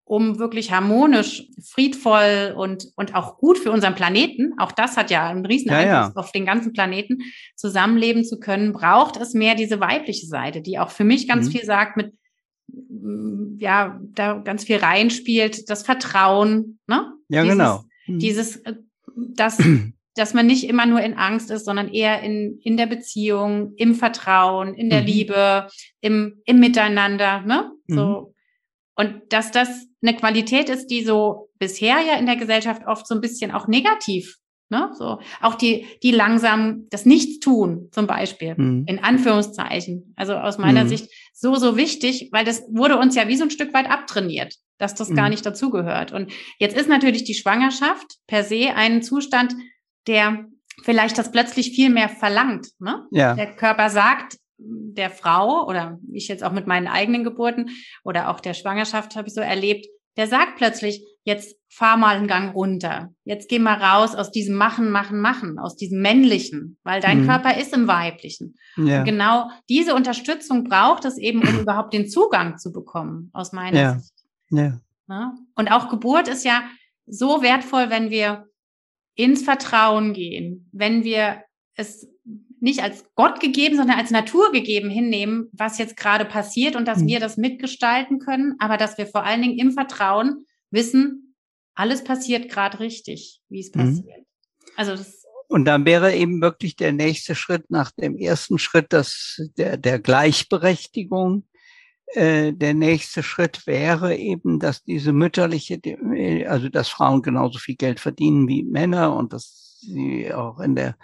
um 0.04 0.38
wirklich 0.38 0.72
harmonisch, 0.72 1.44
friedvoll 1.64 2.54
und, 2.58 2.88
und 2.98 3.16
auch 3.16 3.38
gut 3.38 3.58
für 3.58 3.72
unseren 3.72 3.96
Planeten, 3.96 4.54
auch 4.58 4.74
das 4.74 4.98
hat 4.98 5.12
ja 5.12 5.30
einen 5.30 5.46
riesen 5.46 5.72
Einfluss 5.72 5.88
ja, 5.88 6.08
ja. 6.08 6.12
auf 6.16 6.34
den 6.34 6.46
ganzen 6.46 6.74
Planeten, 6.74 7.20
zusammenleben 7.56 8.26
zu 8.26 8.40
können, 8.40 8.74
braucht 8.74 9.16
es 9.16 9.34
mehr 9.34 9.56
diese 9.56 9.80
weibliche 9.80 10.28
Seite, 10.28 10.62
die 10.62 10.78
auch 10.78 10.92
für 10.92 11.06
mich 11.06 11.28
ganz 11.28 11.48
mhm. 11.48 11.52
viel 11.52 11.66
sagt 11.66 11.96
mit, 11.96 12.14
ja, 13.60 14.00
da 14.14 14.40
ganz 14.40 14.64
viel 14.66 14.78
reinspielt, 14.78 15.70
das 15.70 15.84
Vertrauen, 15.84 16.80
ne? 16.88 17.14
Ja, 17.30 17.44
dieses, 17.44 17.58
genau. 17.58 17.84
Mhm. 18.08 18.20
Dieses, 18.20 18.56
äh, 18.58 18.74
das, 19.16 19.62
dass 20.16 20.34
man 20.34 20.48
nicht 20.48 20.68
immer 20.68 20.86
nur 20.86 21.02
in 21.02 21.16
Angst 21.16 21.52
ist, 21.52 21.66
sondern 21.66 21.90
eher 21.90 22.22
in, 22.22 22.60
in 22.64 22.78
der 22.78 22.88
Beziehung, 22.88 23.74
im 23.78 23.96
Vertrauen, 23.96 24.74
in 24.74 24.90
der 24.90 25.02
mhm. 25.02 25.08
Liebe, 25.08 25.68
im, 26.02 26.42
im 26.46 26.60
Miteinander, 26.60 27.42
ne? 27.42 27.72
So. 27.88 28.06
Mhm. 28.06 28.26
Und 28.98 29.22
dass 29.30 29.52
das 29.52 29.68
eine 30.02 30.16
Qualität 30.16 30.70
ist, 30.70 30.88
die 30.88 31.04
so 31.04 31.50
bisher 31.60 31.98
ja 32.00 32.18
in 32.18 32.26
der 32.26 32.38
Gesellschaft 32.38 32.84
oft 32.88 33.06
so 33.08 33.14
ein 33.14 33.22
bisschen 33.22 33.52
auch 33.52 33.68
negativ 33.68 34.38
Ne? 34.70 34.90
So, 34.98 35.20
auch 35.42 35.56
die, 35.56 35.86
die 36.02 36.10
langsam 36.10 36.88
das 36.90 37.06
Nichtstun 37.06 37.90
zum 37.92 38.08
Beispiel, 38.08 38.56
mhm. 38.58 38.86
in 38.88 39.04
Anführungszeichen. 39.04 40.14
Also 40.16 40.34
aus 40.34 40.58
meiner 40.58 40.86
mhm. 40.86 40.90
Sicht 40.90 41.10
so, 41.38 41.56
so 41.56 41.76
wichtig, 41.76 42.30
weil 42.32 42.46
das 42.46 42.64
wurde 42.70 42.98
uns 42.98 43.14
ja 43.16 43.28
wie 43.28 43.36
so 43.36 43.44
ein 43.44 43.52
Stück 43.52 43.74
weit 43.74 43.90
abtrainiert, 43.90 44.56
dass 44.78 44.96
das 44.96 45.10
mhm. 45.10 45.16
gar 45.16 45.30
nicht 45.30 45.46
dazugehört. 45.46 46.14
Und 46.14 46.32
jetzt 46.60 46.78
ist 46.78 46.88
natürlich 46.88 47.26
die 47.26 47.34
Schwangerschaft 47.34 48.06
per 48.26 48.44
se 48.44 48.74
ein 48.74 49.04
Zustand, 49.04 49.54
der 50.08 50.46
vielleicht 50.84 51.18
das 51.18 51.32
plötzlich 51.32 51.72
viel 51.72 51.90
mehr 51.90 52.08
verlangt. 52.08 52.70
Ne? 52.80 53.06
Ja. 53.12 53.36
Der 53.36 53.54
Körper 53.54 53.90
sagt, 53.90 54.38
der 54.58 55.10
Frau 55.10 55.68
oder 55.68 56.00
ich 56.14 56.30
jetzt 56.30 56.44
auch 56.44 56.54
mit 56.54 56.68
meinen 56.68 56.88
eigenen 56.88 57.26
Geburten 57.26 57.70
oder 58.06 58.30
auch 58.30 58.40
der 58.40 58.54
Schwangerschaft 58.54 59.18
habe 59.18 59.28
ich 59.28 59.34
so 59.34 59.42
erlebt, 59.42 59.88
der 60.16 60.28
sagt 60.28 60.56
plötzlich, 60.56 61.06
jetzt 61.26 61.58
fahr 61.76 61.98
mal 61.98 62.16
einen 62.16 62.28
Gang 62.28 62.56
runter. 62.56 63.14
Jetzt 63.26 63.50
geh 63.50 63.60
mal 63.60 63.76
raus 63.76 64.16
aus 64.16 64.32
diesem 64.32 64.56
Machen, 64.56 64.92
Machen, 64.92 65.20
Machen, 65.20 65.60
aus 65.60 65.76
diesem 65.76 66.02
Männlichen, 66.02 66.78
weil 66.84 67.02
dein 67.02 67.24
mhm. 67.24 67.26
Körper 67.26 67.58
ist 67.58 67.74
im 67.74 67.86
Weiblichen. 67.90 68.56
Ja. 68.78 69.00
Und 69.00 69.06
genau 69.06 69.50
diese 69.68 69.94
Unterstützung 69.94 70.64
braucht 70.64 71.04
es 71.04 71.18
eben, 71.18 71.42
um 71.46 71.60
überhaupt 71.60 71.94
den 71.94 72.08
Zugang 72.08 72.58
zu 72.58 72.72
bekommen, 72.72 73.30
aus 73.34 73.52
meiner 73.52 73.78
ja. 73.78 74.00
Sicht. 74.00 74.14
Ja. 74.52 74.80
ja. 75.10 75.34
Und 75.56 75.70
auch 75.70 75.90
Geburt 75.90 76.30
ist 76.30 76.46
ja 76.46 76.64
so 77.08 77.42
wertvoll, 77.42 77.90
wenn 77.90 78.10
wir 78.10 78.46
ins 79.16 79.44
Vertrauen 79.44 80.14
gehen, 80.14 80.70
wenn 80.72 81.04
wir 81.04 81.44
es 81.76 82.08
nicht 82.62 82.82
als 82.84 83.04
Gott 83.16 83.42
gegeben, 83.42 83.76
sondern 83.76 84.00
als 84.00 84.12
Natur 84.12 84.54
gegeben 84.54 84.90
hinnehmen, 84.90 85.50
was 85.52 85.78
jetzt 85.78 85.98
gerade 85.98 86.24
passiert 86.24 86.78
und 86.78 86.88
dass 86.88 87.00
mhm. 87.00 87.08
wir 87.08 87.20
das 87.20 87.36
mitgestalten 87.36 88.20
können, 88.20 88.56
aber 88.60 88.78
dass 88.78 88.98
wir 88.98 89.08
vor 89.08 89.26
allen 89.26 89.42
Dingen 89.42 89.58
im 89.60 89.74
Vertrauen 89.74 90.46
wissen, 90.72 91.25
alles 91.76 92.04
passiert 92.04 92.50
gerade 92.50 92.80
richtig, 92.80 93.42
wie 93.50 93.60
es 93.60 93.74
mhm. 93.74 93.80
passiert. 93.80 94.20
Mhm. 94.20 94.26
Also 94.78 94.96
das 94.96 95.26
und 95.48 95.66
dann 95.66 95.86
wäre 95.86 96.16
eben 96.16 96.42
wirklich 96.42 96.76
der 96.76 96.92
nächste 96.92 97.36
Schritt 97.36 97.70
nach 97.70 97.92
dem 97.92 98.18
ersten 98.18 98.58
Schritt 98.58 98.88
das, 98.90 99.42
der, 99.58 99.78
der 99.78 100.00
Gleichberechtigung. 100.00 101.46
Äh, 102.08 102.54
der 102.54 102.74
nächste 102.74 103.24
Schritt 103.24 103.68
wäre 103.68 104.16
eben, 104.16 104.60
dass 104.60 104.84
diese 104.84 105.12
mütterliche, 105.12 105.80
also 106.48 106.70
dass 106.70 106.90
Frauen 106.90 107.22
genauso 107.22 107.60
viel 107.60 107.76
Geld 107.76 108.00
verdienen 108.00 108.48
wie 108.48 108.64
Männer 108.64 109.16
und 109.16 109.34
dass 109.34 109.78
sie 109.82 110.34
auch 110.34 110.60
in 110.60 110.76
der 110.76 110.98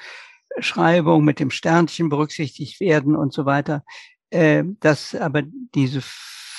Schreibung 0.59 1.23
mit 1.23 1.39
dem 1.39 1.51
Sternchen 1.51 2.09
berücksichtigt 2.09 2.79
werden 2.79 3.15
und 3.15 3.33
so 3.33 3.45
weiter. 3.45 3.83
Äh, 4.31 4.63
dass 4.79 5.13
aber 5.13 5.43
diese 5.75 6.01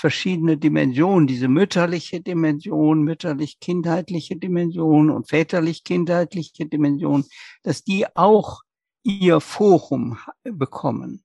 verschiedene 0.02 0.58
Dimensionen, 0.58 1.28
diese 1.28 1.46
mütterliche 1.46 2.20
Dimension, 2.20 3.04
mütterlich-kindheitliche 3.04 4.34
Dimension 4.34 5.10
und 5.10 5.28
väterlich-kindheitliche 5.28 6.66
Dimension, 6.66 7.24
dass 7.62 7.84
die 7.84 8.04
auch 8.16 8.62
ihr 9.04 9.38
Forum 9.38 10.18
bekommen. 10.42 11.22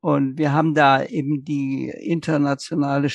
Und 0.00 0.36
wir 0.36 0.52
haben 0.52 0.74
da 0.74 1.02
eben 1.02 1.42
die 1.42 1.88
internationale 1.88 3.08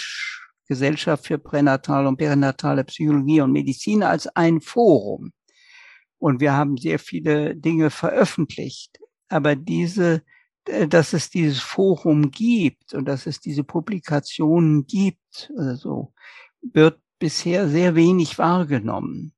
Gesellschaft 0.68 1.28
für 1.28 1.38
pränatale 1.38 2.08
und 2.08 2.18
perinatale 2.18 2.84
Psychologie 2.84 3.42
und 3.42 3.52
Medizin 3.52 4.02
als 4.02 4.26
ein 4.36 4.62
Forum. 4.62 5.32
Und 6.18 6.40
wir 6.40 6.54
haben 6.54 6.76
sehr 6.76 6.98
viele 6.98 7.56
Dinge 7.56 7.92
veröffentlicht. 7.92 8.98
Aber 9.30 9.56
diese 9.56 10.24
dass 10.90 11.14
es 11.14 11.30
dieses 11.30 11.60
Forum 11.60 12.32
gibt 12.32 12.94
und 12.94 13.06
dass 13.06 13.26
es 13.26 13.40
diese 13.40 13.64
Publikationen 13.64 14.86
gibt, 14.86 15.52
also 15.58 16.14
wird 16.62 17.00
bisher 17.20 17.68
sehr 17.68 17.96
wenig 17.96 18.38
wahrgenommen. 18.38 19.34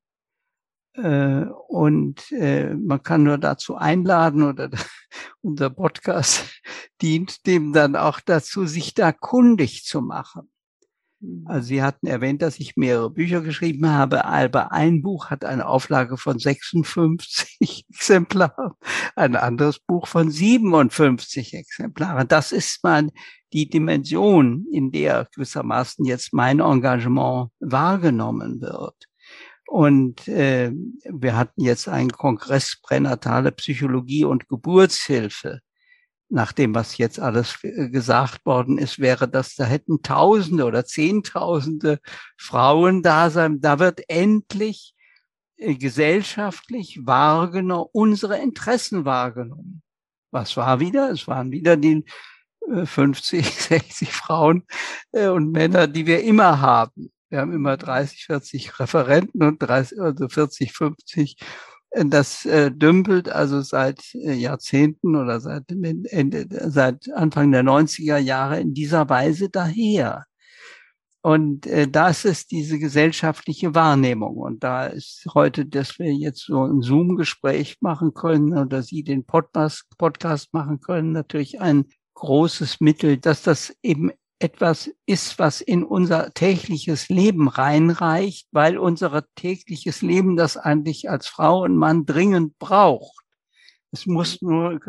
Äh, 0.93 1.45
und 1.67 2.31
äh, 2.31 2.73
man 2.73 3.03
kann 3.03 3.23
nur 3.23 3.37
dazu 3.37 3.75
einladen 3.75 4.43
oder 4.43 4.69
unser 5.41 5.69
Podcast 5.69 6.61
dient 7.01 7.45
dem 7.45 7.73
dann 7.73 7.95
auch 7.95 8.19
dazu, 8.19 8.65
sich 8.65 8.93
da 8.93 9.11
kundig 9.11 9.85
zu 9.85 10.01
machen. 10.01 10.49
Mhm. 11.19 11.45
Also 11.47 11.67
Sie 11.67 11.81
hatten 11.81 12.07
erwähnt, 12.07 12.41
dass 12.41 12.59
ich 12.59 12.75
mehrere 12.77 13.09
Bücher 13.09 13.41
geschrieben 13.41 13.89
habe, 13.89 14.25
aber 14.25 14.71
ein 14.71 15.01
Buch 15.01 15.29
hat 15.29 15.45
eine 15.45 15.67
Auflage 15.67 16.17
von 16.17 16.39
56 16.39 17.85
Exemplaren, 17.89 18.73
ein 19.15 19.35
anderes 19.35 19.79
Buch 19.79 20.07
von 20.07 20.31
57 20.31 21.53
Exemplaren. 21.53 22.27
Das 22.27 22.51
ist 22.51 22.83
mal 22.83 23.09
die 23.53 23.69
Dimension, 23.69 24.65
in 24.71 24.91
der 24.91 25.27
gewissermaßen 25.33 26.05
jetzt 26.05 26.33
mein 26.33 26.59
Engagement 26.59 27.49
wahrgenommen 27.59 28.61
wird. 28.61 28.95
Und 29.67 30.27
äh, 30.27 30.71
wir 30.71 31.37
hatten 31.37 31.61
jetzt 31.61 31.87
einen 31.87 32.11
Kongress 32.11 32.79
pränatale 32.81 33.51
Psychologie 33.51 34.25
und 34.25 34.49
Geburtshilfe 34.49 35.59
nach 36.29 36.51
dem, 36.51 36.75
was 36.75 36.97
jetzt 36.97 37.19
alles 37.19 37.57
äh, 37.63 37.89
gesagt 37.89 38.45
worden 38.45 38.77
ist, 38.77 38.99
wäre 38.99 39.27
das, 39.27 39.55
da 39.55 39.65
hätten 39.65 40.01
Tausende 40.01 40.65
oder 40.65 40.85
Zehntausende 40.85 41.99
Frauen 42.37 43.01
da 43.01 43.29
sein. 43.29 43.61
Da 43.61 43.79
wird 43.79 44.01
endlich 44.07 44.93
äh, 45.57 45.75
gesellschaftlich 45.75 46.99
wahrgenommen, 47.03 47.89
unsere 47.91 48.37
Interessen 48.37 49.05
wahrgenommen. 49.05 49.81
Was 50.31 50.55
war 50.55 50.79
wieder? 50.79 51.09
Es 51.09 51.27
waren 51.27 51.51
wieder 51.51 51.75
die 51.75 52.05
50, 52.85 53.39
äh, 53.39 53.79
60 53.79 54.13
Frauen 54.13 54.63
und 55.11 55.51
Männer, 55.51 55.87
die 55.87 56.05
wir 56.05 56.23
immer 56.23 56.61
haben. 56.61 57.11
Wir 57.29 57.41
haben 57.41 57.53
immer 57.53 57.77
30, 57.77 58.25
40 58.25 58.79
Referenten 58.79 59.43
und 59.43 59.59
30, 59.59 59.99
also 59.99 60.29
40, 60.29 60.73
50 60.73 61.37
das 61.91 62.45
äh, 62.45 62.71
dümpelt 62.71 63.29
also 63.29 63.61
seit 63.61 64.13
äh, 64.13 64.33
Jahrzehnten 64.33 65.15
oder 65.15 65.39
seit, 65.39 65.71
Ende, 65.71 66.47
seit 66.69 67.11
Anfang 67.13 67.51
der 67.51 67.63
90er 67.63 68.17
Jahre 68.17 68.59
in 68.59 68.73
dieser 68.73 69.09
Weise 69.09 69.49
daher. 69.49 70.25
Und 71.21 71.67
äh, 71.67 71.87
das 71.87 72.23
ist 72.23 72.51
diese 72.51 72.79
gesellschaftliche 72.79 73.75
Wahrnehmung. 73.75 74.37
Und 74.37 74.63
da 74.63 74.85
ist 74.85 75.25
heute, 75.33 75.65
dass 75.65 75.99
wir 75.99 76.13
jetzt 76.13 76.45
so 76.45 76.63
ein 76.63 76.81
Zoom-Gespräch 76.81 77.77
machen 77.81 78.13
können 78.13 78.57
oder 78.57 78.83
Sie 78.83 79.03
den 79.03 79.25
Podcast, 79.25 79.85
Podcast 79.97 80.53
machen 80.53 80.79
können, 80.79 81.11
natürlich 81.11 81.59
ein 81.59 81.85
großes 82.13 82.79
Mittel, 82.81 83.17
dass 83.17 83.41
das 83.43 83.75
eben 83.81 84.11
etwas 84.39 84.89
ist, 85.05 85.37
was 85.37 85.61
in 85.61 85.83
unser 85.83 86.33
tägliches 86.33 87.09
Leben 87.09 87.47
reinreicht, 87.49 88.47
weil 88.51 88.77
unser 88.77 89.25
tägliches 89.35 90.01
Leben 90.01 90.37
das 90.37 90.57
eigentlich 90.57 91.09
als 91.09 91.27
Frau 91.27 91.63
und 91.63 91.75
Mann 91.75 92.05
dringend 92.05 92.57
braucht. 92.57 93.17
Es 93.91 94.05
muss 94.05 94.41
nur 94.41 94.79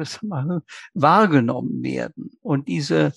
wahrgenommen 0.95 1.83
werden. 1.83 2.31
Und 2.43 2.69
diese 2.69 3.13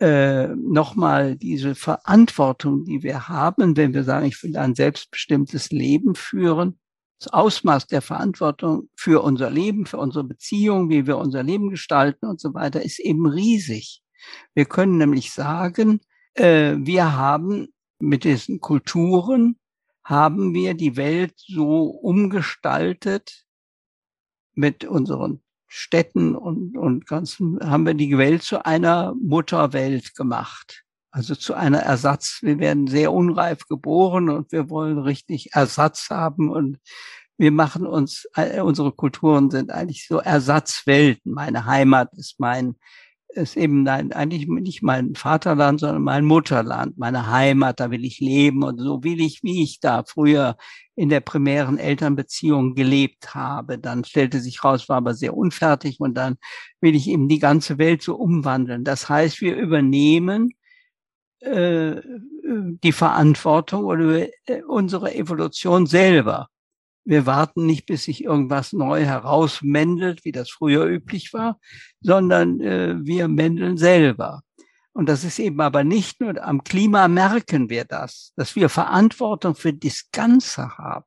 äh, 0.00 0.48
nochmal 0.48 1.36
diese 1.36 1.74
Verantwortung, 1.74 2.84
die 2.84 3.02
wir 3.02 3.28
haben, 3.28 3.76
wenn 3.76 3.94
wir 3.94 4.04
sagen, 4.04 4.26
ich 4.26 4.42
will 4.42 4.56
ein 4.56 4.74
selbstbestimmtes 4.74 5.70
Leben 5.70 6.14
führen, 6.14 6.78
das 7.20 7.32
Ausmaß 7.32 7.86
der 7.86 8.02
Verantwortung 8.02 8.90
für 8.96 9.22
unser 9.22 9.50
Leben, 9.50 9.86
für 9.86 9.98
unsere 9.98 10.24
Beziehung, 10.24 10.90
wie 10.90 11.06
wir 11.06 11.16
unser 11.16 11.42
Leben 11.42 11.70
gestalten 11.70 12.26
und 12.26 12.40
so 12.40 12.52
weiter, 12.54 12.82
ist 12.82 12.98
eben 12.98 13.26
riesig. 13.26 14.02
Wir 14.54 14.64
können 14.64 14.98
nämlich 14.98 15.32
sagen, 15.32 16.00
äh, 16.34 16.74
wir 16.78 17.16
haben 17.16 17.68
mit 17.98 18.24
diesen 18.24 18.60
Kulturen, 18.60 19.56
haben 20.04 20.52
wir 20.52 20.74
die 20.74 20.96
Welt 20.96 21.34
so 21.36 21.86
umgestaltet 21.86 23.46
mit 24.54 24.84
unseren 24.84 25.42
Städten 25.66 26.36
und, 26.36 26.76
und 26.76 27.06
ganzen, 27.06 27.58
haben 27.60 27.86
wir 27.86 27.94
die 27.94 28.16
Welt 28.16 28.42
zu 28.42 28.64
einer 28.64 29.14
Mutterwelt 29.20 30.14
gemacht. 30.14 30.84
Also 31.10 31.34
zu 31.34 31.54
einer 31.54 31.78
Ersatz. 31.78 32.40
Wir 32.42 32.58
werden 32.58 32.86
sehr 32.86 33.12
unreif 33.12 33.66
geboren 33.68 34.30
und 34.30 34.52
wir 34.52 34.68
wollen 34.68 34.98
richtig 34.98 35.54
Ersatz 35.54 36.10
haben 36.10 36.50
und 36.50 36.78
wir 37.36 37.50
machen 37.50 37.86
uns, 37.86 38.28
äh, 38.34 38.60
unsere 38.60 38.92
Kulturen 38.92 39.50
sind 39.50 39.72
eigentlich 39.72 40.06
so 40.06 40.18
Ersatzwelten. 40.18 41.32
Meine 41.32 41.66
Heimat 41.66 42.12
ist 42.14 42.38
mein 42.38 42.76
ist 43.34 43.56
eben 43.56 43.86
eigentlich 43.88 44.46
nicht 44.46 44.82
mein 44.82 45.14
Vaterland, 45.14 45.80
sondern 45.80 46.02
mein 46.02 46.24
Mutterland, 46.24 46.96
meine 46.98 47.30
Heimat, 47.30 47.80
da 47.80 47.90
will 47.90 48.04
ich 48.04 48.20
leben 48.20 48.62
und 48.62 48.78
so 48.78 49.02
will 49.02 49.20
ich, 49.20 49.42
wie 49.42 49.62
ich 49.62 49.80
da 49.80 50.04
früher 50.04 50.56
in 50.94 51.08
der 51.08 51.20
primären 51.20 51.78
Elternbeziehung 51.78 52.74
gelebt 52.74 53.34
habe. 53.34 53.78
Dann 53.78 54.04
stellte 54.04 54.40
sich 54.40 54.62
raus, 54.62 54.88
war 54.88 54.98
aber 54.98 55.14
sehr 55.14 55.36
unfertig 55.36 56.00
und 56.00 56.14
dann 56.14 56.36
will 56.80 56.94
ich 56.94 57.08
eben 57.08 57.28
die 57.28 57.40
ganze 57.40 57.78
Welt 57.78 58.02
so 58.02 58.14
umwandeln. 58.14 58.84
Das 58.84 59.08
heißt, 59.08 59.40
wir 59.40 59.56
übernehmen 59.56 60.50
äh, 61.40 62.00
die 62.82 62.92
Verantwortung 62.92 63.84
oder 63.84 64.28
äh, 64.46 64.62
unsere 64.66 65.14
Evolution 65.14 65.86
selber. 65.86 66.48
Wir 67.04 67.26
warten 67.26 67.66
nicht, 67.66 67.86
bis 67.86 68.04
sich 68.04 68.24
irgendwas 68.24 68.72
neu 68.72 69.04
herausmändelt, 69.04 70.24
wie 70.24 70.32
das 70.32 70.50
früher 70.50 70.86
üblich 70.86 71.32
war, 71.32 71.58
sondern 72.00 72.60
äh, 72.60 72.96
wir 73.02 73.28
mändeln 73.28 73.76
selber. 73.76 74.42
Und 74.92 75.08
das 75.08 75.24
ist 75.24 75.38
eben 75.38 75.60
aber 75.60 75.84
nicht 75.84 76.20
nur 76.20 76.42
am 76.42 76.62
Klima 76.62 77.08
merken 77.08 77.68
wir 77.68 77.84
das, 77.84 78.32
dass 78.36 78.54
wir 78.54 78.68
Verantwortung 78.68 79.54
für 79.54 79.72
das 79.72 80.10
Ganze 80.12 80.78
haben. 80.78 81.04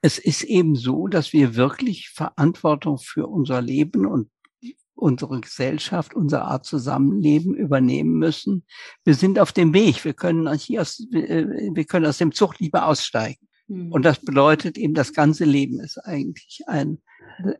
Es 0.00 0.18
ist 0.18 0.44
eben 0.44 0.76
so, 0.76 1.08
dass 1.08 1.32
wir 1.32 1.54
wirklich 1.56 2.08
Verantwortung 2.10 2.98
für 2.98 3.26
unser 3.26 3.60
Leben 3.60 4.06
und 4.06 4.30
unsere 4.94 5.40
Gesellschaft, 5.40 6.14
unsere 6.14 6.42
Art 6.42 6.64
Zusammenleben 6.66 7.54
übernehmen 7.54 8.14
müssen. 8.14 8.64
Wir 9.04 9.14
sind 9.14 9.38
auf 9.38 9.52
dem 9.52 9.72
Weg. 9.72 10.04
Wir 10.04 10.14
können 10.14 10.52
hier 10.54 10.82
aus, 10.82 11.00
äh, 11.12 11.46
wir 11.72 11.84
können 11.84 12.06
aus 12.06 12.18
dem 12.18 12.32
Zug 12.32 12.58
lieber 12.58 12.86
aussteigen. 12.86 13.47
Mhm. 13.68 13.92
Und 13.92 14.02
das 14.04 14.20
bedeutet 14.20 14.76
eben, 14.76 14.94
das 14.94 15.12
ganze 15.12 15.44
Leben 15.44 15.80
ist 15.80 15.98
eigentlich 15.98 16.62
ein, 16.66 16.98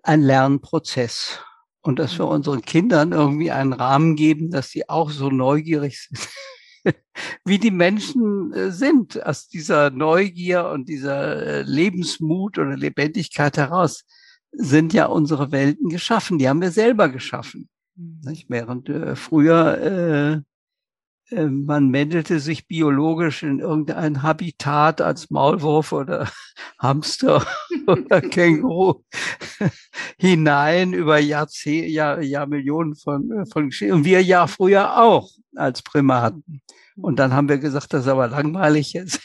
ein 0.03 0.23
Lernprozess. 0.23 1.41
Und 1.81 1.99
dass 1.99 2.19
wir 2.19 2.27
mhm. 2.27 2.33
unseren 2.33 2.63
Kindern 2.63 3.13
irgendwie 3.13 3.51
einen 3.51 3.73
Rahmen 3.73 4.17
geben, 4.17 4.51
dass 4.51 4.71
sie 4.71 4.89
auch 4.89 5.11
so 5.11 5.31
neugierig 5.31 6.01
sind, 6.01 6.29
wie 7.45 7.59
die 7.59 7.71
Menschen 7.71 8.53
äh, 8.53 8.71
sind, 8.73 9.25
aus 9.25 9.49
dieser 9.49 9.91
Neugier 9.91 10.69
und 10.71 10.89
dieser 10.89 11.47
äh, 11.47 11.63
Lebensmut 11.63 12.59
oder 12.59 12.77
Lebendigkeit 12.77 13.57
heraus 13.57 14.05
sind 14.51 14.95
ja 14.95 15.07
unsere 15.07 15.53
Welten 15.53 15.89
geschaffen. 15.91 16.39
Die 16.39 16.49
haben 16.49 16.63
wir 16.63 16.71
selber 16.71 17.09
geschaffen. 17.09 17.69
Mhm. 17.97 18.21
Nicht? 18.25 18.47
Während 18.49 18.89
äh, 18.89 19.15
früher 19.15 19.79
äh, 19.79 20.41
man 21.31 21.89
meldete 21.91 22.41
sich 22.41 22.67
biologisch 22.67 23.43
in 23.43 23.61
irgendein 23.61 24.23
Habitat 24.23 25.01
als 25.01 25.31
Maulwurf 25.31 25.93
oder 25.93 26.31
Hamster 26.79 27.47
oder 27.87 28.21
Känguru 28.21 29.05
hinein 30.19 30.93
über 30.93 31.19
Jahrzehnte, 31.19 31.89
Jahr, 31.89 32.23
Jahr 32.23 32.47
Millionen 32.47 32.95
von, 32.97 33.31
äh, 33.31 33.47
von 33.47 33.67
Geschichten. 33.67 33.95
Und 33.95 34.05
wir 34.05 34.23
ja 34.23 34.47
früher 34.47 35.01
auch 35.03 35.31
als 35.55 35.83
Primaten. 35.83 36.63
Und 36.97 37.19
dann 37.19 37.33
haben 37.33 37.49
wir 37.49 37.59
gesagt, 37.59 37.93
das 37.93 38.03
ist 38.03 38.09
aber 38.09 38.29
langweilig 38.29 38.93
jetzt 38.93 39.21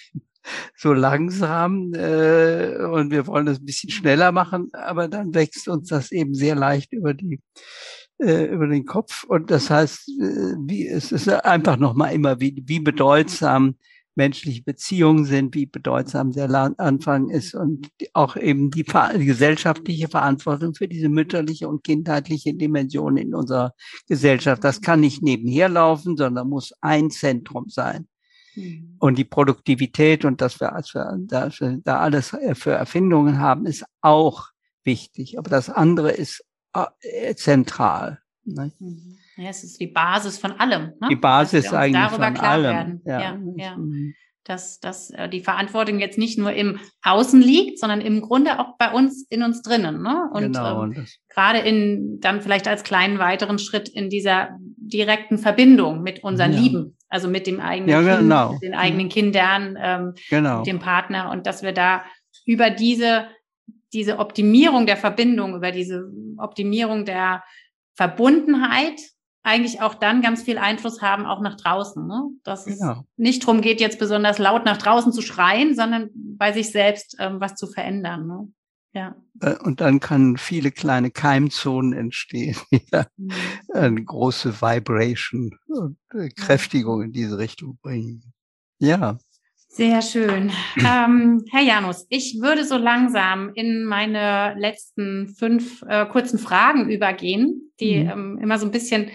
so 0.75 0.93
langsam 0.93 1.93
äh, 1.93 2.75
und 2.85 3.11
wir 3.11 3.27
wollen 3.27 3.45
das 3.45 3.59
ein 3.59 3.65
bisschen 3.65 3.89
schneller 3.89 4.31
machen, 4.31 4.69
aber 4.73 5.07
dann 5.07 5.33
wächst 5.33 5.67
uns 5.67 5.87
das 5.87 6.11
eben 6.11 6.33
sehr 6.33 6.55
leicht 6.55 6.91
über 6.91 7.13
die 7.13 7.39
äh, 8.19 8.45
über 8.45 8.67
den 8.67 8.85
Kopf. 8.85 9.23
Und 9.23 9.51
das 9.51 9.69
heißt, 9.69 10.09
äh, 10.09 10.55
wie, 10.65 10.87
es 10.87 11.11
ist 11.11 11.27
einfach 11.29 11.77
nochmal 11.77 12.13
immer, 12.13 12.39
wie, 12.39 12.63
wie 12.65 12.79
bedeutsam 12.79 13.75
menschliche 14.15 14.63
Beziehungen 14.63 15.25
sind, 15.25 15.55
wie 15.55 15.65
bedeutsam 15.65 16.31
der 16.31 16.49
Anfang 16.77 17.29
ist 17.29 17.55
und 17.55 17.89
auch 18.13 18.35
eben 18.35 18.69
die, 18.69 18.83
gesellschaftliche 18.83 20.07
Verantwortung 20.07 20.75
für 20.75 20.87
diese 20.87 21.09
mütterliche 21.09 21.67
und 21.67 21.83
kindheitliche 21.83 22.53
Dimension 22.53 23.17
in 23.17 23.33
unserer 23.33 23.73
Gesellschaft. 24.07 24.63
Das 24.63 24.81
kann 24.81 24.99
nicht 24.99 25.23
nebenher 25.23 25.69
laufen, 25.69 26.15
sondern 26.15 26.49
muss 26.49 26.73
ein 26.81 27.09
Zentrum 27.09 27.69
sein. 27.69 28.07
Mhm. 28.55 28.97
Und 28.99 29.17
die 29.17 29.25
Produktivität 29.25 30.25
und 30.25 30.41
dass 30.41 30.59
wir, 30.59 30.73
als 30.73 30.93
wir, 30.93 31.81
da 31.83 31.99
alles 31.99 32.37
für 32.53 32.71
Erfindungen 32.71 33.39
haben, 33.39 33.65
ist 33.65 33.83
auch 34.01 34.49
wichtig. 34.83 35.39
Aber 35.39 35.49
das 35.49 35.69
andere 35.69 36.11
ist 36.11 36.41
äh, 36.41 36.52
zentral. 37.35 38.19
Ne? 38.45 38.71
Mhm. 38.79 39.17
Ja, 39.37 39.49
es 39.49 39.63
ist 39.63 39.79
die 39.79 39.87
Basis 39.87 40.37
von 40.37 40.51
allem. 40.53 40.93
Ne? 40.99 41.07
Die 41.09 41.15
Basis 41.15 41.73
eigentlich 41.73 42.01
darüber 42.01 42.25
von 42.25 42.33
klar 42.33 42.51
allem. 42.51 42.75
Werden. 42.75 43.01
Ja, 43.05 43.19
ja, 43.19 43.39
ja. 43.55 43.77
Mhm. 43.77 44.13
Dass, 44.45 44.81
dass 44.81 45.09
äh, 45.11 45.29
die 45.29 45.39
Verantwortung 45.39 45.99
jetzt 45.99 46.17
nicht 46.17 46.37
nur 46.37 46.51
im 46.51 46.77
Außen 47.01 47.41
liegt, 47.41 47.79
sondern 47.79 48.01
im 48.01 48.21
Grunde 48.21 48.59
auch 48.59 48.77
bei 48.77 48.91
uns, 48.91 49.25
in 49.29 49.41
uns 49.41 49.61
drinnen. 49.61 50.01
Ne? 50.01 50.29
Und 50.33 50.41
genau, 50.41 50.83
ähm, 50.83 51.05
gerade 51.29 51.59
in 51.59 52.19
dann 52.19 52.41
vielleicht 52.41 52.67
als 52.67 52.83
kleinen 52.83 53.19
weiteren 53.19 53.57
Schritt 53.57 53.87
in 53.87 54.09
dieser 54.09 54.49
direkten 54.59 55.37
Verbindung 55.37 56.03
mit 56.03 56.25
unseren 56.25 56.51
ja. 56.51 56.59
Lieben, 56.59 56.97
also 57.07 57.29
mit 57.29 57.47
dem 57.47 57.61
eigenen 57.61 57.89
ja, 57.89 58.17
genau. 58.19 58.49
kind, 58.49 58.61
mit 58.61 58.69
den 58.69 58.77
eigenen 58.77 59.09
Kindern, 59.09 59.77
ähm, 59.81 60.13
genau. 60.29 60.57
mit 60.57 60.67
dem 60.67 60.79
Partner 60.79 61.31
und 61.31 61.47
dass 61.47 61.63
wir 61.63 61.71
da 61.71 62.03
über 62.45 62.69
diese 62.69 63.27
diese 63.93 64.19
Optimierung 64.19 64.85
der 64.85 64.97
Verbindung, 64.97 65.55
über 65.55 65.71
diese 65.71 66.11
Optimierung 66.37 67.05
der 67.05 67.43
Verbundenheit 67.95 68.99
eigentlich 69.43 69.81
auch 69.81 69.93
dann 69.93 70.21
ganz 70.21 70.43
viel 70.43 70.57
Einfluss 70.57 71.01
haben, 71.01 71.25
auch 71.25 71.41
nach 71.41 71.57
draußen. 71.57 72.07
Ne? 72.07 72.29
Dass 72.43 72.65
genau. 72.65 72.91
es 72.91 72.97
nicht 73.17 73.43
darum 73.43 73.61
geht, 73.61 73.81
jetzt 73.81 73.99
besonders 73.99 74.39
laut 74.39 74.65
nach 74.65 74.77
draußen 74.77 75.11
zu 75.11 75.21
schreien, 75.21 75.75
sondern 75.75 76.09
bei 76.13 76.53
sich 76.53 76.71
selbst 76.71 77.17
ähm, 77.19 77.39
was 77.39 77.55
zu 77.55 77.67
verändern. 77.67 78.25
Ne? 78.25 78.47
Ja. 78.93 79.15
Äh, 79.41 79.57
und 79.57 79.81
dann 79.81 79.99
kann 79.99 80.37
viele 80.37 80.71
kleine 80.71 81.11
Keimzonen 81.11 81.93
entstehen, 81.93 82.55
die 82.71 82.81
mhm. 83.17 83.31
eine 83.73 84.03
große 84.03 84.61
Vibration 84.61 85.51
und 85.67 85.97
äh, 86.13 86.29
Kräftigung 86.29 87.01
in 87.01 87.11
diese 87.11 87.37
Richtung 87.37 87.77
bringen. 87.81 88.33
Ja. 88.79 89.17
Sehr 89.73 90.03
schön. 90.03 90.51
Ähm, 90.77 91.43
Herr 91.49 91.63
Janus, 91.63 92.05
ich 92.09 92.39
würde 92.39 92.63
so 92.63 92.77
langsam 92.77 93.51
in 93.55 93.85
meine 93.85 94.53
letzten 94.57 95.29
fünf 95.29 95.81
äh, 95.87 96.05
kurzen 96.05 96.37
Fragen 96.37 96.89
übergehen, 96.89 97.71
die 97.79 98.03
mhm. 98.03 98.09
ähm, 98.09 98.39
immer 98.41 98.59
so 98.59 98.67
ein 98.67 98.71
bisschen 98.71 99.09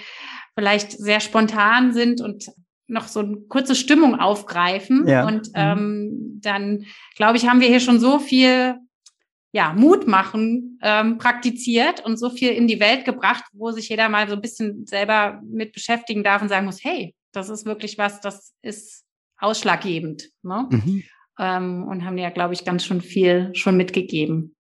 vielleicht 0.57 0.93
sehr 0.93 1.21
spontan 1.21 1.93
sind 1.93 2.21
und 2.21 2.51
noch 2.89 3.07
so 3.07 3.21
eine 3.21 3.37
kurze 3.49 3.77
Stimmung 3.77 4.19
aufgreifen. 4.19 5.07
Ja. 5.07 5.27
Und 5.27 5.49
mhm. 5.49 5.53
ähm, 5.55 6.41
dann, 6.43 6.85
glaube 7.17 7.37
ich, 7.37 7.49
haben 7.49 7.61
wir 7.61 7.69
hier 7.69 7.81
schon 7.81 8.01
so 8.01 8.19
viel 8.19 8.77
ja, 9.53 9.73
Mut 9.75 10.09
machen 10.09 10.79
ähm, 10.83 11.19
praktiziert 11.19 12.05
und 12.05 12.19
so 12.19 12.31
viel 12.31 12.51
in 12.51 12.67
die 12.67 12.81
Welt 12.81 13.05
gebracht, 13.05 13.45
wo 13.53 13.71
sich 13.71 13.89
jeder 13.89 14.09
mal 14.09 14.29
so 14.29 14.35
ein 14.35 14.43
bisschen 14.43 14.87
selber 14.87 15.41
mit 15.45 15.73
beschäftigen 15.73 16.25
darf 16.25 16.43
und 16.43 16.49
sagen 16.49 16.67
muss, 16.67 16.83
hey, 16.83 17.15
das 17.33 17.49
ist 17.49 17.65
wirklich 17.65 17.99
was, 17.99 18.21
das 18.21 18.55
ist 18.63 19.05
ausschlaggebend. 19.39 20.31
Ne? 20.43 20.67
Mhm. 20.71 21.03
Ähm, 21.39 21.85
und 21.85 22.05
haben 22.05 22.19
ja, 22.19 22.31
glaube 22.31 22.55
ich, 22.55 22.65
ganz 22.65 22.85
schon 22.85 23.01
viel 23.01 23.51
schon 23.55 23.77
mitgegeben. 23.77 24.57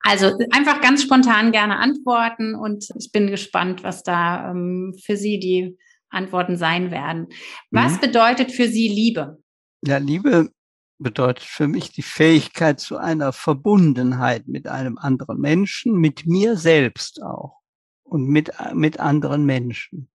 Also 0.00 0.36
einfach 0.50 0.82
ganz 0.82 1.02
spontan 1.02 1.50
gerne 1.50 1.78
antworten 1.78 2.54
und 2.54 2.86
ich 2.98 3.10
bin 3.10 3.28
gespannt, 3.28 3.82
was 3.82 4.02
da 4.02 4.50
ähm, 4.50 4.94
für 5.02 5.16
Sie 5.16 5.38
die 5.38 5.78
Antworten 6.10 6.56
sein 6.56 6.90
werden. 6.90 7.28
Was 7.70 7.94
mhm. 7.94 8.00
bedeutet 8.00 8.52
für 8.52 8.68
Sie 8.68 8.88
Liebe? 8.88 9.38
Ja, 9.86 9.96
Liebe 9.96 10.50
bedeutet 10.98 11.44
für 11.44 11.68
mich 11.68 11.90
die 11.90 12.02
Fähigkeit 12.02 12.80
zu 12.80 12.98
einer 12.98 13.32
Verbundenheit 13.32 14.46
mit 14.46 14.68
einem 14.68 14.98
anderen 14.98 15.40
Menschen, 15.40 15.94
mit 15.94 16.26
mir 16.26 16.56
selbst 16.56 17.22
auch 17.22 17.60
und 18.02 18.28
mit, 18.28 18.52
mit 18.74 19.00
anderen 19.00 19.46
Menschen 19.46 20.10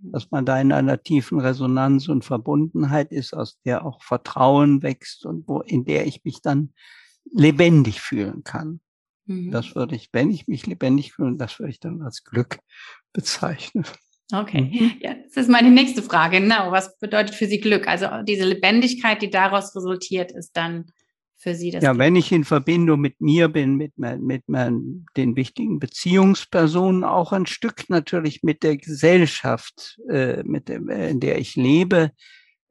dass 0.00 0.30
man 0.30 0.44
da 0.44 0.60
in 0.60 0.72
einer 0.72 1.02
tiefen 1.02 1.40
Resonanz 1.40 2.08
und 2.08 2.24
Verbundenheit 2.24 3.12
ist, 3.12 3.34
aus 3.34 3.58
der 3.64 3.84
auch 3.84 4.02
Vertrauen 4.02 4.82
wächst 4.82 5.26
und 5.26 5.48
wo, 5.48 5.60
in 5.60 5.84
der 5.84 6.06
ich 6.06 6.24
mich 6.24 6.42
dann 6.42 6.72
lebendig 7.32 8.00
fühlen 8.00 8.44
kann. 8.44 8.80
Mhm. 9.26 9.50
Das 9.50 9.74
würde 9.74 9.96
ich, 9.96 10.10
wenn 10.12 10.30
ich 10.30 10.46
mich 10.46 10.66
lebendig 10.66 11.14
fühle, 11.14 11.36
das 11.36 11.58
würde 11.58 11.70
ich 11.70 11.80
dann 11.80 12.02
als 12.02 12.24
Glück 12.24 12.58
bezeichnen. 13.12 13.84
Okay, 14.32 14.62
mhm. 14.62 14.92
ja, 15.00 15.14
das 15.14 15.44
ist 15.44 15.50
meine 15.50 15.70
nächste 15.70 16.02
Frage. 16.02 16.40
Genau, 16.40 16.72
was 16.72 16.98
bedeutet 16.98 17.34
für 17.34 17.46
Sie 17.46 17.60
Glück? 17.60 17.86
Also 17.86 18.08
diese 18.26 18.44
Lebendigkeit, 18.44 19.22
die 19.22 19.30
daraus 19.30 19.74
resultiert, 19.76 20.32
ist 20.32 20.56
dann 20.56 20.86
für 21.36 21.54
Sie 21.54 21.70
das? 21.70 21.82
Ja, 21.82 21.96
wenn 21.98 22.16
ich 22.16 22.32
in 22.32 22.44
Verbindung 22.44 23.00
mit 23.00 23.20
mir 23.20 23.48
bin, 23.48 23.76
mit, 23.76 23.92
mein, 23.96 24.22
mit 24.22 24.44
mein, 24.48 25.06
den 25.16 25.36
wichtigen 25.36 25.78
Beziehungspersonen, 25.78 27.04
auch 27.04 27.32
ein 27.32 27.46
Stück 27.46 27.88
natürlich 27.88 28.42
mit 28.42 28.62
der 28.62 28.76
Gesellschaft, 28.76 30.00
äh, 30.08 30.42
mit 30.44 30.68
dem, 30.68 30.88
in 30.88 31.20
der 31.20 31.38
ich 31.38 31.56
lebe, 31.56 32.12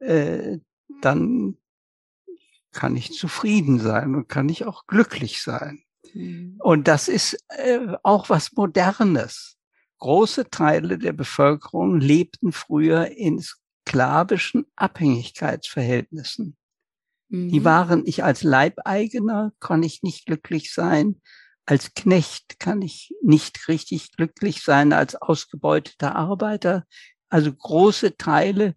äh, 0.00 0.58
dann 1.00 1.56
kann 2.72 2.96
ich 2.96 3.12
zufrieden 3.12 3.78
sein 3.78 4.14
und 4.14 4.28
kann 4.28 4.48
ich 4.48 4.64
auch 4.64 4.86
glücklich 4.86 5.42
sein. 5.42 5.82
Mhm. 6.14 6.56
Und 6.58 6.88
das 6.88 7.08
ist 7.08 7.38
äh, 7.48 7.96
auch 8.02 8.28
was 8.28 8.52
Modernes. 8.52 9.56
Große 9.98 10.50
Teile 10.50 10.98
der 10.98 11.14
Bevölkerung 11.14 11.98
lebten 12.00 12.52
früher 12.52 13.10
in 13.12 13.40
sklavischen 13.40 14.66
Abhängigkeitsverhältnissen. 14.76 16.56
Die 17.28 17.60
mhm. 17.60 17.64
waren, 17.64 18.02
ich 18.06 18.22
als 18.22 18.42
Leibeigener 18.42 19.52
kann 19.58 19.82
ich 19.82 20.02
nicht 20.02 20.26
glücklich 20.26 20.72
sein. 20.72 21.20
Als 21.64 21.94
Knecht 21.94 22.60
kann 22.60 22.82
ich 22.82 23.12
nicht 23.22 23.66
richtig 23.68 24.12
glücklich 24.12 24.62
sein, 24.62 24.92
als 24.92 25.16
ausgebeuteter 25.16 26.14
Arbeiter. 26.14 26.84
Also 27.28 27.52
große 27.52 28.16
Teile 28.16 28.76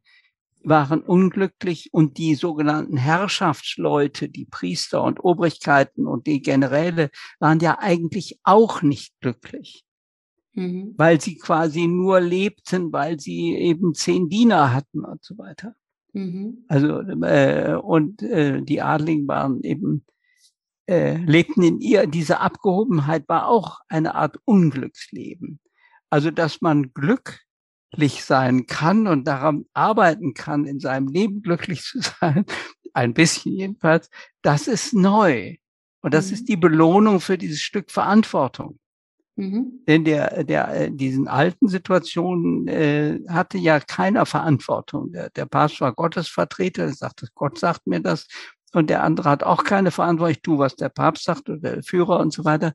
waren 0.63 1.01
unglücklich 1.01 1.89
und 1.93 2.17
die 2.17 2.35
sogenannten 2.35 2.97
Herrschaftsleute, 2.97 4.29
die 4.29 4.45
Priester 4.45 5.03
und 5.03 5.23
Obrigkeiten 5.23 6.07
und 6.07 6.27
die 6.27 6.41
Generäle 6.41 7.11
waren 7.39 7.59
ja 7.59 7.77
eigentlich 7.79 8.39
auch 8.43 8.81
nicht 8.81 9.13
glücklich, 9.21 9.85
mhm. 10.53 10.95
weil 10.97 11.21
sie 11.21 11.37
quasi 11.37 11.87
nur 11.87 12.19
lebten, 12.19 12.91
weil 12.91 13.19
sie 13.19 13.55
eben 13.55 13.93
zehn 13.93 14.27
Diener 14.27 14.73
hatten 14.73 15.05
und 15.05 15.23
so 15.23 15.37
weiter. 15.37 15.75
Mhm. 16.13 16.65
Also 16.67 16.99
äh, 17.01 17.75
und 17.75 18.21
äh, 18.21 18.61
die 18.61 18.81
Adligen 18.81 19.27
waren 19.27 19.61
eben 19.63 20.05
äh, 20.87 21.17
lebten 21.17 21.63
in 21.63 21.79
ihr. 21.79 22.07
Diese 22.07 22.39
Abgehobenheit 22.39 23.27
war 23.27 23.47
auch 23.47 23.79
eine 23.87 24.15
Art 24.15 24.37
Unglücksleben. 24.45 25.59
Also 26.09 26.31
dass 26.31 26.61
man 26.61 26.93
glücklich 26.93 28.23
sein 28.23 28.65
kann 28.65 29.07
und 29.07 29.27
daran 29.27 29.65
arbeiten 29.73 30.33
kann, 30.33 30.65
in 30.65 30.79
seinem 30.79 31.07
Leben 31.07 31.41
glücklich 31.41 31.83
zu 31.83 31.99
sein, 32.01 32.45
ein 32.93 33.13
bisschen 33.13 33.53
jedenfalls, 33.53 34.09
das 34.41 34.67
ist 34.67 34.93
neu. 34.93 35.57
Und 36.01 36.13
das 36.13 36.27
mhm. 36.27 36.33
ist 36.33 36.49
die 36.49 36.57
Belohnung 36.57 37.19
für 37.19 37.37
dieses 37.37 37.61
Stück 37.61 37.91
Verantwortung. 37.91 38.79
Mhm. 39.39 39.83
Denn 39.87 40.03
der, 40.03 40.43
der, 40.43 40.67
äh, 40.75 40.91
diesen 40.91 41.29
alten 41.29 41.69
Situationen 41.69 42.67
äh, 42.67 43.21
hatte 43.29 43.57
ja 43.57 43.79
keiner 43.79 44.25
Verantwortung. 44.25 45.13
Der, 45.13 45.29
der 45.29 45.45
Papst 45.45 45.79
war 45.79 45.93
Gottesvertreter, 45.93 46.87
der 46.87 46.93
sagte, 46.93 47.27
Gott 47.35 47.57
sagt 47.57 47.87
mir 47.87 48.01
das. 48.01 48.27
Und 48.73 48.89
der 48.89 49.01
andere 49.01 49.29
hat 49.29 49.43
auch 49.43 49.63
keine 49.63 49.91
Verantwortung. 49.91 50.31
Ich 50.33 50.41
tue, 50.41 50.59
was 50.59 50.75
der 50.75 50.89
Papst 50.89 51.23
sagt 51.23 51.49
oder 51.49 51.75
der 51.75 51.83
Führer 51.83 52.19
und 52.19 52.33
so 52.33 52.43
weiter. 52.43 52.73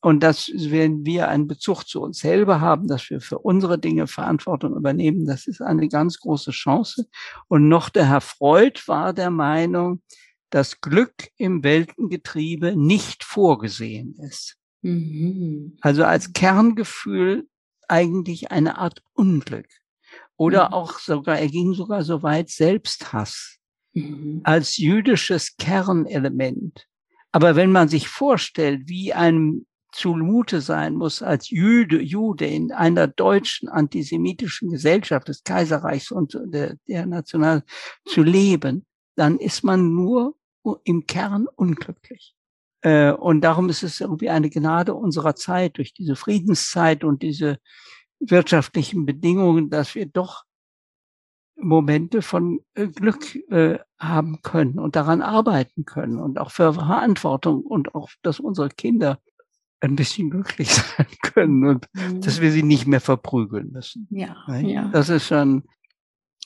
Und 0.00 0.22
dass, 0.22 0.50
wenn 0.54 1.04
wir 1.04 1.28
einen 1.28 1.48
Bezug 1.48 1.84
zu 1.84 2.00
uns 2.00 2.20
selber 2.20 2.62
haben, 2.62 2.88
dass 2.88 3.10
wir 3.10 3.20
für 3.20 3.38
unsere 3.40 3.78
Dinge 3.78 4.06
Verantwortung 4.06 4.74
übernehmen, 4.74 5.26
das 5.26 5.46
ist 5.46 5.60
eine 5.60 5.86
ganz 5.88 6.18
große 6.20 6.52
Chance. 6.52 7.08
Und 7.48 7.68
noch 7.68 7.90
der 7.90 8.08
Herr 8.08 8.22
Freud 8.22 8.80
war 8.86 9.12
der 9.12 9.30
Meinung, 9.30 10.00
dass 10.48 10.80
Glück 10.80 11.28
im 11.36 11.62
Weltengetriebe 11.62 12.74
nicht 12.74 13.22
vorgesehen 13.22 14.16
ist. 14.18 14.56
Mhm. 14.86 15.76
Also 15.80 16.04
als 16.04 16.32
Kerngefühl 16.32 17.48
eigentlich 17.88 18.52
eine 18.52 18.78
Art 18.78 19.02
Unglück. 19.14 19.66
Oder 20.36 20.68
mhm. 20.68 20.74
auch 20.74 20.98
sogar, 21.00 21.38
er 21.38 21.48
ging 21.48 21.74
sogar 21.74 22.04
so 22.04 22.22
weit 22.22 22.50
Selbsthass 22.50 23.58
mhm. 23.94 24.42
als 24.44 24.76
jüdisches 24.76 25.56
Kernelement. 25.56 26.86
Aber 27.32 27.56
wenn 27.56 27.72
man 27.72 27.88
sich 27.88 28.06
vorstellt, 28.06 28.82
wie 28.86 29.12
einem 29.12 29.66
zumute 29.92 30.60
sein 30.60 30.94
muss, 30.94 31.20
als 31.20 31.50
Jude, 31.50 32.00
Jude 32.00 32.46
in 32.46 32.70
einer 32.70 33.08
deutschen 33.08 33.68
antisemitischen 33.68 34.70
Gesellschaft 34.70 35.26
des 35.26 35.42
Kaiserreichs 35.42 36.12
und 36.12 36.38
der, 36.44 36.76
der 36.86 37.06
National 37.06 37.64
zu 38.04 38.22
leben, 38.22 38.86
dann 39.16 39.38
ist 39.38 39.64
man 39.64 39.94
nur 39.94 40.36
im 40.84 41.06
Kern 41.06 41.46
unglücklich. 41.56 42.35
Äh, 42.86 43.10
und 43.10 43.40
darum 43.40 43.68
ist 43.68 43.82
es 43.82 44.00
irgendwie 44.00 44.30
eine 44.30 44.48
Gnade 44.48 44.94
unserer 44.94 45.34
Zeit, 45.34 45.78
durch 45.78 45.92
diese 45.92 46.14
Friedenszeit 46.14 47.02
und 47.02 47.20
diese 47.22 47.58
wirtschaftlichen 48.20 49.04
Bedingungen, 49.04 49.70
dass 49.70 49.96
wir 49.96 50.06
doch 50.06 50.44
Momente 51.56 52.22
von 52.22 52.60
äh, 52.74 52.86
Glück 52.86 53.34
äh, 53.50 53.80
haben 53.98 54.40
können 54.42 54.78
und 54.78 54.94
daran 54.94 55.20
arbeiten 55.20 55.84
können 55.84 56.20
und 56.20 56.38
auch 56.38 56.52
für 56.52 56.74
Verantwortung 56.74 57.62
und 57.62 57.96
auch, 57.96 58.08
dass 58.22 58.38
unsere 58.38 58.68
Kinder 58.68 59.18
ein 59.80 59.96
bisschen 59.96 60.30
glücklich 60.30 60.72
sein 60.96 61.08
können 61.22 61.66
und 61.66 61.88
mhm. 61.92 62.20
dass 62.20 62.40
wir 62.40 62.52
sie 62.52 62.62
nicht 62.62 62.86
mehr 62.86 63.00
verprügeln 63.00 63.72
müssen. 63.72 64.06
Ja, 64.10 64.36
ja. 64.60 64.88
Das 64.92 65.08
ist 65.08 65.26
schon 65.26 65.64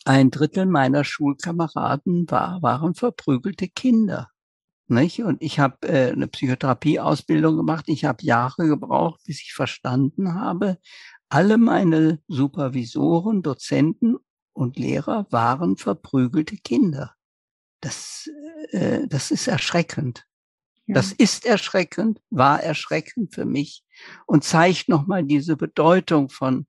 ein 0.06 0.30
Drittel 0.30 0.64
meiner 0.64 1.04
Schulkameraden 1.04 2.30
war, 2.30 2.62
waren 2.62 2.94
verprügelte 2.94 3.68
Kinder. 3.68 4.30
Nicht? 4.90 5.22
Und 5.22 5.40
ich 5.40 5.58
habe 5.58 5.88
äh, 5.88 6.12
eine 6.12 6.26
Psychotherapieausbildung 6.26 7.56
gemacht. 7.56 7.84
Ich 7.88 8.04
habe 8.04 8.24
Jahre 8.24 8.66
gebraucht, 8.66 9.20
bis 9.24 9.40
ich 9.40 9.52
verstanden 9.54 10.34
habe, 10.34 10.78
alle 11.28 11.58
meine 11.58 12.20
Supervisoren, 12.26 13.42
Dozenten 13.42 14.16
und 14.52 14.76
Lehrer 14.76 15.26
waren 15.30 15.76
verprügelte 15.76 16.56
Kinder. 16.56 17.14
Das, 17.80 18.28
äh, 18.72 19.06
das 19.06 19.30
ist 19.30 19.46
erschreckend. 19.46 20.26
Ja. 20.86 20.94
Das 20.94 21.12
ist 21.12 21.46
erschreckend, 21.46 22.20
war 22.30 22.60
erschreckend 22.60 23.32
für 23.32 23.44
mich 23.44 23.84
und 24.26 24.42
zeigt 24.42 24.88
nochmal 24.88 25.22
diese 25.22 25.56
Bedeutung 25.56 26.30
von 26.30 26.66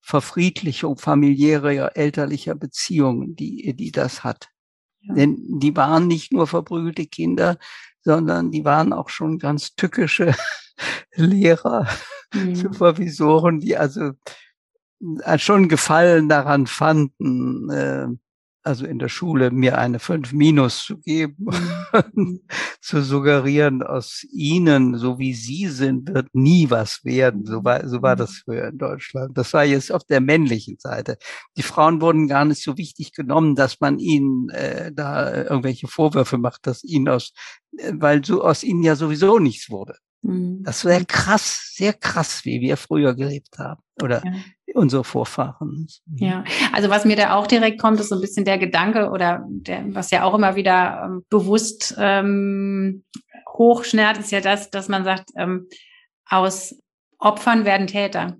Verfriedlichung 0.00 0.96
familiärer, 0.96 1.96
elterlicher 1.96 2.56
Beziehungen, 2.56 3.36
die, 3.36 3.74
die 3.76 3.92
das 3.92 4.24
hat. 4.24 4.48
Ja. 5.02 5.14
Denn 5.14 5.58
die 5.58 5.76
waren 5.76 6.06
nicht 6.06 6.32
nur 6.32 6.46
verprügelte 6.46 7.06
Kinder, 7.06 7.58
sondern 8.00 8.50
die 8.50 8.64
waren 8.64 8.92
auch 8.92 9.08
schon 9.08 9.38
ganz 9.38 9.74
tückische 9.74 10.34
Lehrer, 11.14 11.88
mhm. 12.34 12.54
Supervisoren, 12.54 13.60
die 13.60 13.76
also 13.76 14.12
äh, 15.24 15.38
schon 15.38 15.68
Gefallen 15.68 16.28
daran 16.28 16.66
fanden, 16.66 17.70
äh, 17.70 18.08
also 18.62 18.84
in 18.86 18.98
der 18.98 19.08
Schule 19.08 19.50
mir 19.50 19.78
eine 19.78 19.98
5 19.98 20.32
minus 20.32 20.84
zu 20.84 20.98
geben, 20.98 21.46
mhm. 22.14 22.40
zu 22.80 23.02
suggerieren, 23.02 23.82
aus 23.82 24.24
ihnen, 24.30 24.96
so 24.98 25.18
wie 25.18 25.34
sie 25.34 25.68
sind, 25.68 26.12
wird 26.12 26.28
nie 26.34 26.70
was 26.70 27.04
werden. 27.04 27.46
So 27.46 27.64
war, 27.64 27.86
so 27.88 28.02
war 28.02 28.16
das 28.16 28.42
früher 28.44 28.68
in 28.68 28.78
Deutschland. 28.78 29.36
Das 29.36 29.52
war 29.52 29.64
jetzt 29.64 29.92
auf 29.92 30.04
der 30.04 30.20
männlichen 30.20 30.78
Seite. 30.78 31.16
Die 31.56 31.62
Frauen 31.62 32.00
wurden 32.00 32.28
gar 32.28 32.44
nicht 32.44 32.62
so 32.62 32.76
wichtig 32.76 33.12
genommen, 33.12 33.54
dass 33.54 33.80
man 33.80 33.98
ihnen 33.98 34.48
äh, 34.50 34.92
da 34.92 35.44
irgendwelche 35.44 35.88
Vorwürfe 35.88 36.38
macht, 36.38 36.66
dass 36.66 36.84
ihnen 36.84 37.08
aus, 37.08 37.32
äh, 37.76 37.92
weil 37.94 38.24
so 38.24 38.44
aus 38.44 38.62
ihnen 38.62 38.82
ja 38.82 38.96
sowieso 38.96 39.38
nichts 39.38 39.70
wurde. 39.70 39.96
Mhm. 40.22 40.62
Das 40.64 40.84
wäre 40.84 41.06
krass, 41.06 41.72
sehr 41.74 41.94
krass, 41.94 42.44
wie 42.44 42.60
wir 42.60 42.76
früher 42.76 43.14
gelebt 43.14 43.58
haben. 43.58 43.80
Oder 44.02 44.22
ja 44.24 44.32
unsere 44.74 45.04
Vorfahren. 45.04 45.88
Ja, 46.16 46.44
also 46.72 46.90
was 46.90 47.04
mir 47.04 47.16
da 47.16 47.34
auch 47.34 47.46
direkt 47.46 47.80
kommt, 47.80 48.00
ist 48.00 48.08
so 48.08 48.14
ein 48.14 48.20
bisschen 48.20 48.44
der 48.44 48.58
Gedanke 48.58 49.10
oder 49.10 49.44
der, 49.48 49.84
was 49.94 50.10
ja 50.10 50.24
auch 50.24 50.34
immer 50.34 50.56
wieder 50.56 51.02
ähm, 51.04 51.24
bewusst 51.30 51.94
ähm, 51.98 53.04
hochschnärt, 53.48 54.18
ist 54.18 54.32
ja 54.32 54.40
das, 54.40 54.70
dass 54.70 54.88
man 54.88 55.04
sagt, 55.04 55.30
ähm, 55.36 55.68
aus 56.28 56.76
Opfern 57.18 57.64
werden 57.64 57.86
Täter. 57.86 58.36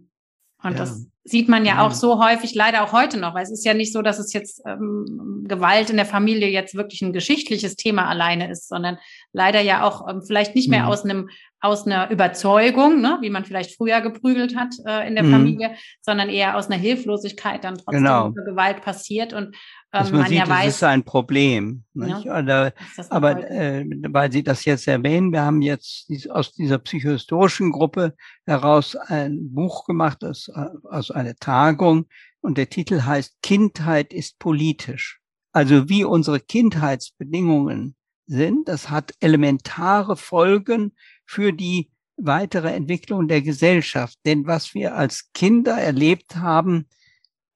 Und 0.62 0.72
ja. 0.72 0.78
das 0.78 1.06
sieht 1.24 1.48
man 1.48 1.64
ja, 1.64 1.76
ja 1.76 1.86
auch 1.86 1.92
so 1.92 2.22
häufig, 2.22 2.54
leider 2.54 2.82
auch 2.82 2.92
heute 2.92 3.18
noch, 3.18 3.34
weil 3.34 3.42
es 3.42 3.50
ist 3.50 3.64
ja 3.64 3.74
nicht 3.74 3.92
so, 3.92 4.02
dass 4.02 4.18
es 4.18 4.32
jetzt 4.32 4.62
ähm, 4.66 5.44
Gewalt 5.46 5.90
in 5.90 5.96
der 5.96 6.06
Familie 6.06 6.48
jetzt 6.48 6.74
wirklich 6.74 7.02
ein 7.02 7.12
geschichtliches 7.12 7.76
Thema 7.76 8.08
alleine 8.08 8.50
ist, 8.50 8.68
sondern 8.68 8.98
leider 9.32 9.60
ja 9.60 9.84
auch 9.84 10.08
ähm, 10.08 10.22
vielleicht 10.26 10.54
nicht 10.54 10.68
mehr 10.68 10.84
mhm. 10.84 10.88
aus 10.88 11.04
einem 11.04 11.28
aus 11.62 11.86
einer 11.86 12.10
Überzeugung, 12.10 13.02
ne, 13.02 13.18
wie 13.20 13.28
man 13.28 13.44
vielleicht 13.44 13.76
früher 13.76 14.00
geprügelt 14.00 14.56
hat 14.56 14.74
äh, 14.86 15.06
in 15.06 15.14
der 15.14 15.24
mhm. 15.24 15.32
Familie, 15.32 15.74
sondern 16.00 16.30
eher 16.30 16.56
aus 16.56 16.70
einer 16.70 16.80
Hilflosigkeit 16.80 17.64
dann 17.64 17.74
trotzdem 17.74 18.02
genau. 18.02 18.32
Gewalt 18.32 18.80
passiert 18.80 19.34
und 19.34 19.54
ähm, 19.92 20.12
man, 20.12 20.20
man 20.20 20.28
sieht, 20.28 20.38
ja 20.38 20.48
weiß, 20.48 20.64
das 20.66 20.74
ist 20.76 20.82
ein 20.84 21.04
Problem. 21.04 21.84
Ja, 21.94 22.20
Oder, 22.20 22.72
aber 23.08 23.50
äh, 23.50 23.84
weil 24.08 24.30
Sie 24.30 24.42
das 24.42 24.64
jetzt 24.64 24.86
erwähnen, 24.86 25.32
wir 25.32 25.42
haben 25.42 25.62
jetzt 25.62 26.08
aus 26.30 26.52
dieser 26.52 26.78
psychohistorischen 26.78 27.72
Gruppe 27.72 28.14
heraus 28.46 28.94
ein 28.94 29.52
Buch 29.52 29.84
gemacht, 29.84 30.24
aus, 30.24 30.48
aus 30.84 31.10
einer 31.10 31.34
Tagung, 31.36 32.06
und 32.40 32.56
der 32.56 32.70
Titel 32.70 33.02
heißt 33.02 33.42
Kindheit 33.42 34.12
ist 34.12 34.38
politisch. 34.38 35.20
Also 35.52 35.88
wie 35.88 36.04
unsere 36.04 36.40
Kindheitsbedingungen 36.40 37.96
sind, 38.26 38.68
das 38.68 38.88
hat 38.88 39.14
elementare 39.20 40.16
Folgen 40.16 40.92
für 41.26 41.52
die 41.52 41.90
weitere 42.16 42.72
Entwicklung 42.72 43.28
der 43.28 43.42
Gesellschaft. 43.42 44.18
Denn 44.24 44.46
was 44.46 44.74
wir 44.74 44.94
als 44.94 45.32
Kinder 45.32 45.76
erlebt 45.76 46.36
haben, 46.36 46.86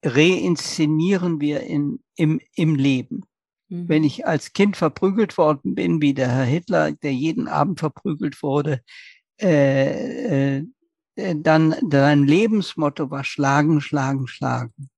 reinszenieren 0.04 1.40
wir 1.40 1.62
in, 1.62 2.00
im, 2.16 2.40
im 2.54 2.74
Leben. 2.74 3.24
Mhm. 3.68 3.88
Wenn 3.88 4.04
ich 4.04 4.26
als 4.26 4.52
Kind 4.52 4.76
verprügelt 4.76 5.38
worden 5.38 5.74
bin, 5.74 6.02
wie 6.02 6.14
der 6.14 6.28
Herr 6.28 6.44
Hitler, 6.44 6.92
der 6.92 7.12
jeden 7.12 7.48
Abend 7.48 7.80
verprügelt 7.80 8.42
wurde, 8.42 8.80
äh, 9.40 10.58
äh, 10.58 10.64
dann 11.16 11.74
dein 11.88 12.24
Lebensmotto 12.24 13.10
war 13.10 13.24
schlagen, 13.24 13.80
schlagen, 13.80 14.26
schlagen. 14.26 14.90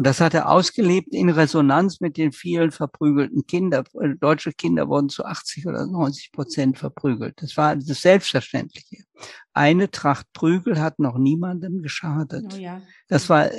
Und 0.00 0.06
das 0.06 0.22
hat 0.22 0.32
er 0.32 0.48
ausgelebt 0.48 1.12
in 1.12 1.28
Resonanz 1.28 2.00
mit 2.00 2.16
den 2.16 2.32
vielen 2.32 2.70
verprügelten 2.70 3.46
Kindern. 3.46 3.84
Deutsche 4.18 4.50
Kinder 4.52 4.88
wurden 4.88 5.10
zu 5.10 5.26
80 5.26 5.66
oder 5.66 5.84
90 5.84 6.32
Prozent 6.32 6.78
verprügelt. 6.78 7.34
Das 7.42 7.54
war 7.58 7.76
das 7.76 8.00
Selbstverständliche. 8.00 9.04
Eine 9.52 9.90
Tracht 9.90 10.32
Prügel 10.32 10.80
hat 10.80 11.00
noch 11.00 11.18
niemandem 11.18 11.82
geschadet. 11.82 12.46
Oh 12.54 12.56
ja. 12.56 12.80
Das 13.08 13.28
war 13.28 13.50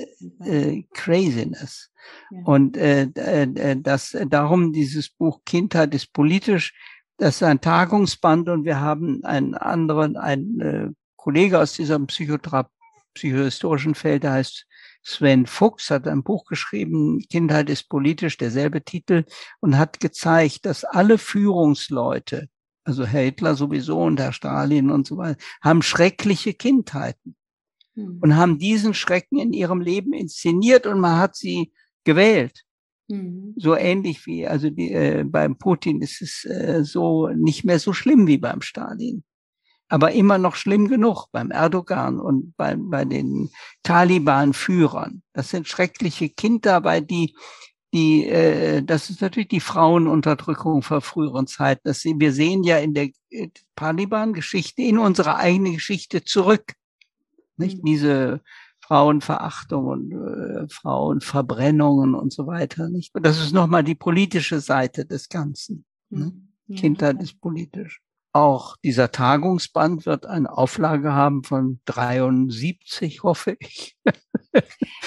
äh, 0.43 0.81
Craziness. 0.95 1.91
Ja. 2.31 2.39
Und 2.45 2.75
äh, 2.75 3.03
äh, 3.03 3.77
das 3.79 4.17
darum 4.27 4.73
dieses 4.73 5.11
Buch 5.11 5.41
Kindheit 5.45 5.93
ist 5.93 6.11
politisch. 6.11 6.73
Das 7.17 7.35
ist 7.35 7.43
ein 7.43 7.61
Tagungsband 7.61 8.49
und 8.49 8.65
wir 8.65 8.79
haben 8.79 9.23
einen 9.25 9.53
anderen, 9.53 10.17
einen 10.17 10.59
äh, 10.59 10.89
Kollege 11.17 11.59
aus 11.59 11.73
diesem 11.73 12.07
Psychothera 12.07 12.67
psychohistorischen 13.13 13.93
Feld, 13.93 14.23
der 14.23 14.31
heißt 14.31 14.65
Sven 15.04 15.45
Fuchs 15.45 15.89
hat 15.89 16.08
ein 16.08 16.24
Buch 16.24 16.45
geschrieben, 16.45 17.20
Kindheit 17.30 17.70
ist 17.70 17.89
politisch, 17.89 18.38
derselbe 18.38 18.84
Titel, 18.84 19.26
und 19.60 19.78
hat 19.78 19.99
gezeigt, 19.99 20.66
dass 20.66 20.84
alle 20.84 21.18
Führungsleute, 21.18 22.49
also 22.84 23.06
Herr 23.06 23.24
Hitler 23.24 23.56
sowieso 23.56 24.02
und 24.02 24.20
Herr 24.20 24.34
Stalin 24.34 24.91
und 24.91 25.08
so 25.08 25.18
weiter, 25.18 25.39
haben 25.62 25.82
schreckliche 25.82 26.54
Kindheiten 26.54 27.36
hm. 27.95 28.20
und 28.22 28.36
haben 28.36 28.60
diesen 28.60 28.93
Schrecken 28.93 29.39
in 29.39 29.54
ihrem 29.54 29.82
Leben 29.82 30.14
inszeniert 30.14 30.86
und 30.86 30.99
man 30.99 31.18
hat 31.18 31.36
sie 31.36 31.72
gewählt. 32.04 32.64
Hm. 33.10 33.56
So 33.58 33.76
ähnlich 33.76 34.26
wie, 34.28 34.47
also 34.47 34.70
die, 34.70 34.91
äh, 34.91 35.24
beim 35.26 35.58
Putin 35.58 36.02
ist 36.02 36.22
es 36.22 36.45
äh, 36.45 36.84
so 36.84 37.28
nicht 37.30 37.66
mehr 37.66 37.80
so 37.80 37.93
schlimm 37.93 38.28
wie 38.28 38.38
beim 38.38 38.62
Stalin 38.62 39.24
aber 39.91 40.13
immer 40.13 40.37
noch 40.37 40.55
schlimm 40.55 40.87
genug 40.87 41.27
beim 41.33 41.51
Erdogan 41.51 42.19
und 42.21 42.55
bei, 42.55 42.75
bei 42.77 43.03
den 43.03 43.49
Taliban-Führern. 43.83 45.21
Das 45.33 45.49
sind 45.49 45.67
schreckliche 45.67 46.29
Kinder, 46.29 46.85
weil 46.85 47.01
die, 47.01 47.35
die, 47.93 48.25
äh, 48.25 48.83
das 48.83 49.09
ist 49.09 49.21
natürlich 49.21 49.49
die 49.49 49.59
Frauenunterdrückung 49.59 50.81
vor 50.81 51.01
früheren 51.01 51.45
Zeiten. 51.45 51.81
Das, 51.83 52.05
wir 52.05 52.31
sehen 52.31 52.63
ja 52.63 52.77
in 52.77 52.93
der 52.93 53.09
äh, 53.31 53.49
Taliban-Geschichte, 53.75 54.81
in 54.81 54.97
unserer 54.97 55.35
eigenen 55.35 55.73
Geschichte 55.73 56.23
zurück. 56.23 56.71
Nicht 57.57 57.79
mhm. 57.79 57.85
diese 57.85 58.41
Frauenverachtung 58.79 59.87
und 59.87 60.11
äh, 60.13 60.69
Frauenverbrennungen 60.69 62.15
und 62.15 62.31
so 62.31 62.47
weiter. 62.47 62.87
Nicht? 62.87 63.11
Das 63.21 63.41
ist 63.41 63.51
nochmal 63.51 63.83
die 63.83 63.95
politische 63.95 64.61
Seite 64.61 65.05
des 65.05 65.27
Ganzen. 65.27 65.83
Ne? 66.09 66.27
Mhm. 66.27 66.47
Ja. 66.67 66.79
Kindheit 66.79 67.21
ist 67.21 67.41
politisch. 67.41 68.01
Auch 68.34 68.77
dieser 68.84 69.11
Tagungsband 69.11 70.05
wird 70.05 70.25
eine 70.25 70.51
Auflage 70.51 71.13
haben 71.13 71.43
von 71.43 71.82
73, 71.86 73.23
hoffe 73.23 73.57
ich. 73.59 73.97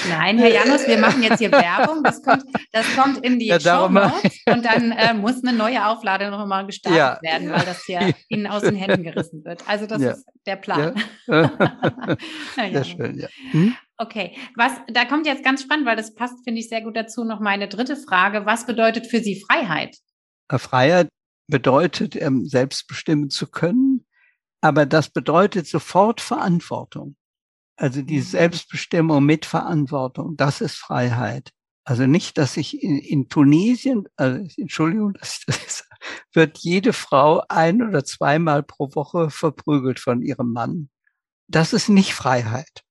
Nein, 0.09 0.39
Herr 0.39 0.51
Janus, 0.51 0.87
wir 0.87 0.99
machen 0.99 1.23
jetzt 1.23 1.39
hier 1.39 1.53
Werbung. 1.53 2.03
Das 2.03 2.23
kommt, 2.23 2.45
das 2.73 2.87
kommt 2.97 3.25
in 3.25 3.39
die 3.39 3.47
ja, 3.47 3.61
Show 3.61 3.89
Notes 3.89 4.41
und 4.47 4.65
dann 4.65 4.93
äh, 4.93 5.15
muss 5.15 5.43
eine 5.43 5.57
neue 5.57 5.87
Auflage 5.87 6.31
noch 6.31 6.47
mal 6.47 6.67
gestartet 6.67 6.99
ja. 6.99 7.19
werden, 7.23 7.51
weil 7.51 7.65
das 7.65 7.85
hier 7.85 8.15
Ihnen 8.29 8.47
aus 8.47 8.63
den 8.63 8.77
Händen 8.77 9.03
gerissen 9.03 9.45
wird. 9.45 9.63
Also 9.69 9.87
das 9.87 10.03
ja. 10.03 10.11
ist 10.13 10.27
der 10.47 10.57
Plan. 10.57 10.95
Ja. 11.27 11.51
Sehr 12.55 12.85
schön, 12.85 13.19
ja. 13.19 13.29
Hm? 13.51 13.75
Okay, 13.97 14.37
was 14.57 14.73
da 14.89 15.05
kommt 15.05 15.27
jetzt 15.27 15.45
ganz 15.45 15.63
spannend, 15.63 15.87
weil 15.87 15.97
das 15.97 16.15
passt, 16.15 16.43
finde 16.45 16.61
ich, 16.61 16.69
sehr 16.69 16.83
gut 16.83 16.97
dazu. 16.97 17.23
Noch 17.23 17.39
meine 17.39 17.69
dritte 17.69 17.97
Frage: 17.97 18.45
Was 18.45 18.67
bedeutet 18.67 19.07
für 19.07 19.21
Sie 19.21 19.41
Freiheit? 19.41 19.97
Freiheit 20.51 21.09
bedeutet, 21.47 22.17
ähm, 22.17 22.47
selbst 22.47 22.87
bestimmen 22.87 23.31
zu 23.31 23.47
können, 23.47 24.07
aber 24.61 24.87
das 24.87 25.11
bedeutet 25.11 25.67
sofort 25.67 26.21
Verantwortung. 26.21 27.17
Also 27.77 28.03
die 28.03 28.19
mhm. 28.19 28.23
Selbstbestimmung 28.23 29.25
mit 29.25 29.47
Verantwortung, 29.47 30.37
das 30.37 30.61
ist 30.61 30.77
Freiheit. 30.77 31.51
Also 31.85 32.07
nicht, 32.07 32.39
dass 32.39 32.57
ich 32.57 32.83
in, 32.83 32.99
in 32.99 33.29
Tunesien, 33.29 34.05
also 34.17 34.43
Entschuldigung, 34.57 35.13
das, 35.15 35.43
das 35.47 35.85
wird 36.33 36.59
jede 36.59 36.93
Frau 36.93 37.43
ein 37.49 37.83
oder 37.83 38.05
zweimal 38.05 38.63
pro 38.63 38.95
Woche 38.95 39.31
verprügelt 39.31 40.01
von 40.01 40.23
ihrem 40.23 40.53
Mann. 40.53 40.89
Das 41.47 41.73
ist 41.73 41.89
nicht 41.89 42.15
Freiheit. 42.15 42.83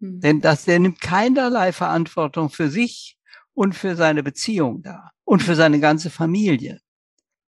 Hm. 0.00 0.20
Denn 0.20 0.40
das, 0.40 0.64
der 0.64 0.78
nimmt 0.80 1.00
keinerlei 1.00 1.72
Verantwortung 1.72 2.50
für 2.50 2.68
sich 2.68 3.16
und 3.54 3.74
für 3.74 3.96
seine 3.96 4.22
Beziehung 4.22 4.82
da 4.82 5.10
und 5.24 5.42
für 5.42 5.54
seine 5.54 5.80
ganze 5.80 6.10
Familie. 6.10 6.80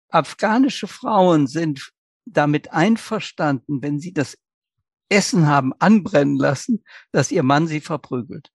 Afghanische 0.09 0.87
Frauen 0.87 1.47
sind 1.47 1.91
damit 2.25 2.71
einverstanden, 2.71 3.81
wenn 3.81 3.99
sie 3.99 4.13
das 4.13 4.37
Essen 5.09 5.47
haben 5.47 5.73
anbrennen 5.79 6.37
lassen, 6.37 6.83
dass 7.11 7.31
ihr 7.31 7.43
Mann 7.43 7.67
sie 7.67 7.81
verprügelt. 7.81 8.51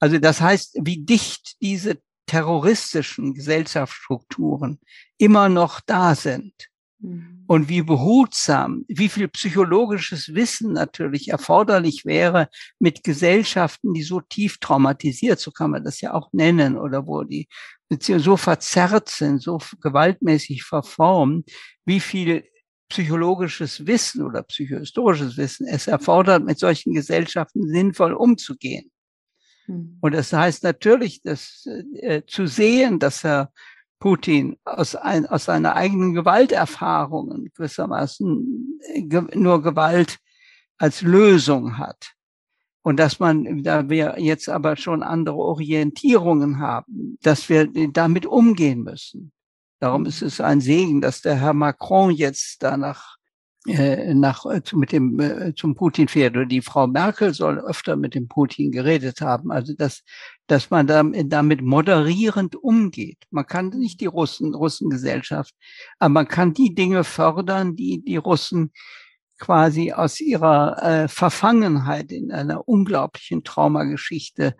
Also 0.00 0.18
das 0.18 0.40
heißt, 0.40 0.78
wie 0.82 1.04
dicht 1.04 1.60
diese 1.62 2.02
terroristischen 2.26 3.34
Gesellschaftsstrukturen 3.34 4.80
immer 5.18 5.48
noch 5.48 5.80
da 5.80 6.14
sind 6.14 6.52
mhm. 6.98 7.44
und 7.46 7.68
wie 7.68 7.82
behutsam, 7.82 8.84
wie 8.88 9.08
viel 9.08 9.28
psychologisches 9.28 10.34
Wissen 10.34 10.72
natürlich 10.72 11.28
erforderlich 11.28 12.04
wäre 12.04 12.48
mit 12.78 13.04
Gesellschaften, 13.04 13.94
die 13.94 14.02
so 14.02 14.20
tief 14.20 14.58
traumatisiert, 14.58 15.38
so 15.38 15.50
kann 15.50 15.70
man 15.70 15.84
das 15.84 16.00
ja 16.00 16.14
auch 16.14 16.32
nennen, 16.32 16.76
oder 16.76 17.06
wo 17.06 17.22
die 17.22 17.48
Beziehungen 17.92 18.22
so 18.22 18.38
verzerrt 18.38 19.10
sind, 19.10 19.42
so 19.42 19.58
gewaltmäßig 19.82 20.64
verformt, 20.64 21.50
wie 21.84 22.00
viel 22.00 22.44
psychologisches 22.88 23.86
Wissen 23.86 24.22
oder 24.24 24.42
psychohistorisches 24.42 25.36
Wissen 25.36 25.66
es 25.66 25.86
erfordert, 25.86 26.44
mit 26.44 26.58
solchen 26.58 26.94
Gesellschaften 26.94 27.68
sinnvoll 27.68 28.14
umzugehen. 28.14 28.90
Hm. 29.66 29.98
Und 30.00 30.14
das 30.14 30.32
heißt 30.32 30.62
natürlich, 30.62 31.22
dass 31.22 31.66
äh, 32.00 32.22
zu 32.26 32.46
sehen, 32.46 32.98
dass 32.98 33.24
Herr 33.24 33.52
Putin 33.98 34.56
aus, 34.64 34.96
ein, 34.96 35.26
aus 35.26 35.44
seiner 35.44 35.76
eigenen 35.76 36.14
Gewalterfahrungen 36.14 37.50
gewissermaßen 37.54 38.80
äh, 38.94 39.02
ge 39.02 39.22
nur 39.34 39.62
Gewalt 39.62 40.18
als 40.78 41.02
Lösung 41.02 41.76
hat. 41.76 42.12
Und 42.82 42.98
dass 42.98 43.20
man, 43.20 43.62
da 43.62 43.88
wir 43.88 44.16
jetzt 44.18 44.48
aber 44.48 44.76
schon 44.76 45.02
andere 45.02 45.36
Orientierungen 45.36 46.58
haben, 46.58 47.16
dass 47.22 47.48
wir 47.48 47.68
damit 47.92 48.26
umgehen 48.26 48.82
müssen. 48.82 49.32
Darum 49.78 50.04
ist 50.06 50.22
es 50.22 50.40
ein 50.40 50.60
Segen, 50.60 51.00
dass 51.00 51.22
der 51.22 51.36
Herr 51.36 51.54
Macron 51.54 52.10
jetzt 52.10 52.62
danach 52.62 53.16
äh, 53.68 54.12
nach, 54.14 54.44
äh, 54.46 54.60
mit 54.72 54.90
dem, 54.90 55.20
äh, 55.20 55.54
zum 55.54 55.76
Putin 55.76 56.08
fährt. 56.08 56.36
Oder 56.36 56.46
die 56.46 56.62
Frau 56.62 56.88
Merkel 56.88 57.32
soll 57.32 57.60
öfter 57.60 57.94
mit 57.94 58.16
dem 58.16 58.26
Putin 58.26 58.72
geredet 58.72 59.20
haben. 59.20 59.52
Also, 59.52 59.72
dass, 59.74 60.02
dass 60.48 60.70
man 60.70 60.88
damit 60.88 61.62
moderierend 61.62 62.56
umgeht. 62.56 63.18
Man 63.30 63.46
kann 63.46 63.68
nicht 63.68 64.00
die 64.00 64.06
Russen, 64.06 64.54
Russengesellschaft, 64.54 65.54
aber 66.00 66.08
man 66.08 66.26
kann 66.26 66.54
die 66.54 66.74
Dinge 66.74 67.04
fördern, 67.04 67.76
die 67.76 68.02
die 68.04 68.16
Russen 68.16 68.72
quasi 69.42 69.90
aus 69.92 70.20
ihrer 70.20 70.82
äh, 70.82 71.08
Verfangenheit 71.08 72.12
in 72.12 72.30
einer 72.30 72.68
unglaublichen 72.68 73.42
Traumageschichte 73.42 74.54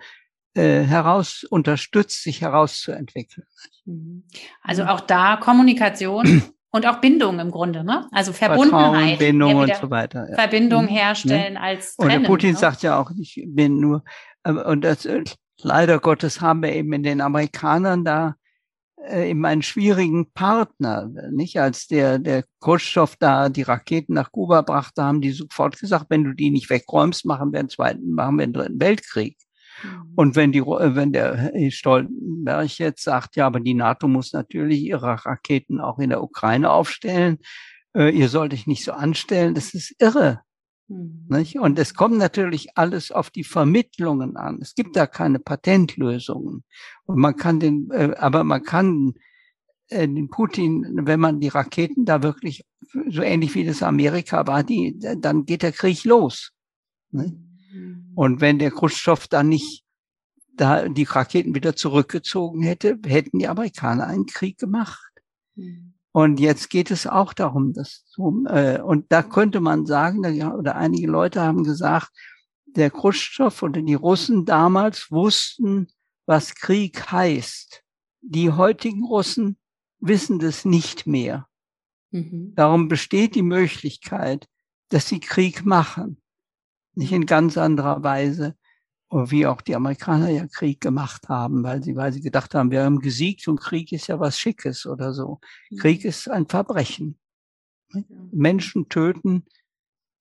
äh, 0.54 0.80
heraus 0.80 1.44
unterstützt, 1.48 2.24
sich 2.24 2.40
herauszuentwickeln. 2.40 3.46
Mhm. 3.84 4.24
Also 4.60 4.82
auch 4.84 4.98
da 4.98 5.36
Kommunikation 5.36 6.42
und 6.72 6.86
auch 6.86 7.00
Bindung 7.00 7.38
im 7.38 7.52
Grunde, 7.52 7.84
ne? 7.84 8.08
Also 8.10 8.32
Verbundenheit. 8.32 9.18
Vertrauen, 9.18 9.18
Bindung 9.18 9.54
und 9.54 9.76
so 9.76 9.88
weiter. 9.88 10.28
Ja. 10.28 10.34
Verbindung 10.34 10.86
mhm. 10.86 10.88
herstellen 10.88 11.54
ja. 11.54 11.60
als 11.60 11.94
Trennen, 11.94 12.18
Und 12.18 12.26
Putin 12.26 12.52
ne? 12.52 12.58
sagt 12.58 12.82
ja 12.82 12.98
auch, 12.98 13.12
ich 13.16 13.40
bin 13.46 13.78
nur, 13.78 14.02
und 14.42 14.82
das, 14.82 15.06
äh, 15.06 15.22
leider 15.60 16.00
Gottes 16.00 16.40
haben 16.40 16.60
wir 16.60 16.72
eben 16.72 16.92
in 16.92 17.04
den 17.04 17.20
Amerikanern 17.20 18.04
da 18.04 18.30
äh, 18.30 18.32
eben 19.10 19.44
einen 19.44 19.62
schwierigen 19.62 20.30
Partner, 20.32 21.10
nicht? 21.30 21.58
Als 21.58 21.86
der, 21.86 22.18
der 22.18 22.44
Khrushchev 22.60 23.16
da 23.18 23.48
die 23.48 23.62
Raketen 23.62 24.14
nach 24.14 24.32
Kuba 24.32 24.62
brachte, 24.62 25.02
haben 25.02 25.20
die 25.20 25.32
sofort 25.32 25.78
gesagt, 25.78 26.06
wenn 26.08 26.24
du 26.24 26.32
die 26.32 26.50
nicht 26.50 26.70
wegräumst, 26.70 27.24
machen 27.24 27.52
wir 27.52 27.60
einen 27.60 27.68
zweiten, 27.68 28.12
machen 28.12 28.36
wir 28.36 28.44
einen 28.44 28.52
dritten 28.52 28.80
Weltkrieg. 28.80 29.36
Mhm. 29.82 30.12
Und 30.16 30.36
wenn 30.36 30.52
die, 30.52 30.62
wenn 30.62 31.12
der 31.12 31.52
Stoltenberg 31.70 32.78
jetzt 32.78 33.02
sagt, 33.02 33.36
ja, 33.36 33.46
aber 33.46 33.60
die 33.60 33.74
NATO 33.74 34.08
muss 34.08 34.32
natürlich 34.32 34.80
ihre 34.82 35.24
Raketen 35.24 35.80
auch 35.80 35.98
in 35.98 36.10
der 36.10 36.22
Ukraine 36.22 36.70
aufstellen, 36.70 37.38
äh, 37.94 38.10
ihr 38.10 38.28
sollt 38.28 38.52
euch 38.54 38.66
nicht 38.66 38.84
so 38.84 38.92
anstellen, 38.92 39.54
das 39.54 39.74
ist 39.74 39.94
irre. 39.98 40.40
Mhm. 40.88 41.26
Nicht? 41.28 41.58
Und 41.58 41.78
es 41.78 41.94
kommt 41.94 42.18
natürlich 42.18 42.76
alles 42.76 43.10
auf 43.12 43.30
die 43.30 43.44
Vermittlungen 43.44 44.36
an. 44.36 44.58
Es 44.60 44.74
gibt 44.74 44.96
da 44.96 45.06
keine 45.06 45.38
Patentlösungen. 45.38 46.64
Und 47.04 47.18
man 47.18 47.36
kann 47.36 47.60
den, 47.60 47.90
äh, 47.90 48.14
aber 48.18 48.44
man 48.44 48.62
kann 48.62 49.14
äh, 49.88 50.08
den 50.08 50.28
Putin, 50.28 51.00
wenn 51.06 51.20
man 51.20 51.40
die 51.40 51.48
Raketen 51.48 52.04
da 52.04 52.22
wirklich 52.22 52.64
so 53.08 53.22
ähnlich 53.22 53.54
wie 53.54 53.64
das 53.64 53.82
Amerika 53.82 54.46
war, 54.46 54.62
die, 54.62 54.98
dann 54.98 55.44
geht 55.44 55.62
der 55.62 55.72
Krieg 55.72 56.04
los. 56.04 56.52
Nicht? 57.10 57.34
Mhm. 57.72 58.12
Und 58.14 58.40
wenn 58.40 58.58
der 58.58 58.70
Khrushchev 58.70 59.26
dann 59.28 59.48
nicht 59.48 59.84
da 60.54 60.88
die 60.88 61.04
Raketen 61.04 61.54
wieder 61.54 61.74
zurückgezogen 61.76 62.62
hätte, 62.62 62.98
hätten 63.06 63.38
die 63.38 63.48
Amerikaner 63.48 64.06
einen 64.06 64.26
Krieg 64.26 64.58
gemacht. 64.58 65.12
Mhm. 65.54 65.94
Und 66.12 66.40
jetzt 66.40 66.68
geht 66.68 66.90
es 66.90 67.06
auch 67.06 67.32
darum, 67.32 67.72
dass 67.72 68.04
äh, 68.46 68.80
und 68.80 69.10
da 69.10 69.22
könnte 69.22 69.60
man 69.60 69.86
sagen, 69.86 70.20
oder 70.52 70.76
einige 70.76 71.06
Leute 71.06 71.40
haben 71.40 71.64
gesagt, 71.64 72.10
der 72.66 72.90
Khrushchev 72.90 73.64
oder 73.64 73.80
die 73.80 73.94
Russen 73.94 74.44
damals 74.44 75.10
wussten, 75.10 75.88
was 76.26 76.54
Krieg 76.54 77.10
heißt. 77.10 77.82
Die 78.20 78.50
heutigen 78.50 79.04
Russen 79.04 79.58
wissen 80.00 80.38
das 80.38 80.64
nicht 80.64 81.06
mehr. 81.06 81.46
Mhm. 82.10 82.52
Darum 82.54 82.88
besteht 82.88 83.34
die 83.34 83.42
Möglichkeit, 83.42 84.48
dass 84.90 85.08
sie 85.08 85.20
Krieg 85.20 85.64
machen 85.64 86.22
nicht 86.94 87.12
in 87.12 87.26
ganz 87.26 87.56
anderer 87.56 88.02
Weise, 88.02 88.56
wie 89.12 89.46
auch 89.46 89.60
die 89.60 89.76
Amerikaner 89.76 90.28
ja 90.30 90.46
Krieg 90.46 90.80
gemacht 90.80 91.28
haben, 91.28 91.62
weil 91.62 91.82
sie, 91.82 91.96
weil 91.96 92.12
sie 92.12 92.20
gedacht 92.20 92.54
haben, 92.54 92.70
wir 92.70 92.82
haben 92.82 92.98
gesiegt 92.98 93.46
und 93.46 93.60
Krieg 93.60 93.92
ist 93.92 94.06
ja 94.06 94.18
was 94.18 94.38
Schickes 94.38 94.86
oder 94.86 95.12
so. 95.12 95.40
Krieg 95.78 96.04
ist 96.04 96.28
ein 96.30 96.46
Verbrechen. 96.46 97.18
Menschen 98.32 98.88
töten 98.88 99.44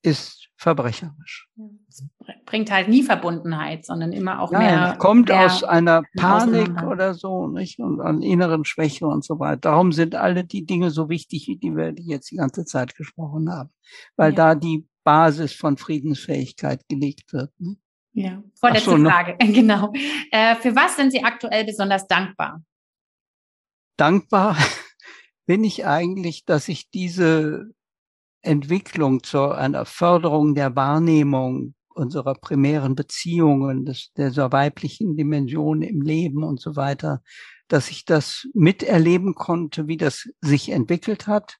ist 0.03 0.49
verbrecherisch. 0.57 1.47
Es 1.87 2.03
bringt 2.45 2.71
halt 2.71 2.87
nie 2.87 3.03
Verbundenheit, 3.03 3.85
sondern 3.85 4.11
immer 4.11 4.41
auch 4.41 4.51
Nein, 4.51 4.61
mehr. 4.65 4.95
Kommt 4.97 5.29
mehr 5.29 5.45
aus 5.45 5.63
einer 5.63 6.03
Panik 6.17 6.81
oder 6.83 7.13
so, 7.13 7.47
nicht? 7.47 7.79
Und 7.79 8.01
an 8.01 8.21
inneren 8.21 8.65
Schwäche 8.65 9.05
und 9.05 9.23
so 9.23 9.39
weiter. 9.39 9.57
Darum 9.57 9.91
sind 9.91 10.15
alle 10.15 10.43
die 10.43 10.65
Dinge 10.65 10.89
so 10.89 11.09
wichtig, 11.09 11.45
die 11.61 11.75
wir 11.75 11.93
jetzt 11.97 12.31
die 12.31 12.37
ganze 12.37 12.65
Zeit 12.65 12.95
gesprochen 12.95 13.51
haben. 13.51 13.69
Weil 14.15 14.31
ja. 14.31 14.35
da 14.35 14.55
die 14.55 14.87
Basis 15.03 15.53
von 15.53 15.77
Friedensfähigkeit 15.77 16.87
gelegt 16.89 17.33
wird. 17.33 17.51
Ne? 17.59 17.77
Ja, 18.13 18.43
vorletzte 18.55 18.91
so, 18.91 18.97
Frage, 18.97 19.37
genau. 19.39 19.93
Äh, 20.31 20.55
für 20.55 20.75
was 20.75 20.95
sind 20.95 21.11
Sie 21.11 21.23
aktuell 21.23 21.63
besonders 21.63 22.07
dankbar? 22.07 22.61
Dankbar 23.97 24.57
bin 25.45 25.63
ich 25.63 25.85
eigentlich, 25.85 26.45
dass 26.45 26.67
ich 26.67 26.89
diese 26.89 27.71
Entwicklung 28.41 29.23
zu 29.23 29.51
einer 29.51 29.85
Förderung 29.85 30.55
der 30.55 30.75
Wahrnehmung 30.75 31.75
unserer 31.93 32.35
primären 32.35 32.95
Beziehungen, 32.95 33.85
des, 33.85 34.11
dieser 34.13 34.51
weiblichen 34.51 35.15
Dimension 35.15 35.81
im 35.81 36.01
Leben 36.01 36.43
und 36.43 36.59
so 36.59 36.75
weiter, 36.75 37.21
dass 37.67 37.89
ich 37.89 38.05
das 38.05 38.47
miterleben 38.53 39.35
konnte, 39.35 39.87
wie 39.87 39.97
das 39.97 40.29
sich 40.41 40.69
entwickelt 40.69 41.27
hat 41.27 41.57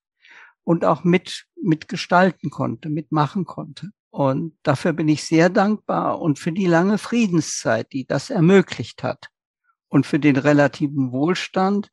und 0.64 0.84
auch 0.86 1.04
mit, 1.04 1.46
mitgestalten 1.62 2.50
konnte, 2.50 2.90
mitmachen 2.90 3.46
konnte. 3.46 3.92
Und 4.12 4.58
dafür 4.64 4.92
bin 4.92 5.08
ich 5.08 5.24
sehr 5.24 5.50
dankbar 5.50 6.20
und 6.22 6.38
für 6.38 6.52
die 6.52 6.66
lange 6.66 6.98
Friedenszeit, 6.98 7.94
die 7.94 8.06
das 8.06 8.30
ermöglicht 8.30 9.04
hat 9.04 9.30
und 9.88 10.06
für 10.06 10.20
den 10.20 10.36
relativen 10.36 11.14
Wohlstand, 11.14 11.90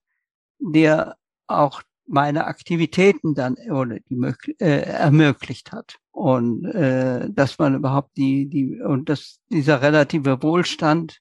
der 0.58 1.16
auch 1.46 1.82
meine 2.08 2.46
Aktivitäten 2.46 3.34
dann 3.34 3.56
oder 3.70 4.00
die 4.00 4.16
äh, 4.58 4.80
ermöglicht 4.80 5.72
hat 5.72 5.98
und 6.10 6.64
äh, 6.64 7.30
dass 7.30 7.58
man 7.58 7.76
überhaupt 7.76 8.16
die 8.16 8.48
die 8.48 8.80
und 8.80 9.08
dass 9.08 9.40
dieser 9.50 9.82
relative 9.82 10.42
Wohlstand 10.42 11.20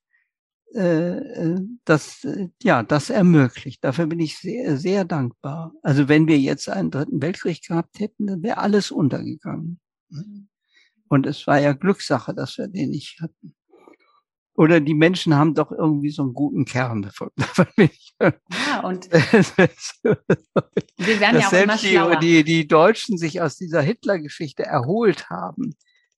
äh, 0.73 1.17
äh 1.17 1.59
das 1.85 2.23
äh, 2.23 2.49
ja 2.63 2.83
das 2.83 3.09
ermöglicht. 3.09 3.83
Dafür 3.83 4.07
bin 4.07 4.19
ich 4.19 4.37
sehr 4.37 4.77
sehr 4.77 5.05
dankbar. 5.05 5.73
Also 5.83 6.07
wenn 6.07 6.27
wir 6.27 6.39
jetzt 6.39 6.69
einen 6.69 6.89
dritten 6.89 7.21
Weltkrieg 7.21 7.61
gehabt 7.67 7.99
hätten, 7.99 8.27
dann 8.27 8.41
wäre 8.41 8.57
alles 8.57 8.89
untergegangen. 8.89 9.79
Mhm. 10.09 10.47
Und 11.09 11.25
es 11.25 11.47
war 11.47 11.59
ja 11.59 11.73
Glückssache, 11.73 12.33
dass 12.33 12.57
wir 12.57 12.67
den 12.67 12.89
nicht 12.91 13.21
hatten 13.21 13.55
oder 14.57 14.81
die 14.81 14.95
Menschen 14.95 15.35
haben 15.35 15.53
doch 15.53 15.71
irgendwie 15.71 16.09
so 16.09 16.23
einen 16.23 16.33
guten 16.33 16.65
Kern 16.65 17.01
davon. 17.03 17.29
ja, 18.19 18.79
und 18.83 19.05
wir 19.11 19.29
werden 21.19 21.39
ja 21.39 21.47
auch 21.47 21.53
immer 21.53 21.77
die, 21.77 22.19
die, 22.19 22.43
die 22.43 22.67
Deutschen 22.67 23.17
sich 23.17 23.39
aus 23.39 23.55
dieser 23.55 23.81
Hitler-Geschichte 23.81 24.63
erholt 24.63 25.29
haben. 25.29 25.75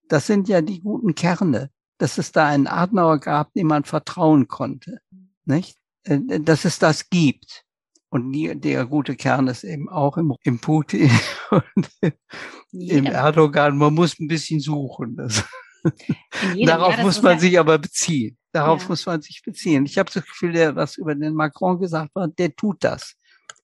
Das 0.08 0.26
sind 0.26 0.48
ja 0.48 0.62
die 0.62 0.80
guten 0.80 1.14
Kerne, 1.16 1.70
dass 1.98 2.18
es 2.18 2.32
da 2.32 2.48
einen 2.48 2.68
Adenauer 2.68 3.20
gab, 3.20 3.54
dem 3.54 3.68
man 3.68 3.84
vertrauen 3.84 4.48
konnte, 4.48 5.02
nicht? 5.46 5.78
Äh, 6.04 6.40
dass 6.40 6.64
es 6.64 6.80
das 6.80 7.10
gibt. 7.10 7.66
Und 8.10 8.34
der 8.34 8.86
gute 8.86 9.16
Kern 9.16 9.48
ist 9.48 9.64
eben 9.64 9.88
auch 9.88 10.18
im, 10.18 10.34
im 10.44 10.60
Putin 10.60 11.12
und 11.52 11.90
yeah. 12.02 12.98
im 12.98 13.06
Erdogan. 13.06 13.78
Man 13.78 13.94
muss 13.94 14.20
ein 14.20 14.28
bisschen 14.28 14.60
suchen. 14.60 15.16
Darauf 16.66 16.96
Jahr, 16.96 17.04
muss 17.04 17.22
man 17.22 17.40
sich 17.40 17.60
aber 17.60 17.78
beziehen. 17.78 18.38
Darauf 18.52 18.82
ja. 18.84 18.88
muss 18.90 19.06
man 19.06 19.22
sich 19.22 19.44
beziehen. 19.46 19.86
Ich 19.86 19.98
habe 19.98 20.12
das 20.12 20.26
Gefühl, 20.26 20.54
der, 20.54 20.76
was 20.76 20.98
über 20.98 21.14
den 21.14 21.36
Macron 21.36 21.80
gesagt 21.80 22.12
hat, 22.16 22.38
der 22.40 22.56
tut 22.56 22.84
das. 22.84 23.16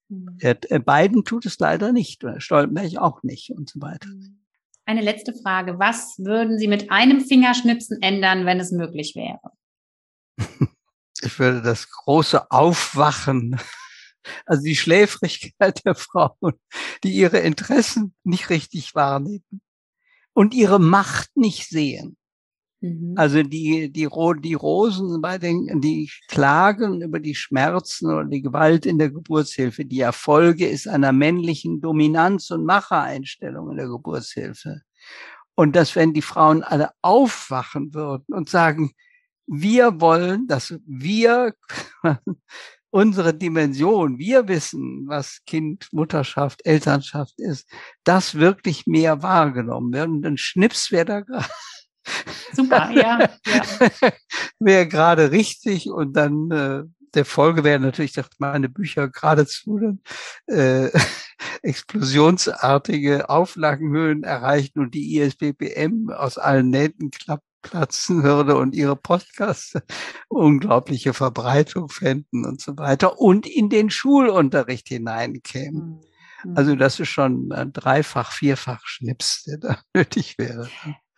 Mhm. 0.09 0.37
Der, 0.41 0.57
äh, 0.71 0.79
Biden 0.79 1.25
tut 1.25 1.45
es 1.45 1.57
leider 1.59 1.91
nicht, 1.91 2.23
Stoltenberg 2.37 2.97
auch 2.97 3.23
nicht 3.23 3.51
und 3.51 3.69
so 3.69 3.81
weiter. 3.81 4.07
Mhm. 4.07 4.39
Eine 4.85 5.01
letzte 5.01 5.33
Frage. 5.33 5.79
Was 5.79 6.19
würden 6.19 6.59
Sie 6.59 6.67
mit 6.67 6.91
einem 6.91 7.19
Fingerschnipsen 7.19 8.03
ändern, 8.03 8.45
wenn 8.45 8.59
es 8.59 8.71
möglich 8.71 9.15
wäre? 9.15 9.39
Ich 11.21 11.39
würde 11.39 11.61
das 11.61 11.89
große 11.89 12.51
Aufwachen, 12.51 13.57
also 14.45 14.63
die 14.63 14.75
Schläfrigkeit 14.75 15.85
der 15.85 15.95
Frauen, 15.95 16.53
die 17.03 17.11
ihre 17.11 17.39
Interessen 17.39 18.13
nicht 18.23 18.49
richtig 18.49 18.95
wahrnehmen, 18.95 19.61
und 20.33 20.53
ihre 20.53 20.79
Macht 20.79 21.29
nicht 21.35 21.69
sehen. 21.69 22.17
Mhm. 22.81 23.13
Also 23.15 23.41
die, 23.41 23.91
die, 23.91 24.07
die 24.41 24.53
Rosen 24.53 25.21
bei 25.21 25.37
den, 25.37 25.81
die 25.81 26.09
klagen 26.27 27.01
über 27.01 27.19
die 27.19 27.35
Schmerzen 27.35 28.11
oder 28.11 28.25
die 28.25 28.41
Gewalt 28.41 28.85
in 28.85 28.99
der 28.99 29.09
Geburtshilfe. 29.09 29.85
Die 29.85 30.01
Erfolge 30.01 30.67
ist 30.67 30.87
einer 30.87 31.11
männlichen 31.11 31.81
Dominanz- 31.81 32.51
und 32.51 32.65
Machereinstellung 32.65 33.71
in 33.71 33.77
der 33.77 33.87
Geburtshilfe. 33.87 34.81
Und 35.55 35.75
dass 35.75 35.95
wenn 35.95 36.13
die 36.13 36.21
Frauen 36.21 36.63
alle 36.63 36.91
aufwachen 37.01 37.93
würden 37.93 38.33
und 38.35 38.49
sagen, 38.49 38.91
wir 39.47 40.01
wollen, 40.01 40.47
dass 40.47 40.77
wir 40.85 41.53
unsere 42.95 43.33
Dimension, 43.33 44.19
wir 44.19 44.47
wissen, 44.47 45.03
was 45.05 45.41
Kind, 45.45 45.89
Mutterschaft, 45.91 46.65
Elternschaft 46.65 47.33
ist, 47.41 47.67
das 48.05 48.35
wirklich 48.35 48.87
mehr 48.87 49.21
wahrgenommen 49.21 49.91
wird. 49.91 50.07
Und 50.07 50.25
ein 50.25 50.37
Schnips 50.37 50.93
wäre 50.93 51.03
da 51.03 51.19
gerade. 51.19 51.45
Super, 52.53 52.89
ja. 52.95 53.29
ja. 53.47 54.11
wäre 54.59 54.87
gerade 54.87 55.31
richtig 55.31 55.89
und 55.89 56.13
dann 56.13 56.49
äh, 56.51 56.83
der 57.15 57.25
Folge 57.25 57.65
wäre 57.65 57.81
natürlich, 57.81 58.13
dass 58.13 58.29
meine 58.37 58.69
Bücher 58.69 59.09
geradezu 59.09 59.99
äh, 60.47 60.89
explosionsartige 61.63 63.29
Auflagenhöhen 63.29 64.23
erreichen 64.23 64.79
und 64.79 64.93
die 64.93 65.17
ISBBM 65.17 66.11
aus 66.11 66.37
allen 66.37 66.69
Nähten 66.69 67.11
klappt 67.11 67.43
platzen 67.65 68.23
würde 68.23 68.55
und 68.55 68.75
ihre 68.75 68.95
Podcasts 68.95 69.73
unglaubliche 70.27 71.13
Verbreitung 71.13 71.89
fänden 71.89 72.45
und 72.45 72.61
so 72.61 72.77
weiter 72.77 73.19
und 73.19 73.47
in 73.47 73.69
den 73.69 73.89
Schulunterricht 73.89 74.87
hineinkämen. 74.87 76.01
Mhm. 76.43 76.57
Also 76.57 76.75
das 76.75 76.99
ist 76.99 77.09
schon 77.09 77.51
ein 77.51 77.73
dreifach, 77.73 78.31
vierfach 78.31 78.85
Schnips, 78.85 79.43
der 79.45 79.57
da 79.57 79.77
nötig 79.93 80.37
wäre. 80.37 80.69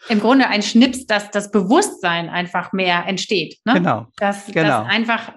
Im 0.10 0.20
Grunde 0.20 0.48
ein 0.48 0.64
Schnips, 0.64 1.06
dass 1.06 1.32
das 1.32 1.52
Bewusstsein 1.52 2.30
einfach 2.30 2.72
mehr 2.72 3.06
entsteht. 3.08 3.60
Ne? 3.66 3.74
Genau. 3.74 4.08
Dass, 4.18 4.46
genau. 4.46 4.84
dass 4.84 4.88
einfach 4.88 5.34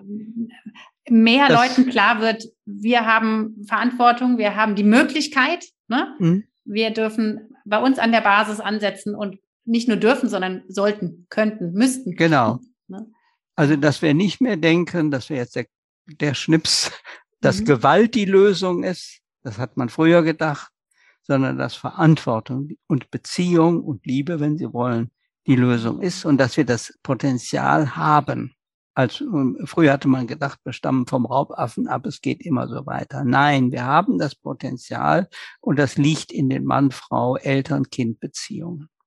mehr 1.08 1.48
das, 1.48 1.58
Leuten 1.58 1.90
klar 1.90 2.20
wird, 2.20 2.44
wir 2.64 3.04
haben 3.04 3.56
Verantwortung, 3.66 4.38
wir 4.38 4.54
haben 4.54 4.76
die 4.76 4.84
Möglichkeit, 4.84 5.64
ne? 5.88 6.14
Mhm. 6.20 6.44
wir 6.64 6.90
dürfen 6.90 7.50
bei 7.64 7.78
uns 7.78 7.98
an 7.98 8.12
der 8.12 8.20
Basis 8.20 8.60
ansetzen 8.60 9.16
und 9.16 9.38
nicht 9.70 9.88
nur 9.88 9.96
dürfen, 9.96 10.28
sondern 10.28 10.64
sollten, 10.68 11.26
könnten, 11.30 11.72
müssten. 11.72 12.16
Genau. 12.16 12.60
Ne? 12.88 13.06
Also, 13.54 13.76
dass 13.76 14.02
wir 14.02 14.14
nicht 14.14 14.40
mehr 14.40 14.56
denken, 14.56 15.10
dass 15.10 15.30
wir 15.30 15.36
jetzt 15.36 15.56
der, 15.56 15.66
der 16.06 16.34
Schnips, 16.34 16.90
dass 17.40 17.60
mhm. 17.60 17.64
Gewalt 17.66 18.14
die 18.14 18.24
Lösung 18.24 18.82
ist, 18.82 19.20
das 19.42 19.58
hat 19.58 19.76
man 19.76 19.88
früher 19.88 20.22
gedacht, 20.22 20.70
sondern 21.22 21.56
dass 21.56 21.74
Verantwortung 21.74 22.70
und 22.86 23.10
Beziehung 23.10 23.82
und 23.82 24.04
Liebe, 24.04 24.40
wenn 24.40 24.58
Sie 24.58 24.72
wollen, 24.72 25.10
die 25.46 25.56
Lösung 25.56 26.00
ist 26.00 26.24
und 26.24 26.38
dass 26.38 26.56
wir 26.56 26.66
das 26.66 26.98
Potenzial 27.02 27.96
haben. 27.96 28.54
Als, 28.94 29.20
ähm, 29.20 29.56
früher 29.64 29.92
hatte 29.92 30.08
man 30.08 30.26
gedacht, 30.26 30.58
wir 30.64 30.72
stammen 30.72 31.06
vom 31.06 31.24
Raubaffen 31.24 31.86
ab, 31.86 32.04
es 32.06 32.20
geht 32.20 32.44
immer 32.44 32.68
so 32.68 32.84
weiter. 32.86 33.24
Nein, 33.24 33.70
wir 33.70 33.84
haben 33.84 34.18
das 34.18 34.34
Potenzial 34.34 35.28
und 35.60 35.78
das 35.78 35.96
liegt 35.96 36.32
in 36.32 36.50
den 36.50 36.64
Mann-Frau, 36.64 37.36
Eltern-Kind-Beziehungen. 37.36 38.80
Mhm. 38.80 38.99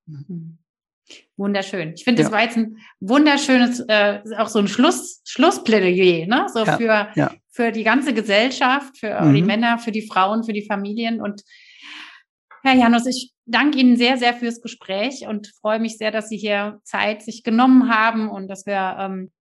Wunderschön. 1.36 1.94
Ich 1.96 2.04
finde, 2.04 2.22
das 2.22 2.32
ja. 2.32 2.38
war 2.38 2.44
jetzt 2.44 2.58
ein 2.58 2.78
wunderschönes, 3.00 3.82
äh, 3.88 4.22
auch 4.38 4.48
so 4.48 4.60
ein 4.60 4.68
Schluss, 4.68 5.22
Schlussplädoyer, 5.26 6.28
ne? 6.28 6.48
So 6.54 6.64
ja, 6.64 6.78
für, 6.78 7.08
ja. 7.16 7.32
für 7.50 7.72
die 7.72 7.84
ganze 7.84 8.14
Gesellschaft, 8.14 8.98
für 8.98 9.22
mhm. 9.22 9.34
die 9.34 9.42
Männer, 9.42 9.80
für 9.80 9.92
die 9.92 10.08
Frauen, 10.08 10.44
für 10.44 10.54
die 10.54 10.66
Familien. 10.66 11.22
Und 11.22 11.44
Herr 12.64 12.76
Janus, 12.76 13.06
ich 13.06 13.34
danke 13.46 13.80
Ihnen 13.80 13.98
sehr, 13.98 14.18
sehr 14.18 14.34
fürs 14.34 14.62
Gespräch 14.62 15.28
und 15.28 15.52
freue 15.60 15.80
mich 15.80 15.98
sehr, 15.98 16.12
dass 16.12 16.30
Sie 16.30 16.38
hier 16.38 16.80
Zeit 16.84 17.22
sich 17.22 17.44
genommen 17.44 17.90
haben 17.90 18.30
und 18.30 18.48
dass 18.48 18.66
wir 18.66 18.98
ähm, 19.00 19.32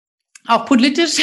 auch 0.48 0.66
politisch 0.66 1.18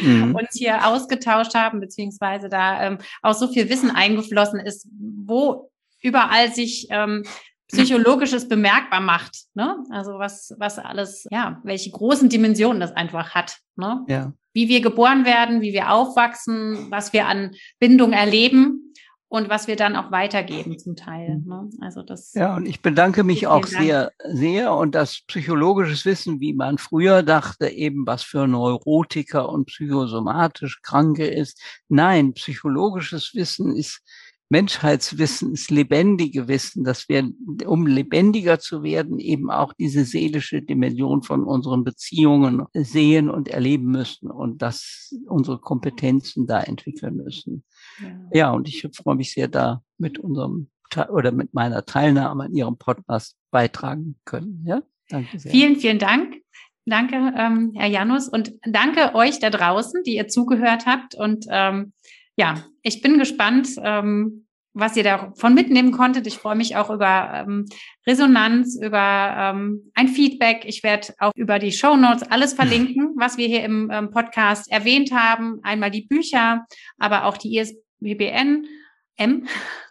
mhm. 0.00 0.34
uns 0.38 0.48
hier 0.52 0.86
ausgetauscht 0.86 1.54
haben, 1.54 1.80
beziehungsweise 1.80 2.48
da 2.48 2.82
ähm, 2.82 2.98
auch 3.22 3.34
so 3.34 3.48
viel 3.48 3.68
Wissen 3.68 3.90
eingeflossen 3.90 4.60
ist, 4.60 4.88
wo 5.26 5.70
überall 6.00 6.54
sich 6.54 6.86
ähm, 6.90 7.24
Psychologisches 7.68 8.48
bemerkbar 8.48 9.00
macht. 9.00 9.36
Ne? 9.54 9.76
Also 9.90 10.18
was, 10.18 10.54
was 10.58 10.78
alles, 10.78 11.26
ja, 11.30 11.60
welche 11.64 11.90
großen 11.90 12.28
Dimensionen 12.28 12.80
das 12.80 12.92
einfach 12.92 13.34
hat. 13.34 13.58
Ne? 13.76 14.04
Ja. 14.08 14.32
Wie 14.52 14.68
wir 14.68 14.80
geboren 14.80 15.24
werden, 15.24 15.60
wie 15.60 15.72
wir 15.72 15.90
aufwachsen, 15.90 16.90
was 16.90 17.12
wir 17.12 17.26
an 17.26 17.54
Bindung 17.78 18.12
erleben 18.12 18.86
und 19.28 19.48
was 19.48 19.66
wir 19.66 19.76
dann 19.76 19.96
auch 19.96 20.12
weitergeben 20.12 20.78
zum 20.78 20.94
Teil. 20.94 21.38
Mhm. 21.38 21.48
Ne? 21.48 21.70
Also 21.80 22.02
das. 22.02 22.32
Ja, 22.34 22.56
und 22.56 22.66
ich 22.66 22.80
bedanke 22.80 23.24
mich 23.24 23.46
auch 23.46 23.66
sehr, 23.66 24.12
sehr 24.24 24.72
und 24.72 24.94
das 24.94 25.22
psychologisches 25.26 26.04
Wissen, 26.04 26.40
wie 26.40 26.54
man 26.54 26.78
früher 26.78 27.22
dachte, 27.22 27.68
eben 27.68 28.06
was 28.06 28.22
für 28.22 28.46
Neurotiker 28.46 29.48
und 29.48 29.66
psychosomatisch 29.66 30.80
Kranke 30.82 31.26
ist. 31.26 31.60
Nein, 31.88 32.34
psychologisches 32.34 33.34
Wissen 33.34 33.74
ist 33.74 34.02
Menschheitswissen, 34.48 35.52
das 35.52 35.70
lebendige 35.70 36.46
Wissen, 36.46 36.84
dass 36.84 37.08
wir, 37.08 37.28
um 37.66 37.86
lebendiger 37.86 38.58
zu 38.58 38.82
werden, 38.82 39.18
eben 39.18 39.50
auch 39.50 39.72
diese 39.72 40.04
seelische 40.04 40.62
Dimension 40.62 41.22
von 41.22 41.44
unseren 41.44 41.82
Beziehungen 41.82 42.64
sehen 42.72 43.28
und 43.28 43.48
erleben 43.48 43.86
müssen 43.86 44.30
und 44.30 44.62
dass 44.62 45.12
unsere 45.26 45.58
Kompetenzen 45.58 46.46
da 46.46 46.62
entwickeln 46.62 47.16
müssen. 47.16 47.64
Ja, 48.00 48.30
ja 48.32 48.50
und 48.52 48.68
ich 48.68 48.86
freue 48.94 49.16
mich 49.16 49.32
sehr, 49.32 49.48
da 49.48 49.82
mit 49.98 50.18
unserem 50.18 50.68
oder 51.10 51.32
mit 51.32 51.52
meiner 51.52 51.84
Teilnahme 51.84 52.44
an 52.44 52.54
Ihrem 52.54 52.78
Podcast 52.78 53.36
beitragen 53.50 54.16
können. 54.24 54.64
Ja, 54.66 54.82
danke 55.08 55.38
sehr. 55.38 55.50
Vielen, 55.50 55.76
vielen 55.76 55.98
Dank. 55.98 56.36
Danke, 56.88 57.16
ähm, 57.36 57.72
Herr 57.74 57.88
Janus, 57.88 58.28
und 58.28 58.52
danke 58.62 59.16
euch 59.16 59.40
da 59.40 59.50
draußen, 59.50 60.04
die 60.04 60.14
ihr 60.14 60.28
zugehört 60.28 60.86
habt 60.86 61.16
und 61.16 61.46
ähm, 61.50 61.92
ja, 62.36 62.62
ich 62.82 63.02
bin 63.02 63.18
gespannt, 63.18 63.68
ähm, 63.82 64.46
was 64.74 64.94
ihr 64.94 65.04
davon 65.04 65.54
mitnehmen 65.54 65.90
konntet. 65.90 66.26
Ich 66.26 66.36
freue 66.36 66.54
mich 66.54 66.76
auch 66.76 66.90
über 66.90 67.32
ähm, 67.32 67.64
Resonanz, 68.06 68.78
über 68.80 69.34
ähm, 69.38 69.90
ein 69.94 70.08
Feedback. 70.08 70.64
Ich 70.66 70.82
werde 70.82 71.14
auch 71.18 71.32
über 71.34 71.58
die 71.58 71.72
Show 71.72 71.96
Notes 71.96 72.22
alles 72.24 72.52
verlinken, 72.52 73.14
was 73.16 73.38
wir 73.38 73.48
hier 73.48 73.64
im 73.64 73.90
ähm, 73.90 74.10
Podcast 74.10 74.70
erwähnt 74.70 75.12
haben. 75.12 75.60
Einmal 75.62 75.90
die 75.90 76.02
Bücher, 76.02 76.66
aber 76.98 77.24
auch 77.24 77.38
die 77.38 77.56
ISBBN 77.56 78.66
M. 79.16 79.46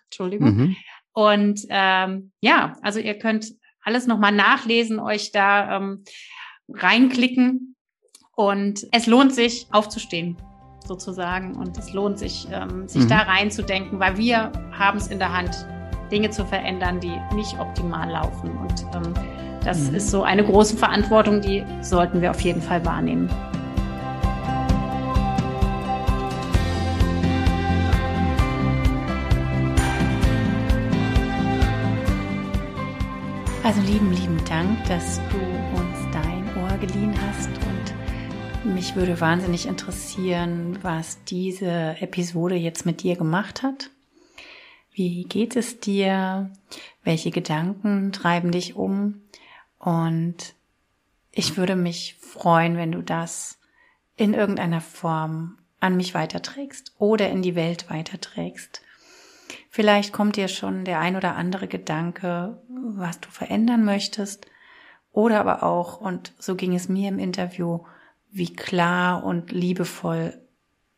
Entschuldigung. 0.05 0.55
Mhm. 0.55 0.75
Und 1.13 1.61
ähm, 1.69 2.31
ja, 2.41 2.77
also 2.83 2.99
ihr 2.99 3.17
könnt 3.17 3.53
alles 3.81 4.05
nochmal 4.05 4.33
nachlesen, 4.33 4.99
euch 4.99 5.31
da 5.31 5.77
ähm, 5.77 6.03
reinklicken. 6.69 7.75
Und 8.35 8.85
es 8.91 9.07
lohnt 9.07 9.33
sich, 9.33 9.65
aufzustehen 9.71 10.37
sozusagen. 10.87 11.55
Und 11.55 11.77
es 11.77 11.93
lohnt 11.93 12.19
sich, 12.19 12.47
ähm, 12.51 12.87
sich 12.87 13.03
Mhm. 13.03 13.09
da 13.09 13.17
reinzudenken, 13.19 13.99
weil 13.99 14.17
wir 14.17 14.51
haben 14.71 14.97
es 14.97 15.07
in 15.07 15.19
der 15.19 15.35
Hand, 15.35 15.65
Dinge 16.11 16.29
zu 16.29 16.45
verändern, 16.45 16.99
die 16.99 17.19
nicht 17.33 17.57
optimal 17.59 18.09
laufen. 18.09 18.51
Und 18.57 18.85
ähm, 18.93 19.13
das 19.63 19.89
Mhm. 19.89 19.95
ist 19.95 20.11
so 20.11 20.21
eine 20.23 20.43
große 20.43 20.77
Verantwortung, 20.77 21.41
die 21.41 21.63
sollten 21.81 22.21
wir 22.21 22.29
auf 22.31 22.41
jeden 22.41 22.61
Fall 22.61 22.85
wahrnehmen. 22.85 23.27
Also 33.63 33.81
lieben, 33.81 34.11
lieben 34.11 34.37
Dank, 34.47 34.83
dass 34.87 35.19
du 35.31 35.37
uns 35.79 35.97
dein 36.11 36.45
Ohr 36.63 36.77
geliehen 36.77 37.13
hast 37.27 37.49
und 37.49 37.64
mich 38.85 38.95
würde 38.95 39.19
wahnsinnig 39.19 39.65
interessieren, 39.65 40.77
was 40.83 41.23
diese 41.23 41.95
Episode 42.01 42.53
jetzt 42.53 42.85
mit 42.85 43.01
dir 43.01 43.15
gemacht 43.15 43.63
hat. 43.63 43.89
Wie 44.91 45.23
geht 45.23 45.55
es 45.55 45.79
dir? 45.79 46.51
Welche 47.03 47.31
Gedanken 47.31 48.11
treiben 48.11 48.51
dich 48.51 48.75
um? 48.75 49.23
Und 49.79 50.53
ich 51.31 51.57
würde 51.57 51.75
mich 51.75 52.15
freuen, 52.21 52.77
wenn 52.77 52.91
du 52.91 53.01
das 53.01 53.57
in 54.17 54.35
irgendeiner 54.35 54.81
Form 54.81 55.57
an 55.79 55.97
mich 55.97 56.13
weiterträgst 56.13 56.93
oder 56.99 57.27
in 57.29 57.41
die 57.41 57.55
Welt 57.55 57.89
weiterträgst. 57.89 58.83
Vielleicht 59.71 60.13
kommt 60.13 60.35
dir 60.35 60.47
schon 60.47 60.85
der 60.85 60.99
ein 60.99 61.15
oder 61.15 61.35
andere 61.35 61.67
Gedanke, 61.67 62.61
was 62.69 63.19
du 63.19 63.31
verändern 63.31 63.83
möchtest. 63.83 64.45
Oder 65.11 65.39
aber 65.39 65.63
auch, 65.63 65.99
und 65.99 66.33
so 66.37 66.55
ging 66.55 66.75
es 66.75 66.87
mir 66.87 67.09
im 67.09 67.17
Interview, 67.17 67.79
wie 68.35 68.53
klar 68.53 69.23
und 69.23 69.53
liebevoll 69.53 70.37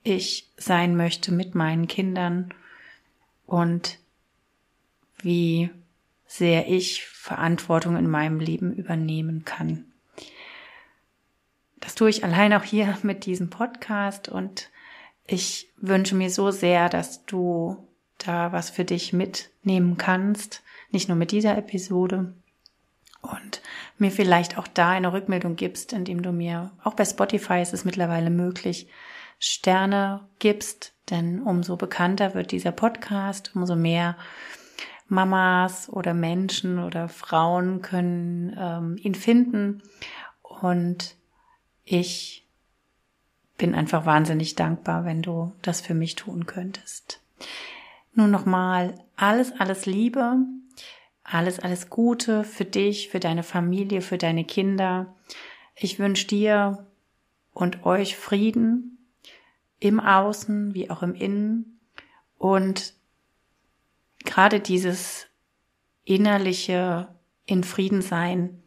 ich 0.02 0.52
sein 0.58 0.96
möchte 0.96 1.32
mit 1.32 1.54
meinen 1.54 1.88
Kindern 1.88 2.52
und 3.46 4.00
wie 5.22 5.70
sehr 6.26 6.68
ich 6.68 7.06
Verantwortung 7.06 7.96
in 7.96 8.10
meinem 8.10 8.40
Leben 8.40 8.74
übernehmen 8.74 9.46
kann. 9.46 9.86
Das 11.80 11.94
tue 11.94 12.10
ich 12.10 12.24
allein 12.24 12.54
auch 12.54 12.64
hier 12.64 12.98
mit 13.04 13.28
diesem 13.28 13.52
Podcast 13.52 14.30
und 14.30 14.72
ich 15.28 15.70
wünsche 15.78 16.16
mir 16.16 16.32
so 16.32 16.50
sehr, 16.50 16.90
dass 16.90 17.24
du 17.26 17.78
da 18.18 18.52
was 18.52 18.72
für 18.72 18.84
dich 18.84 19.14
mitnehmen 19.14 19.98
kannst, 19.98 20.64
nicht 20.90 21.08
nur 21.08 21.18
mit 21.18 21.32
dieser 21.32 21.56
Episode 21.56 22.34
und 23.28 23.62
mir 23.98 24.12
vielleicht 24.12 24.58
auch 24.58 24.68
da 24.68 24.90
eine 24.90 25.14
Rückmeldung 25.14 25.56
gibst, 25.56 25.94
indem 25.94 26.22
du 26.22 26.32
mir, 26.32 26.72
auch 26.84 26.94
bei 26.94 27.06
Spotify 27.06 27.62
ist 27.62 27.74
es 27.74 27.86
mittlerweile 27.86 28.30
möglich, 28.30 28.88
Sterne 29.40 30.28
gibst, 30.40 30.94
denn 31.10 31.42
umso 31.42 31.78
bekannter 31.78 32.34
wird 32.34 32.52
dieser 32.52 32.72
Podcast, 32.72 33.52
umso 33.56 33.76
mehr 33.76 34.18
Mamas 35.08 35.90
oder 35.90 36.14
Menschen 36.14 36.80
oder 36.80 37.08
Frauen 37.08 37.82
können 37.82 38.56
ähm, 38.60 38.98
ihn 38.98 39.16
finden 39.16 39.84
und 40.42 41.16
ich 41.86 42.46
bin 43.58 43.74
einfach 43.74 44.06
wahnsinnig 44.06 44.56
dankbar, 44.56 45.06
wenn 45.06 45.22
du 45.22 45.54
das 45.62 45.82
für 45.82 45.94
mich 45.94 46.16
tun 46.16 46.46
könntest. 46.46 47.22
Nun 48.14 48.32
nochmal 48.32 48.96
alles, 49.16 49.54
alles 49.60 49.86
Liebe, 49.86 50.38
alles, 51.30 51.60
alles 51.60 51.90
Gute 51.90 52.44
für 52.44 52.66
dich, 52.66 53.10
für 53.10 53.20
deine 53.20 53.44
Familie, 53.44 54.02
für 54.02 54.18
deine 54.18 54.46
Kinder. 54.46 55.14
Ich 55.76 56.00
wünsche 56.00 56.28
dir 56.28 56.88
und 57.54 57.86
euch 57.86 58.16
Frieden 58.16 58.98
im 59.80 60.00
Außen 60.00 60.74
wie 60.74 60.90
auch 60.90 61.04
im 61.04 61.14
Innen 61.14 61.80
und 62.38 62.94
gerade 64.24 64.60
dieses 64.60 65.28
innerliche 66.06 67.10
in 67.46 67.64
Frieden 67.64 68.02
sein. 68.02 68.64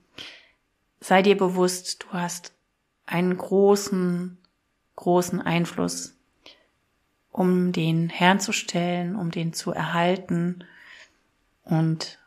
Sei 1.01 1.23
dir 1.23 1.37
bewusst, 1.37 2.05
du 2.05 2.13
hast 2.13 2.53
einen 3.07 3.37
großen, 3.37 4.37
großen 4.97 5.41
Einfluss 5.41 6.17
um 7.33 7.73
den 7.73 8.09
Herrn 8.09 8.41
zu 8.41 8.53
stellen, 8.53 9.15
um 9.15 9.31
den 9.31 9.53
zu 9.53 9.73
erhalten 9.73 10.65
und 11.65 12.19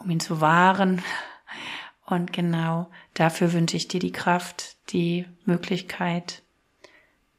um 0.00 0.10
ihn 0.10 0.20
zu 0.20 0.40
wahren. 0.40 1.02
Und 2.06 2.32
genau 2.32 2.90
dafür 3.14 3.52
wünsche 3.52 3.76
ich 3.76 3.86
dir 3.86 4.00
die 4.00 4.12
Kraft, 4.12 4.76
die 4.92 5.26
Möglichkeit, 5.44 6.42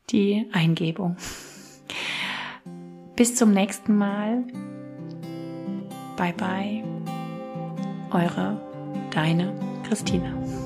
die 0.10 0.48
Eingebung. 0.54 1.18
Bis 3.16 3.36
zum 3.36 3.52
nächsten 3.52 3.98
Mal. 3.98 4.46
Bye 6.16 6.34
bye. 6.34 6.84
Eure, 8.12 8.60
deine 9.12 9.54
Christina. 9.88 10.61